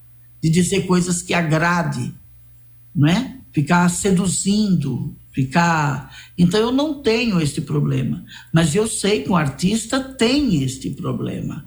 de 0.41 0.49
dizer 0.49 0.85
coisas 0.85 1.21
que 1.21 1.33
agrade, 1.33 2.13
não 2.93 3.07
é? 3.07 3.37
Ficar 3.53 3.87
seduzindo, 3.89 5.15
ficar. 5.31 6.13
Então 6.37 6.59
eu 6.59 6.71
não 6.71 7.01
tenho 7.01 7.39
este 7.39 7.61
problema, 7.61 8.25
mas 8.51 8.75
eu 8.75 8.87
sei 8.87 9.23
que 9.23 9.29
o 9.29 9.35
artista 9.35 10.01
tem 10.01 10.63
este 10.63 10.89
problema. 10.89 11.65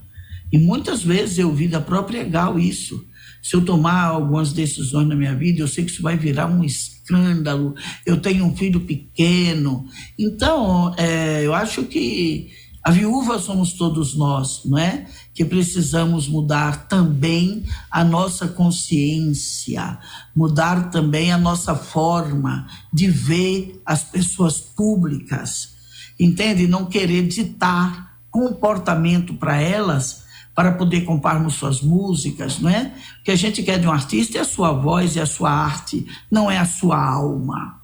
E 0.52 0.58
muitas 0.58 1.02
vezes 1.02 1.38
eu 1.38 1.52
vi 1.52 1.68
da 1.68 1.80
própria 1.80 2.24
Gal 2.24 2.58
isso. 2.58 3.04
Se 3.42 3.54
eu 3.54 3.64
tomar 3.64 4.04
algumas 4.06 4.52
decisões 4.52 5.06
na 5.06 5.14
minha 5.14 5.34
vida, 5.34 5.60
eu 5.60 5.68
sei 5.68 5.84
que 5.84 5.90
isso 5.90 6.02
vai 6.02 6.16
virar 6.16 6.46
um 6.46 6.64
escândalo. 6.64 7.74
Eu 8.04 8.20
tenho 8.20 8.44
um 8.44 8.56
filho 8.56 8.80
pequeno. 8.80 9.86
Então, 10.18 10.94
é, 10.96 11.44
eu 11.44 11.54
acho 11.54 11.84
que 11.84 12.50
a 12.86 12.90
viúva 12.92 13.36
somos 13.40 13.72
todos 13.72 14.14
nós, 14.14 14.60
não 14.64 14.78
é? 14.78 15.08
Que 15.34 15.44
precisamos 15.44 16.28
mudar 16.28 16.86
também 16.86 17.64
a 17.90 18.04
nossa 18.04 18.46
consciência, 18.46 19.98
mudar 20.34 20.88
também 20.90 21.32
a 21.32 21.36
nossa 21.36 21.74
forma 21.74 22.68
de 22.92 23.08
ver 23.08 23.82
as 23.84 24.04
pessoas 24.04 24.60
públicas, 24.60 25.70
entende? 26.18 26.68
Não 26.68 26.86
querer 26.86 27.26
ditar 27.26 28.20
comportamento 28.30 29.34
para 29.34 29.60
elas, 29.60 30.25
para 30.56 30.72
poder 30.72 31.02
compararmos 31.02 31.56
suas 31.56 31.82
músicas, 31.82 32.58
não 32.60 32.70
é? 32.70 32.90
O 33.20 33.24
que 33.24 33.30
a 33.30 33.36
gente 33.36 33.62
quer 33.62 33.78
de 33.78 33.86
um 33.86 33.92
artista 33.92 34.38
é 34.38 34.40
a 34.40 34.44
sua 34.44 34.72
voz, 34.72 35.14
é 35.14 35.20
a 35.20 35.26
sua 35.26 35.50
arte, 35.50 36.06
não 36.30 36.50
é 36.50 36.56
a 36.56 36.64
sua 36.64 36.98
alma. 36.98 37.82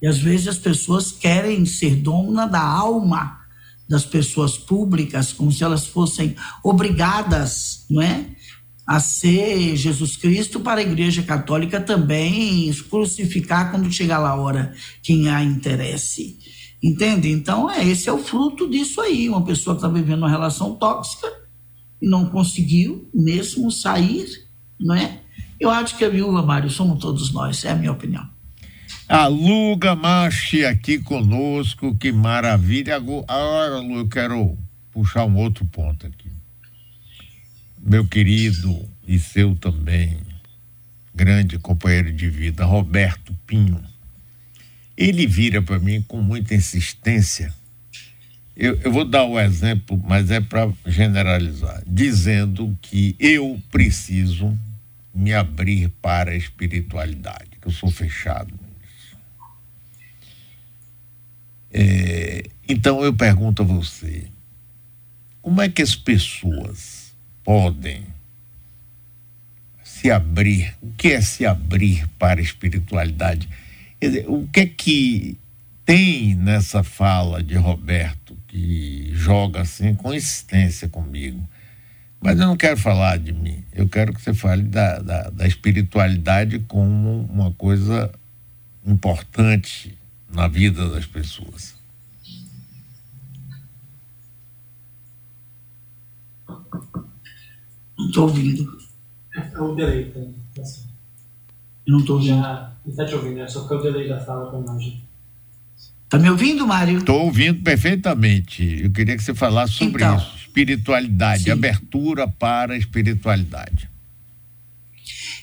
E 0.00 0.06
às 0.06 0.16
vezes 0.16 0.48
as 0.48 0.58
pessoas 0.58 1.12
querem 1.12 1.66
ser 1.66 1.96
dona 1.96 2.46
da 2.46 2.62
alma 2.62 3.40
das 3.86 4.06
pessoas 4.06 4.56
públicas, 4.56 5.34
como 5.34 5.52
se 5.52 5.62
elas 5.62 5.86
fossem 5.86 6.34
obrigadas, 6.64 7.84
não 7.90 8.00
é? 8.00 8.30
A 8.86 8.98
ser 8.98 9.76
Jesus 9.76 10.16
Cristo 10.16 10.60
para 10.60 10.80
a 10.80 10.82
Igreja 10.82 11.22
Católica 11.22 11.78
também 11.78 12.72
crucificar 12.88 13.70
quando 13.70 13.92
chegar 13.92 14.18
lá 14.18 14.30
a 14.30 14.40
hora 14.40 14.74
quem 15.02 15.28
a 15.28 15.42
interesse. 15.42 16.38
Entende? 16.82 17.30
Então, 17.30 17.70
é, 17.70 17.86
esse 17.86 18.08
é 18.08 18.12
o 18.12 18.18
fruto 18.18 18.66
disso 18.70 18.98
aí. 19.02 19.28
Uma 19.28 19.44
pessoa 19.44 19.76
que 19.76 19.84
está 19.84 19.88
vivendo 19.88 20.20
uma 20.20 20.30
relação 20.30 20.74
tóxica 20.74 21.45
não 22.00 22.26
conseguiu 22.26 23.08
mesmo 23.12 23.70
sair, 23.70 24.26
não 24.78 24.94
é? 24.94 25.20
Eu 25.58 25.70
acho 25.70 25.96
que 25.96 26.04
a 26.04 26.08
viúva, 26.08 26.42
Mário, 26.42 26.68
somos 26.68 26.98
todos 26.98 27.32
nós, 27.32 27.64
é 27.64 27.70
a 27.70 27.74
minha 27.74 27.92
opinião. 27.92 28.28
Aluga 29.08 29.94
Marche 29.94 30.64
aqui 30.64 30.98
conosco, 30.98 31.96
que 31.96 32.10
maravilha. 32.10 32.96
Agora, 32.96 33.78
Lu, 33.78 33.98
eu 33.98 34.08
quero 34.08 34.58
puxar 34.92 35.24
um 35.24 35.36
outro 35.36 35.64
ponto 35.66 36.06
aqui. 36.06 36.30
Meu 37.80 38.04
querido 38.04 38.88
e 39.06 39.18
seu 39.18 39.54
também, 39.54 40.18
grande 41.14 41.56
companheiro 41.58 42.12
de 42.12 42.28
vida, 42.28 42.64
Roberto 42.64 43.32
Pinho. 43.46 43.80
Ele 44.96 45.26
vira 45.26 45.62
para 45.62 45.78
mim 45.78 46.02
com 46.02 46.20
muita 46.20 46.54
insistência. 46.54 47.54
Eu, 48.56 48.76
eu 48.80 48.90
vou 48.90 49.04
dar 49.04 49.26
um 49.26 49.38
exemplo, 49.38 50.02
mas 50.06 50.30
é 50.30 50.40
para 50.40 50.72
generalizar, 50.86 51.82
dizendo 51.86 52.76
que 52.80 53.14
eu 53.18 53.60
preciso 53.70 54.58
me 55.14 55.34
abrir 55.34 55.90
para 56.00 56.30
a 56.30 56.36
espiritualidade, 56.36 57.50
que 57.60 57.68
eu 57.68 57.72
sou 57.72 57.90
fechado 57.90 58.54
É, 61.78 62.42
então 62.66 63.04
eu 63.04 63.12
pergunto 63.12 63.60
a 63.60 63.64
você, 63.66 64.28
como 65.42 65.60
é 65.60 65.68
que 65.68 65.82
as 65.82 65.94
pessoas 65.94 67.12
podem 67.44 68.02
se 69.84 70.10
abrir? 70.10 70.74
O 70.80 70.90
que 70.92 71.08
é 71.08 71.20
se 71.20 71.44
abrir 71.44 72.08
para 72.18 72.40
a 72.40 72.42
espiritualidade? 72.42 73.46
Dizer, 74.00 74.24
o 74.26 74.48
que 74.50 74.60
é 74.60 74.66
que 74.66 75.38
tem 75.84 76.34
nessa 76.34 76.82
fala 76.82 77.42
de 77.42 77.56
Roberto 77.56 78.25
que 78.56 79.10
joga 79.12 79.60
assim 79.60 79.94
com 79.94 80.14
insistência 80.14 80.88
comigo? 80.88 81.46
Mas 82.20 82.40
eu 82.40 82.46
não 82.46 82.56
quero 82.56 82.78
falar 82.78 83.18
de 83.18 83.32
mim, 83.32 83.62
eu 83.74 83.86
quero 83.86 84.14
que 84.14 84.22
você 84.22 84.32
fale 84.32 84.62
da, 84.62 84.98
da, 84.98 85.30
da 85.30 85.46
espiritualidade 85.46 86.60
como 86.60 87.26
uma 87.30 87.52
coisa 87.52 88.10
importante 88.84 89.96
na 90.32 90.48
vida 90.48 90.88
das 90.88 91.04
pessoas. 91.04 91.74
Não 97.98 98.06
estou 98.06 98.24
ouvindo. 98.24 98.78
É 99.34 99.60
o 99.60 99.74
delay, 99.74 100.10
tá? 100.10 100.62
Assim. 100.62 100.86
Eu 101.86 101.92
não 101.92 102.00
estou 102.00 102.16
ouvindo. 102.16 102.40
Já, 102.40 102.72
está 102.86 103.04
te 103.04 103.14
ouvindo, 103.14 103.40
é 103.40 103.48
só 103.48 103.68
que 103.68 103.74
é 103.74 103.76
o 103.76 103.82
delay 103.82 104.08
da 104.08 104.18
fala 104.18 104.50
com 104.50 104.56
a 104.56 104.60
imagem. 104.60 105.05
Está 106.06 106.20
me 106.20 106.30
ouvindo, 106.30 106.64
Mário? 106.64 106.98
Estou 106.98 107.24
ouvindo 107.24 107.62
perfeitamente. 107.62 108.80
Eu 108.82 108.90
queria 108.92 109.16
que 109.16 109.22
você 109.24 109.34
falasse 109.34 109.74
sobre 109.74 110.04
então, 110.04 110.16
isso. 110.16 110.36
Espiritualidade, 110.38 111.42
sim. 111.42 111.50
abertura 111.50 112.28
para 112.28 112.74
a 112.74 112.78
espiritualidade. 112.78 113.90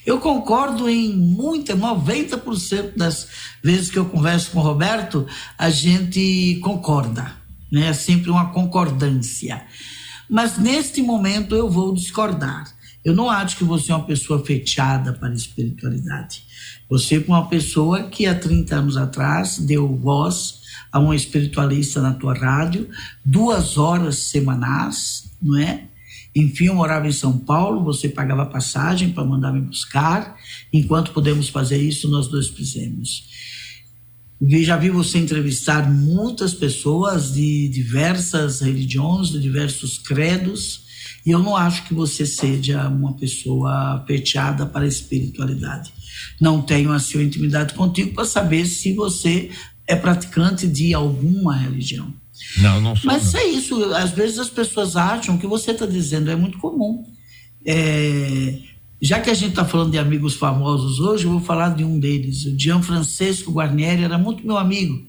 Eu 0.06 0.18
concordo 0.20 0.88
em 0.88 1.14
muita, 1.14 1.76
90% 1.76 2.96
das 2.96 3.28
vezes 3.62 3.90
que 3.90 3.98
eu 3.98 4.06
converso 4.06 4.50
com 4.50 4.58
o 4.58 4.62
Roberto, 4.62 5.26
a 5.58 5.68
gente 5.68 6.58
concorda, 6.62 7.32
né? 7.70 7.88
É 7.88 7.92
sempre 7.92 8.30
uma 8.30 8.50
concordância. 8.50 9.62
Mas 10.28 10.58
neste 10.58 11.02
momento 11.02 11.54
eu 11.54 11.70
vou 11.70 11.94
discordar. 11.94 12.64
Eu 13.04 13.14
não 13.14 13.28
acho 13.28 13.58
que 13.58 13.64
você 13.64 13.92
é 13.92 13.94
uma 13.94 14.06
pessoa 14.06 14.44
fechada 14.44 15.12
para 15.12 15.28
a 15.28 15.34
espiritualidade. 15.34 16.42
Você 16.88 17.16
é 17.16 17.24
uma 17.26 17.48
pessoa 17.48 18.04
que 18.04 18.26
há 18.26 18.34
30 18.34 18.76
anos 18.76 18.96
atrás 18.96 19.58
deu 19.58 19.94
voz 19.96 20.62
a 20.90 20.98
um 20.98 21.12
espiritualista 21.12 22.00
na 22.00 22.14
tua 22.14 22.34
rádio, 22.34 22.88
duas 23.24 23.76
horas 23.76 24.16
semanais, 24.16 25.30
não 25.42 25.58
é? 25.58 25.88
Enfim, 26.34 26.66
eu 26.66 26.74
morava 26.74 27.06
em 27.06 27.12
São 27.12 27.38
Paulo, 27.38 27.84
você 27.84 28.08
pagava 28.08 28.46
passagem 28.46 29.10
para 29.10 29.24
mandar 29.24 29.52
me 29.52 29.60
buscar. 29.60 30.36
Enquanto 30.72 31.12
podemos 31.12 31.48
fazer 31.48 31.76
isso, 31.76 32.08
nós 32.08 32.26
dois 32.26 32.48
fizemos. 32.48 33.28
Já 34.42 34.76
vi 34.76 34.90
você 34.90 35.18
entrevistar 35.18 35.88
muitas 35.90 36.52
pessoas 36.52 37.32
de 37.32 37.68
diversas 37.68 38.60
religiões, 38.60 39.28
de 39.28 39.40
diversos 39.40 39.96
credos, 39.98 40.83
e 41.24 41.30
eu 41.30 41.38
não 41.38 41.56
acho 41.56 41.84
que 41.84 41.94
você 41.94 42.26
seja 42.26 42.86
uma 42.88 43.14
pessoa 43.14 44.04
fechada 44.06 44.66
para 44.66 44.84
a 44.84 44.88
espiritualidade. 44.88 45.92
Não 46.40 46.60
tenho 46.60 46.92
a 46.92 46.98
sua 46.98 47.22
intimidade 47.22 47.74
contigo 47.74 48.14
para 48.14 48.24
saber 48.24 48.66
se 48.66 48.92
você 48.92 49.50
é 49.86 49.96
praticante 49.96 50.66
de 50.66 50.92
alguma 50.92 51.56
religião. 51.56 52.12
Não, 52.58 52.80
não 52.80 52.96
sou. 52.96 53.06
Mas 53.06 53.32
não. 53.32 53.40
é 53.40 53.46
isso. 53.46 53.84
Às 53.94 54.10
vezes 54.10 54.38
as 54.38 54.50
pessoas 54.50 54.96
acham 54.96 55.38
que 55.38 55.46
você 55.46 55.70
está 55.70 55.86
dizendo 55.86 56.30
é 56.30 56.36
muito 56.36 56.58
comum. 56.58 57.04
É, 57.64 58.58
já 59.00 59.20
que 59.20 59.30
a 59.30 59.34
gente 59.34 59.50
está 59.50 59.64
falando 59.64 59.92
de 59.92 59.98
amigos 59.98 60.34
famosos 60.34 61.00
hoje, 61.00 61.24
eu 61.24 61.30
vou 61.30 61.40
falar 61.40 61.74
de 61.74 61.84
um 61.84 61.98
deles. 61.98 62.44
O 62.44 62.58
Gianfrancesco 62.58 63.52
Guarnieri 63.52 64.02
era 64.02 64.18
muito 64.18 64.46
meu 64.46 64.58
amigo. 64.58 65.06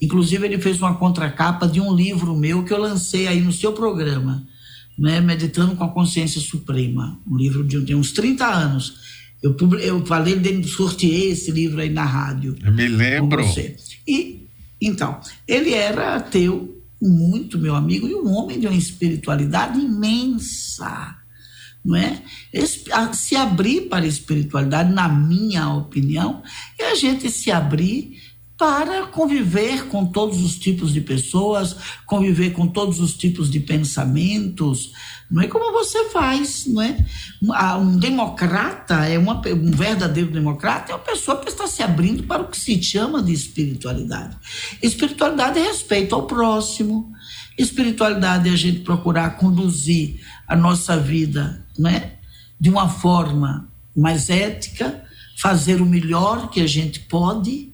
Inclusive, 0.00 0.44
ele 0.44 0.60
fez 0.60 0.80
uma 0.80 0.94
contracapa 0.94 1.66
de 1.66 1.80
um 1.80 1.94
livro 1.94 2.36
meu 2.36 2.64
que 2.64 2.72
eu 2.72 2.80
lancei 2.80 3.26
aí 3.26 3.40
no 3.40 3.52
seu 3.52 3.72
programa, 3.72 4.46
né, 4.98 5.20
Meditando 5.20 5.76
com 5.76 5.84
a 5.84 5.92
Consciência 5.92 6.40
Suprema. 6.40 7.18
Um 7.26 7.36
livro 7.36 7.64
de 7.64 7.80
tem 7.80 7.94
uns 7.94 8.12
30 8.12 8.46
anos. 8.46 8.94
Eu, 9.42 9.56
eu 9.78 10.06
falei 10.06 10.40
sorteei 10.64 11.32
esse 11.32 11.50
livro 11.50 11.80
aí 11.80 11.90
na 11.90 12.04
rádio. 12.04 12.56
Eu 12.64 12.72
me 12.72 12.88
lembro. 12.88 13.44
E 14.06 14.44
então, 14.80 15.20
ele 15.46 15.72
era 15.72 16.16
ateu, 16.16 16.82
muito 17.00 17.58
meu 17.58 17.74
amigo, 17.74 18.06
e 18.06 18.14
um 18.14 18.32
homem 18.32 18.60
de 18.60 18.66
uma 18.66 18.76
espiritualidade 18.76 19.78
imensa. 19.78 21.16
Não 21.84 21.96
é? 21.96 22.22
Se 23.12 23.36
abrir 23.36 23.82
para 23.82 24.04
a 24.04 24.08
espiritualidade, 24.08 24.92
na 24.92 25.08
minha 25.08 25.68
opinião, 25.70 26.42
é 26.78 26.92
a 26.92 26.94
gente 26.94 27.30
se 27.30 27.50
abrir 27.50 28.18
para 28.56 29.06
conviver 29.06 29.88
com 29.88 30.06
todos 30.06 30.40
os 30.40 30.56
tipos 30.56 30.92
de 30.92 31.00
pessoas, 31.00 31.76
conviver 32.06 32.50
com 32.50 32.68
todos 32.68 33.00
os 33.00 33.14
tipos 33.14 33.50
de 33.50 33.58
pensamentos, 33.58 34.92
não 35.28 35.42
é 35.42 35.48
como 35.48 35.72
você 35.72 36.10
faz, 36.10 36.64
não 36.66 36.80
é? 36.80 36.96
Um 37.76 37.98
democrata 37.98 39.06
é 39.06 39.18
uma, 39.18 39.42
um 39.48 39.70
verdadeiro 39.72 40.30
democrata 40.30 40.92
é 40.92 40.94
uma 40.94 41.02
pessoa 41.02 41.40
que 41.40 41.48
está 41.48 41.66
se 41.66 41.82
abrindo 41.82 42.22
para 42.22 42.42
o 42.42 42.48
que 42.48 42.56
se 42.56 42.80
chama 42.80 43.20
de 43.20 43.32
espiritualidade. 43.32 44.36
Espiritualidade 44.80 45.58
é 45.58 45.64
respeito 45.64 46.14
ao 46.14 46.26
próximo. 46.26 47.12
Espiritualidade 47.58 48.48
é 48.48 48.52
a 48.52 48.56
gente 48.56 48.80
procurar 48.80 49.36
conduzir 49.36 50.20
a 50.46 50.54
nossa 50.54 50.96
vida, 50.96 51.66
não 51.76 51.90
é? 51.90 52.12
De 52.60 52.70
uma 52.70 52.88
forma 52.88 53.68
mais 53.96 54.30
ética, 54.30 55.02
fazer 55.36 55.82
o 55.82 55.86
melhor 55.86 56.50
que 56.50 56.60
a 56.60 56.66
gente 56.66 57.00
pode 57.00 57.73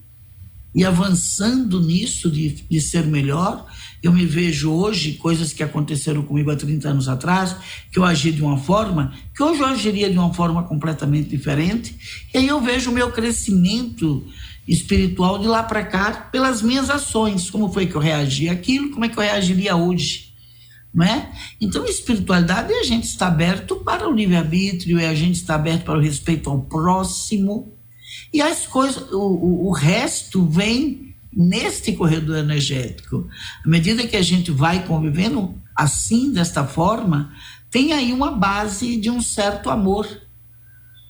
e 0.75 0.85
avançando 0.85 1.81
nisso 1.81 2.31
de, 2.31 2.65
de 2.69 2.81
ser 2.81 3.07
melhor. 3.07 3.67
Eu 4.03 4.13
me 4.13 4.25
vejo 4.25 4.71
hoje, 4.71 5.15
coisas 5.15 5.53
que 5.53 5.63
aconteceram 5.63 6.23
comigo 6.23 6.51
há 6.51 6.57
30 6.57 6.89
anos 6.89 7.09
atrás, 7.09 7.57
que 7.93 7.99
eu 7.99 8.05
agi 8.05 8.33
de 8.33 8.43
uma 8.43 8.57
forma, 8.57 9.13
que 9.35 9.43
hoje 9.43 9.61
eu 9.61 9.67
agiria 9.67 10.11
de 10.11 10.17
uma 10.17 10.33
forma 10.33 10.63
completamente 10.63 11.29
diferente. 11.29 11.97
E 12.33 12.39
aí 12.39 12.47
eu 12.47 12.61
vejo 12.61 12.91
o 12.91 12.95
meu 12.95 13.11
crescimento 13.11 14.25
espiritual 14.67 15.39
de 15.39 15.47
lá 15.47 15.63
para 15.63 15.85
cá 15.85 16.13
pelas 16.31 16.63
minhas 16.63 16.89
ações. 16.89 17.51
Como 17.51 17.73
foi 17.73 17.87
que 17.87 17.95
eu 17.95 18.01
reagi 18.01 18.49
àquilo, 18.49 18.91
como 18.91 19.05
é 19.05 19.09
que 19.09 19.19
eu 19.19 19.23
reagiria 19.23 19.77
hoje. 19.77 20.31
Não 20.93 21.05
é? 21.05 21.31
Então, 21.61 21.85
espiritualidade 21.85 22.73
é 22.73 22.81
a 22.81 22.85
gente 22.85 23.05
estar 23.05 23.29
aberto 23.29 23.77
para 23.77 24.09
o 24.09 24.13
livre-arbítrio, 24.13 24.99
é 24.99 25.09
a 25.09 25.15
gente 25.15 25.37
estar 25.37 25.55
aberto 25.55 25.85
para 25.85 25.99
o 25.99 26.03
respeito 26.03 26.51
ao 26.51 26.63
próximo, 26.63 27.80
e 28.33 28.41
as 28.41 28.67
coisas, 28.67 29.11
o, 29.11 29.67
o, 29.69 29.73
resto 29.73 30.47
vem 30.47 31.15
neste 31.33 31.93
corredor 31.93 32.39
energético. 32.39 33.29
À 33.65 33.69
medida 33.69 34.07
que 34.07 34.17
a 34.17 34.23
gente 34.23 34.51
vai 34.51 34.87
convivendo 34.87 35.55
assim, 35.75 36.33
desta 36.33 36.65
forma, 36.67 37.33
tem 37.71 37.93
aí 37.93 38.13
uma 38.13 38.33
base 38.33 38.97
de 38.97 39.11
um 39.11 39.21
certo 39.21 39.71
amor. 39.71 40.07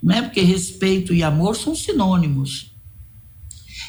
Né? 0.02 0.22
Porque 0.22 0.40
respeito 0.40 1.12
e 1.12 1.22
amor 1.22 1.56
são 1.56 1.74
sinônimos. 1.74 2.74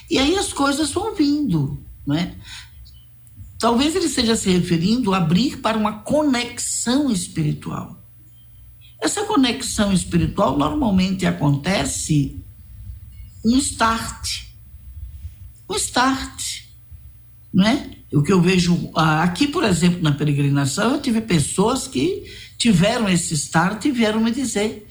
E 0.09 0.17
aí 0.19 0.37
as 0.37 0.51
coisas 0.51 0.91
vão 0.91 1.15
vindo. 1.15 1.81
Né? 2.05 2.35
talvez 3.61 3.95
ele 3.95 4.07
esteja 4.07 4.35
se 4.35 4.49
referindo 4.49 5.13
a 5.13 5.17
abrir 5.17 5.57
para 5.57 5.77
uma 5.77 5.99
conexão 5.99 7.11
espiritual. 7.11 8.03
Essa 8.99 9.23
conexão 9.25 9.93
espiritual 9.93 10.57
normalmente 10.57 11.27
acontece 11.27 12.43
um 13.43 13.57
start. 13.57 14.45
Um 15.69 15.75
start. 15.75 16.61
Não 17.53 17.67
é? 17.67 17.89
O 18.13 18.21
que 18.21 18.31
eu 18.31 18.41
vejo 18.41 18.91
ah, 18.95 19.23
aqui, 19.23 19.47
por 19.47 19.63
exemplo, 19.63 20.01
na 20.01 20.11
peregrinação, 20.11 20.93
eu 20.93 21.01
tive 21.01 21.21
pessoas 21.21 21.87
que 21.87 22.25
tiveram 22.57 23.07
esse 23.07 23.33
start 23.33 23.85
e 23.85 23.91
vieram 23.91 24.19
me 24.19 24.31
dizer: 24.31 24.87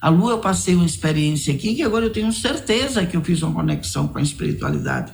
a 0.00 0.08
Lu, 0.08 0.30
eu 0.30 0.38
passei 0.38 0.74
uma 0.74 0.86
experiência 0.86 1.52
aqui 1.52 1.74
que 1.74 1.82
agora 1.82 2.06
eu 2.06 2.12
tenho 2.12 2.32
certeza 2.32 3.04
que 3.04 3.16
eu 3.16 3.24
fiz 3.24 3.42
uma 3.42 3.52
conexão 3.52 4.08
com 4.08 4.18
a 4.18 4.22
espiritualidade. 4.22 5.12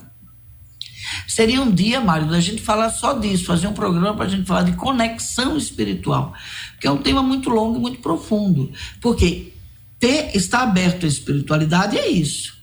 Seria 1.26 1.60
um 1.60 1.70
dia, 1.70 2.00
Mário, 2.00 2.28
da 2.28 2.40
gente 2.40 2.62
falar 2.62 2.90
só 2.90 3.12
disso, 3.14 3.44
fazer 3.44 3.68
um 3.68 3.72
programa 3.72 4.14
para 4.14 4.26
a 4.26 4.28
gente 4.28 4.46
falar 4.46 4.62
de 4.62 4.72
conexão 4.72 5.56
espiritual, 5.56 6.34
que 6.80 6.86
é 6.86 6.90
um 6.90 6.98
tema 6.98 7.22
muito 7.22 7.48
longo 7.48 7.78
e 7.78 7.80
muito 7.80 8.00
profundo. 8.00 8.70
Porque 9.00 9.52
ter, 9.98 10.36
estar 10.36 10.62
aberto 10.62 11.04
à 11.04 11.08
espiritualidade 11.08 11.96
é 11.96 12.08
isso. 12.08 12.55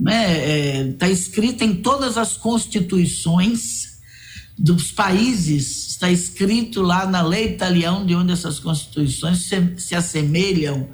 Está 0.00 1.06
né? 1.06 1.10
é, 1.10 1.12
escrito 1.12 1.62
em 1.62 1.76
todas 1.76 2.16
as 2.16 2.36
constituições 2.36 3.98
dos 4.58 4.90
países, 4.90 5.88
está 5.88 6.10
escrito 6.10 6.82
lá 6.82 7.06
na 7.06 7.22
lei 7.22 7.46
italiana, 7.46 8.04
de 8.04 8.14
onde 8.14 8.32
essas 8.32 8.58
constituições 8.58 9.48
se, 9.48 9.74
se 9.78 9.94
assemelham, 9.94 10.88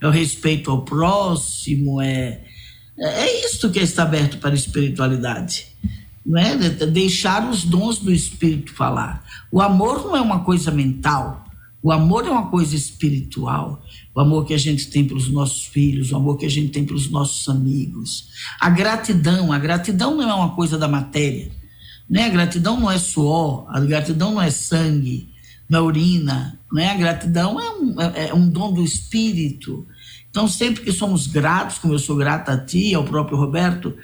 é 0.00 0.06
o 0.06 0.10
respeito 0.10 0.70
ao 0.70 0.82
próximo, 0.82 2.00
é, 2.00 2.40
é 2.98 3.46
isso 3.46 3.70
que 3.70 3.80
está 3.80 4.02
aberto 4.02 4.38
para 4.38 4.50
a 4.50 4.54
espiritualidade 4.54 5.72
né? 6.24 6.56
deixar 6.90 7.48
os 7.48 7.64
dons 7.64 7.98
do 7.98 8.12
Espírito 8.12 8.72
falar. 8.72 9.24
O 9.50 9.60
amor 9.60 10.04
não 10.04 10.16
é 10.16 10.20
uma 10.20 10.44
coisa 10.44 10.70
mental, 10.70 11.44
o 11.82 11.90
amor 11.90 12.26
é 12.26 12.30
uma 12.30 12.46
coisa 12.46 12.76
espiritual. 12.76 13.82
O 14.14 14.20
amor 14.20 14.44
que 14.44 14.52
a 14.52 14.58
gente 14.58 14.88
tem 14.88 15.06
pelos 15.06 15.28
nossos 15.28 15.64
filhos, 15.64 16.12
o 16.12 16.16
amor 16.16 16.36
que 16.36 16.44
a 16.44 16.50
gente 16.50 16.70
tem 16.70 16.84
pelos 16.84 17.10
nossos 17.10 17.48
amigos. 17.48 18.28
A 18.60 18.68
gratidão, 18.68 19.52
a 19.52 19.58
gratidão 19.58 20.16
não 20.16 20.28
é 20.28 20.34
uma 20.34 20.54
coisa 20.54 20.76
da 20.76 20.86
matéria. 20.86 21.50
Né? 22.08 22.26
A 22.26 22.28
gratidão 22.28 22.78
não 22.78 22.90
é 22.90 22.98
suor, 22.98 23.66
a 23.68 23.80
gratidão 23.80 24.32
não 24.32 24.42
é 24.42 24.50
sangue, 24.50 25.30
não 25.68 25.78
é 25.78 25.82
urina. 25.82 26.60
Né? 26.70 26.90
A 26.90 26.96
gratidão 26.96 27.58
é 27.58 27.70
um, 27.70 28.00
é, 28.00 28.28
é 28.28 28.34
um 28.34 28.48
dom 28.48 28.72
do 28.72 28.84
espírito. 28.84 29.86
Então, 30.30 30.46
sempre 30.46 30.82
que 30.82 30.92
somos 30.92 31.26
gratos, 31.26 31.78
como 31.78 31.94
eu 31.94 31.98
sou 31.98 32.16
grata 32.16 32.52
a 32.52 32.58
ti, 32.58 32.94
ao 32.94 33.04
próprio 33.04 33.38
Roberto, 33.38 33.94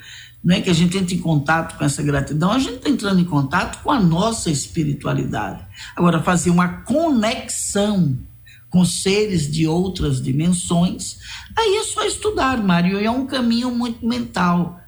né, 0.43 0.61
que 0.61 0.69
a 0.69 0.73
gente 0.73 0.97
entra 0.97 1.13
em 1.13 1.19
contato 1.19 1.77
com 1.77 1.83
essa 1.83 2.01
gratidão, 2.01 2.51
a 2.51 2.59
gente 2.59 2.75
está 2.75 2.89
entrando 2.89 3.19
em 3.19 3.25
contato 3.25 3.81
com 3.83 3.91
a 3.91 3.99
nossa 3.99 4.49
espiritualidade. 4.49 5.61
Agora, 5.95 6.21
fazer 6.21 6.49
uma 6.49 6.67
conexão 6.83 8.17
com 8.69 8.85
seres 8.85 9.51
de 9.51 9.67
outras 9.67 10.21
dimensões, 10.21 11.17
aí 11.57 11.77
é 11.77 11.83
só 11.83 12.05
estudar, 12.05 12.61
Mário, 12.63 12.99
é 12.99 13.09
um 13.09 13.25
caminho 13.25 13.71
muito 13.71 14.05
mental, 14.05 14.79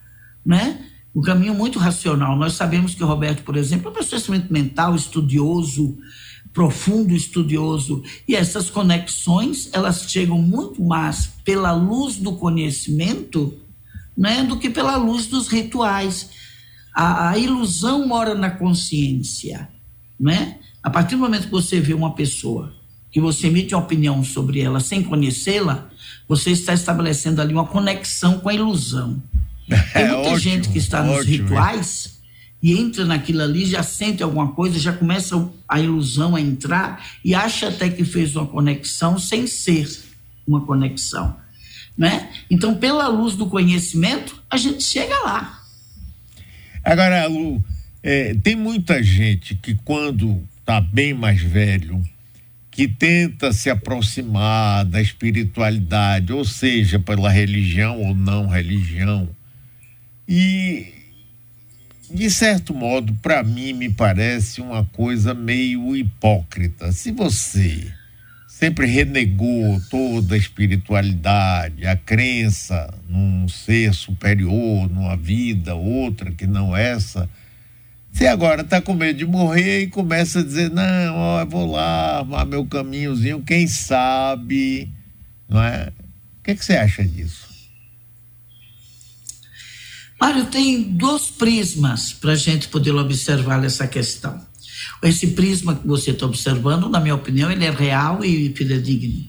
né? 0.46 0.86
Um 1.14 1.22
caminho 1.22 1.54
muito 1.54 1.80
racional. 1.80 2.38
Nós 2.38 2.54
sabemos 2.54 2.94
que 2.94 3.04
o 3.04 3.08
Roberto, 3.08 3.44
por 3.44 3.58
exemplo, 3.58 3.88
é 3.88 3.90
um 3.90 3.94
processamento 3.94 4.54
mental, 4.54 4.96
estudioso, 4.96 5.98
profundo 6.54 7.14
estudioso, 7.14 8.04
e 8.28 8.36
essas 8.36 8.70
conexões, 8.70 9.70
elas 9.74 10.04
chegam 10.10 10.38
muito 10.38 10.84
mais 10.84 11.28
pela 11.44 11.72
luz 11.72 12.18
do 12.18 12.34
conhecimento 12.34 13.58
né, 14.16 14.44
do 14.44 14.58
que 14.58 14.70
pela 14.70 14.98
luz 14.98 15.28
dos 15.28 15.48
rituais. 15.48 16.30
A, 16.94 17.30
a 17.30 17.38
ilusão 17.38 18.08
mora 18.08 18.36
na 18.36 18.52
consciência. 18.52 19.70
Né? 20.20 20.60
A 20.84 20.90
partir 20.90 21.16
do 21.16 21.22
momento 21.22 21.46
que 21.46 21.52
você 21.52 21.80
vê 21.80 21.94
uma 21.94 22.14
pessoa, 22.14 22.74
que 23.12 23.20
você 23.20 23.48
emite 23.48 23.76
uma 23.76 23.84
opinião 23.84 24.24
sobre 24.24 24.62
ela 24.62 24.80
sem 24.80 25.04
conhecê-la, 25.04 25.90
você 26.28 26.52
está 26.52 26.74
estabelecendo 26.74 27.42
ali 27.42 27.54
uma 27.54 27.68
conexão 27.68 28.40
com 28.40 28.50
a 28.50 28.54
ilusão. 28.54 29.22
Tem 29.68 30.04
é 30.04 30.12
muita 30.14 30.30
é, 30.30 30.40
gente 30.40 30.70
que 30.70 30.78
está 30.78 31.04
nos 31.04 31.18
ótimo, 31.18 31.32
rituais 31.32 32.22
e 32.64 32.78
entra 32.78 33.06
naquilo 33.06 33.42
ali, 33.42 33.66
já 33.66 33.82
sente 33.82 34.22
alguma 34.22 34.52
coisa, 34.52 34.80
já 34.80 34.94
começa 34.94 35.50
a 35.68 35.80
ilusão 35.80 36.36
a 36.36 36.42
entrar 36.42 37.06
e 37.26 37.34
acha 37.34 37.70
até 37.70 37.90
que 37.90 38.06
fez 38.06 38.36
uma 38.36 38.46
conexão 38.46 39.18
sem 39.18 39.48
ser 39.48 39.90
uma 40.48 40.66
conexão. 40.66 41.36
Né? 41.98 42.30
Então, 42.50 42.76
pela 42.76 43.08
luz 43.08 43.36
do 43.36 43.48
conhecimento, 43.48 44.42
a 44.50 44.58
gente 44.58 44.84
chega 44.84 45.18
lá. 45.20 45.60
Agora, 46.84 47.28
Lu, 47.28 47.64
é, 48.04 48.34
tem 48.36 48.56
muita 48.56 49.04
gente 49.04 49.56
que 49.56 49.76
quando 49.76 50.44
está 50.60 50.80
bem 50.80 51.14
mais 51.14 51.42
velho, 51.42 52.02
que 52.72 52.88
tenta 52.88 53.52
se 53.52 53.70
aproximar 53.70 54.86
da 54.86 55.02
espiritualidade, 55.02 56.32
ou 56.32 56.46
seja, 56.46 56.98
pela 56.98 57.30
religião 57.30 58.02
ou 58.02 58.16
não 58.16 58.48
religião, 58.48 59.30
e 60.28 60.94
de 62.14 62.30
certo 62.30 62.74
modo, 62.74 63.14
para 63.22 63.44
mim, 63.44 63.74
me 63.74 63.90
parece 63.90 64.60
uma 64.62 64.84
coisa 64.86 65.34
meio 65.34 65.96
hipócrita. 65.96 66.92
Se 66.92 67.12
você 67.12 67.92
sempre 68.48 68.86
renegou 68.86 69.82
toda 69.90 70.36
a 70.36 70.38
espiritualidade, 70.38 71.88
a 71.88 71.96
crença 71.96 72.94
num 73.08 73.48
ser 73.48 73.94
superior, 73.94 74.90
numa 74.90 75.16
vida 75.16 75.74
outra 75.74 76.32
que 76.32 76.46
não 76.46 76.76
essa. 76.76 77.30
Você 78.12 78.28
agora 78.28 78.62
está 78.62 78.82
com 78.82 78.94
medo 78.94 79.20
de 79.20 79.26
morrer 79.26 79.84
e 79.84 79.88
começa 79.88 80.40
a 80.40 80.44
dizer: 80.44 80.70
não, 80.70 81.16
ó, 81.16 81.42
eu 81.42 81.48
vou 81.48 81.72
lá 81.72 82.20
armar 82.20 82.46
meu 82.46 82.66
caminhozinho, 82.66 83.42
quem 83.42 83.68
sabe, 83.68 84.92
não 85.48 85.62
é? 85.62 85.92
O 86.40 86.44
que, 86.44 86.56
que 86.56 86.66
você 86.66 86.74
acha 86.74 87.04
disso? 87.04 87.50
Mário, 90.20 90.46
tem 90.46 90.84
dois 90.84 91.32
prismas 91.32 92.14
para 92.14 92.34
a 92.34 92.36
gente 92.36 92.68
poder 92.68 92.92
observar 92.92 93.64
essa 93.64 93.88
questão. 93.88 94.40
Esse 95.02 95.28
prisma 95.28 95.76
que 95.76 95.88
você 95.88 96.12
está 96.12 96.28
observando, 96.28 96.88
na 96.88 97.00
minha 97.00 97.16
opinião, 97.16 97.52
ele 97.52 97.66
é 97.66 97.72
real 97.72 98.24
e 98.24 98.54
fidedigno. 98.54 99.26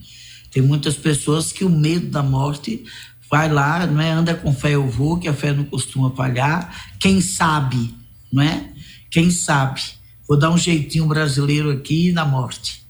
Tem 0.51 0.63
muitas 0.63 0.95
pessoas 0.95 1.51
que 1.51 1.65
o 1.65 1.71
medo 1.71 2.09
da 2.09 2.23
morte 2.23 2.85
vai 3.31 3.51
lá, 3.51 3.87
não 3.87 4.03
é? 4.03 4.11
Anda 4.11 4.35
com 4.35 4.53
fé 4.53 4.73
eu 4.73 4.87
vou, 4.87 5.19
que 5.19 5.29
a 5.29 5.33
fé 5.33 5.55
não 5.55 5.65
costuma 5.65 6.11
falhar. 6.11 6.93
Quem 7.01 7.23
sabe, 7.23 7.95
não 8.31 8.43
é? 8.43 8.72
Quem 9.13 9.31
sabe? 9.31 9.83
Vou 10.27 10.39
dar 10.39 10.51
um 10.51 10.57
jeitinho 10.57 11.07
brasileiro 11.07 11.71
aqui 11.71 12.11
na 12.13 12.25
morte. 12.25 12.83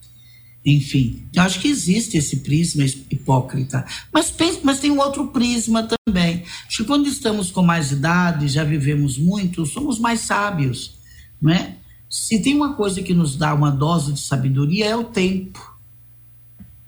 Enfim, 0.64 1.26
eu 1.34 1.42
acho 1.42 1.58
que 1.58 1.66
existe 1.66 2.16
esse 2.16 2.36
prisma 2.36 2.84
hipócrita. 3.10 3.84
Mas, 4.12 4.32
mas 4.62 4.78
tem 4.78 4.92
um 4.92 5.00
outro 5.00 5.26
prisma 5.26 5.88
também. 6.06 6.44
Acho 6.68 6.78
que 6.78 6.84
quando 6.84 7.08
estamos 7.08 7.50
com 7.50 7.62
mais 7.62 7.90
idade, 7.90 8.46
já 8.46 8.62
vivemos 8.62 9.18
muito, 9.18 9.66
somos 9.66 9.98
mais 9.98 10.20
sábios, 10.20 10.94
não 11.40 11.52
é? 11.52 11.74
Se 12.08 12.40
tem 12.40 12.54
uma 12.54 12.74
coisa 12.74 13.02
que 13.02 13.12
nos 13.12 13.34
dá 13.34 13.52
uma 13.52 13.72
dose 13.72 14.12
de 14.12 14.20
sabedoria 14.20 14.86
é 14.86 14.94
o 14.94 15.04
tempo. 15.04 15.76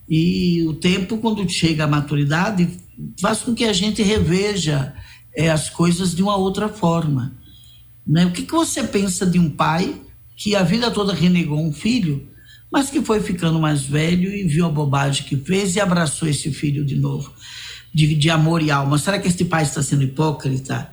E 0.08 0.62
o 0.68 0.74
tempo, 0.74 1.18
quando 1.18 1.48
chega 1.50 1.84
à 1.84 1.88
maturidade, 1.88 2.68
faz 3.20 3.40
com 3.40 3.52
que 3.52 3.64
a 3.64 3.72
gente 3.72 4.00
reveja 4.00 4.94
é, 5.34 5.50
as 5.50 5.68
coisas 5.68 6.14
de 6.14 6.22
uma 6.22 6.36
outra 6.36 6.68
forma. 6.68 7.42
Né? 8.06 8.26
O 8.26 8.30
que, 8.30 8.42
que 8.42 8.52
você 8.52 8.84
pensa 8.84 9.24
de 9.24 9.38
um 9.38 9.48
pai 9.48 10.00
que 10.36 10.54
a 10.54 10.62
vida 10.62 10.90
toda 10.90 11.14
renegou 11.14 11.58
um 11.58 11.72
filho, 11.72 12.28
mas 12.70 12.90
que 12.90 13.00
foi 13.00 13.20
ficando 13.20 13.58
mais 13.60 13.82
velho 13.82 14.32
e 14.34 14.44
viu 14.44 14.66
a 14.66 14.70
bobagem 14.70 15.24
que 15.26 15.36
fez 15.36 15.76
e 15.76 15.80
abraçou 15.80 16.28
esse 16.28 16.50
filho 16.52 16.84
de 16.84 16.96
novo, 16.96 17.32
de, 17.94 18.14
de 18.14 18.30
amor 18.30 18.62
e 18.62 18.70
alma? 18.70 18.98
Será 18.98 19.18
que 19.18 19.28
este 19.28 19.44
pai 19.44 19.62
está 19.62 19.82
sendo 19.82 20.02
hipócrita? 20.02 20.90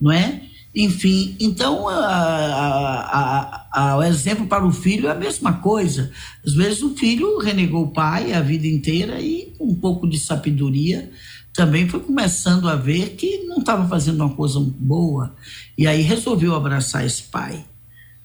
Não 0.00 0.12
é? 0.12 0.42
Enfim, 0.74 1.36
então 1.38 1.86
a, 1.86 1.96
a, 1.98 3.66
a, 3.72 3.96
o 3.98 4.02
exemplo 4.02 4.46
para 4.46 4.64
o 4.64 4.72
filho 4.72 5.08
é 5.08 5.10
a 5.10 5.14
mesma 5.14 5.54
coisa. 5.54 6.10
Às 6.44 6.54
vezes 6.54 6.82
o 6.82 6.94
filho 6.94 7.38
renegou 7.38 7.84
o 7.84 7.90
pai 7.92 8.32
a 8.32 8.40
vida 8.40 8.66
inteira 8.66 9.20
e, 9.20 9.52
com 9.58 9.66
um 9.66 9.74
pouco 9.74 10.08
de 10.08 10.18
sabedoria, 10.18 11.10
também 11.52 11.88
foi 11.88 12.00
começando 12.00 12.68
a 12.68 12.76
ver 12.76 13.10
que 13.10 13.44
não 13.44 13.58
estava 13.58 13.86
fazendo 13.86 14.24
uma 14.24 14.34
coisa 14.34 14.58
boa. 14.60 15.34
E 15.76 15.86
aí 15.86 16.02
resolveu 16.02 16.54
abraçar 16.54 17.04
esse 17.04 17.24
pai. 17.24 17.64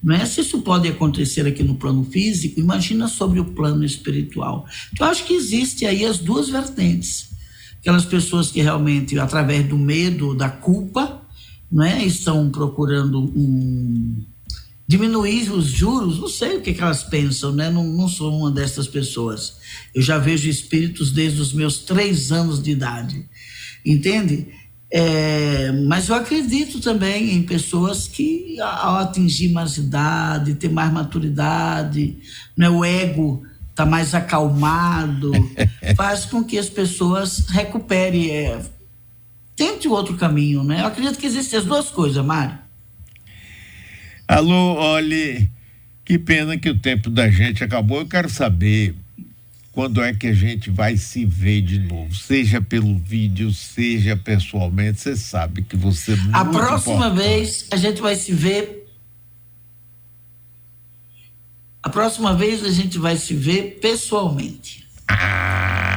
Não 0.02 0.16
é? 0.16 0.26
Se 0.26 0.42
isso 0.42 0.62
pode 0.62 0.88
acontecer 0.88 1.46
aqui 1.46 1.64
no 1.64 1.76
plano 1.76 2.06
físico, 2.06 2.60
imagina 2.60 3.08
sobre 3.08 3.40
o 3.40 3.46
plano 3.46 3.84
espiritual. 3.84 4.66
Então, 4.94 5.08
eu 5.08 5.12
acho 5.12 5.26
que 5.26 5.34
existe 5.34 5.86
aí 5.86 6.06
as 6.06 6.20
duas 6.20 6.50
vertentes. 6.50 7.30
Aquelas 7.80 8.06
pessoas 8.06 8.52
que 8.52 8.62
realmente, 8.62 9.18
através 9.20 9.68
do 9.68 9.78
medo, 9.78 10.36
da 10.36 10.50
culpa, 10.50 11.22
né, 11.72 12.04
estão 12.06 12.50
procurando 12.50 13.20
um, 13.20 14.24
diminuir 14.88 15.52
os 15.52 15.66
juros, 15.66 16.20
não 16.20 16.30
sei 16.30 16.58
o 16.58 16.62
que, 16.62 16.74
que 16.74 16.82
elas 16.82 17.04
pensam, 17.04 17.52
né? 17.52 17.70
Não, 17.70 17.84
não, 17.84 18.08
sou 18.08 18.34
uma 18.36 18.50
dessas 18.50 18.88
pessoas. 18.88 19.58
Eu 19.94 20.02
já 20.02 20.18
vejo 20.18 20.50
espíritos 20.50 21.12
desde 21.12 21.42
os 21.42 21.52
meus 21.52 21.80
três 21.80 22.32
anos 22.32 22.64
de 22.64 22.72
idade, 22.72 23.28
entende? 23.86 24.48
É, 24.90 25.74
mas 25.86 26.08
eu 26.08 26.16
acredito 26.16 26.80
também 26.80 27.34
em 27.34 27.44
pessoas 27.44 28.08
que, 28.08 28.58
ao 28.62 28.96
atingir 28.96 29.50
mais 29.50 29.76
idade, 29.76 30.56
ter 30.56 30.70
mais 30.70 30.94
maturidade, 30.94 32.18
né, 32.56 32.70
o 32.70 32.86
ego 32.86 33.44
está 33.70 33.86
mais 33.86 34.16
acalmado, 34.16 35.34
faz 35.98 36.24
com 36.24 36.42
que 36.42 36.58
as 36.58 36.70
pessoas 36.70 37.46
recuperem. 37.50 38.32
É, 38.32 38.62
tente 39.58 39.88
outro 39.90 40.16
caminho, 40.16 40.64
né? 40.64 40.82
Eu 40.82 40.86
acredito 40.86 41.20
que 41.20 41.26
existem 41.26 41.60
as 41.60 41.66
duas 41.66 41.90
coisas, 41.90 42.24
Mário. 42.24 42.67
Alô, 44.28 44.76
olhe, 44.76 45.50
que 46.04 46.20
pena 46.20 46.58
que 46.58 46.70
o 46.70 46.78
tempo 46.78 47.10
da 47.10 47.30
gente 47.30 47.64
acabou. 47.64 48.00
Eu 48.00 48.08
quero 48.08 48.30
saber 48.30 48.94
quando 49.72 50.04
é 50.04 50.14
que 50.14 50.28
a 50.28 50.34
gente 50.34 50.70
vai 50.70 50.98
se 50.98 51.24
ver 51.24 51.62
de 51.62 51.80
novo, 51.80 52.14
seja 52.14 52.60
pelo 52.60 52.98
vídeo, 52.98 53.54
seja 53.54 54.18
pessoalmente. 54.18 55.00
Você 55.00 55.16
sabe 55.16 55.62
que 55.62 55.78
você. 55.78 56.14
É 56.14 56.18
a 56.34 56.44
próxima 56.44 57.08
importante. 57.08 57.18
vez 57.18 57.68
a 57.72 57.78
gente 57.78 58.02
vai 58.02 58.16
se 58.16 58.34
ver. 58.34 58.88
A 61.82 61.90
próxima 61.90 62.36
vez 62.36 62.66
a 62.66 62.72
gente 62.72 62.98
vai 62.98 63.16
se 63.16 63.34
ver 63.34 63.80
pessoalmente. 63.80 64.86
Ah. 65.08 65.97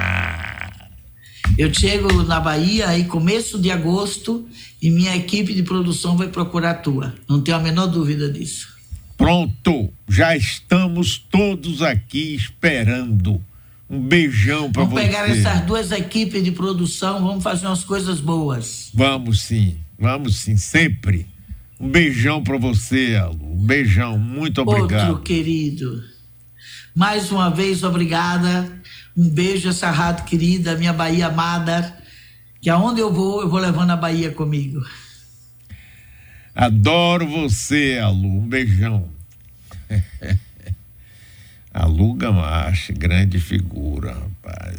Eu 1.59 1.73
chego 1.73 2.23
na 2.23 2.41
Bahia 2.41 2.89
aí 2.89 3.05
começo 3.05 3.59
de 3.59 3.71
agosto 3.71 4.49
e 4.81 4.91
minha 4.91 5.15
equipe 5.17 5.53
de 5.53 5.63
produção 5.63 6.17
vai 6.17 6.29
procurar 6.29 6.71
a 6.71 6.75
tua. 6.75 7.15
Não 7.29 7.41
tenho 7.41 7.57
a 7.57 7.61
menor 7.61 7.87
dúvida 7.87 8.31
disso. 8.31 8.69
Pronto, 9.17 9.93
já 10.09 10.35
estamos 10.35 11.19
todos 11.19 11.83
aqui 11.83 12.35
esperando. 12.35 13.45
Um 13.89 14.01
beijão 14.01 14.71
para 14.71 14.85
você. 14.85 14.95
Vamos 14.95 15.03
pegar 15.03 15.29
essas 15.29 15.67
duas 15.67 15.91
equipes 15.91 16.43
de 16.45 16.53
produção, 16.53 17.21
vamos 17.27 17.43
fazer 17.43 17.67
umas 17.67 17.85
coisas 17.85 18.21
boas. 18.21 18.89
Vamos 18.95 19.43
sim, 19.43 19.77
vamos 19.99 20.37
sim, 20.37 20.57
sempre. 20.57 21.27
Um 21.79 21.89
beijão 21.89 22.43
para 22.43 22.57
você, 22.57 23.17
Alu. 23.21 23.55
Um 23.55 23.67
beijão, 23.67 24.17
muito 24.17 24.63
obrigado. 24.63 25.09
Outro 25.11 25.23
querido. 25.25 26.03
Mais 26.95 27.31
uma 27.33 27.51
vez, 27.51 27.83
obrigada. 27.83 28.80
Um 29.17 29.29
beijo 29.29 29.69
essa 29.69 29.91
rádio 29.91 30.25
querida, 30.25 30.77
minha 30.77 30.93
Bahia 30.93 31.27
amada. 31.27 31.97
Que 32.61 32.71
aonde 32.71 33.01
eu 33.01 33.13
vou, 33.13 33.43
eu 33.43 33.49
vou 33.49 33.59
levando 33.59 33.91
a 33.91 33.97
Bahia 33.97 34.31
comigo. 34.31 34.85
Adoro 36.55 37.27
você, 37.27 37.99
Alu. 38.03 38.39
Um 38.39 38.49
beijão. 38.49 39.09
Aluga 41.73 42.33
Marche, 42.33 42.93
grande 42.93 43.39
figura, 43.39 44.13
rapaz. 44.13 44.77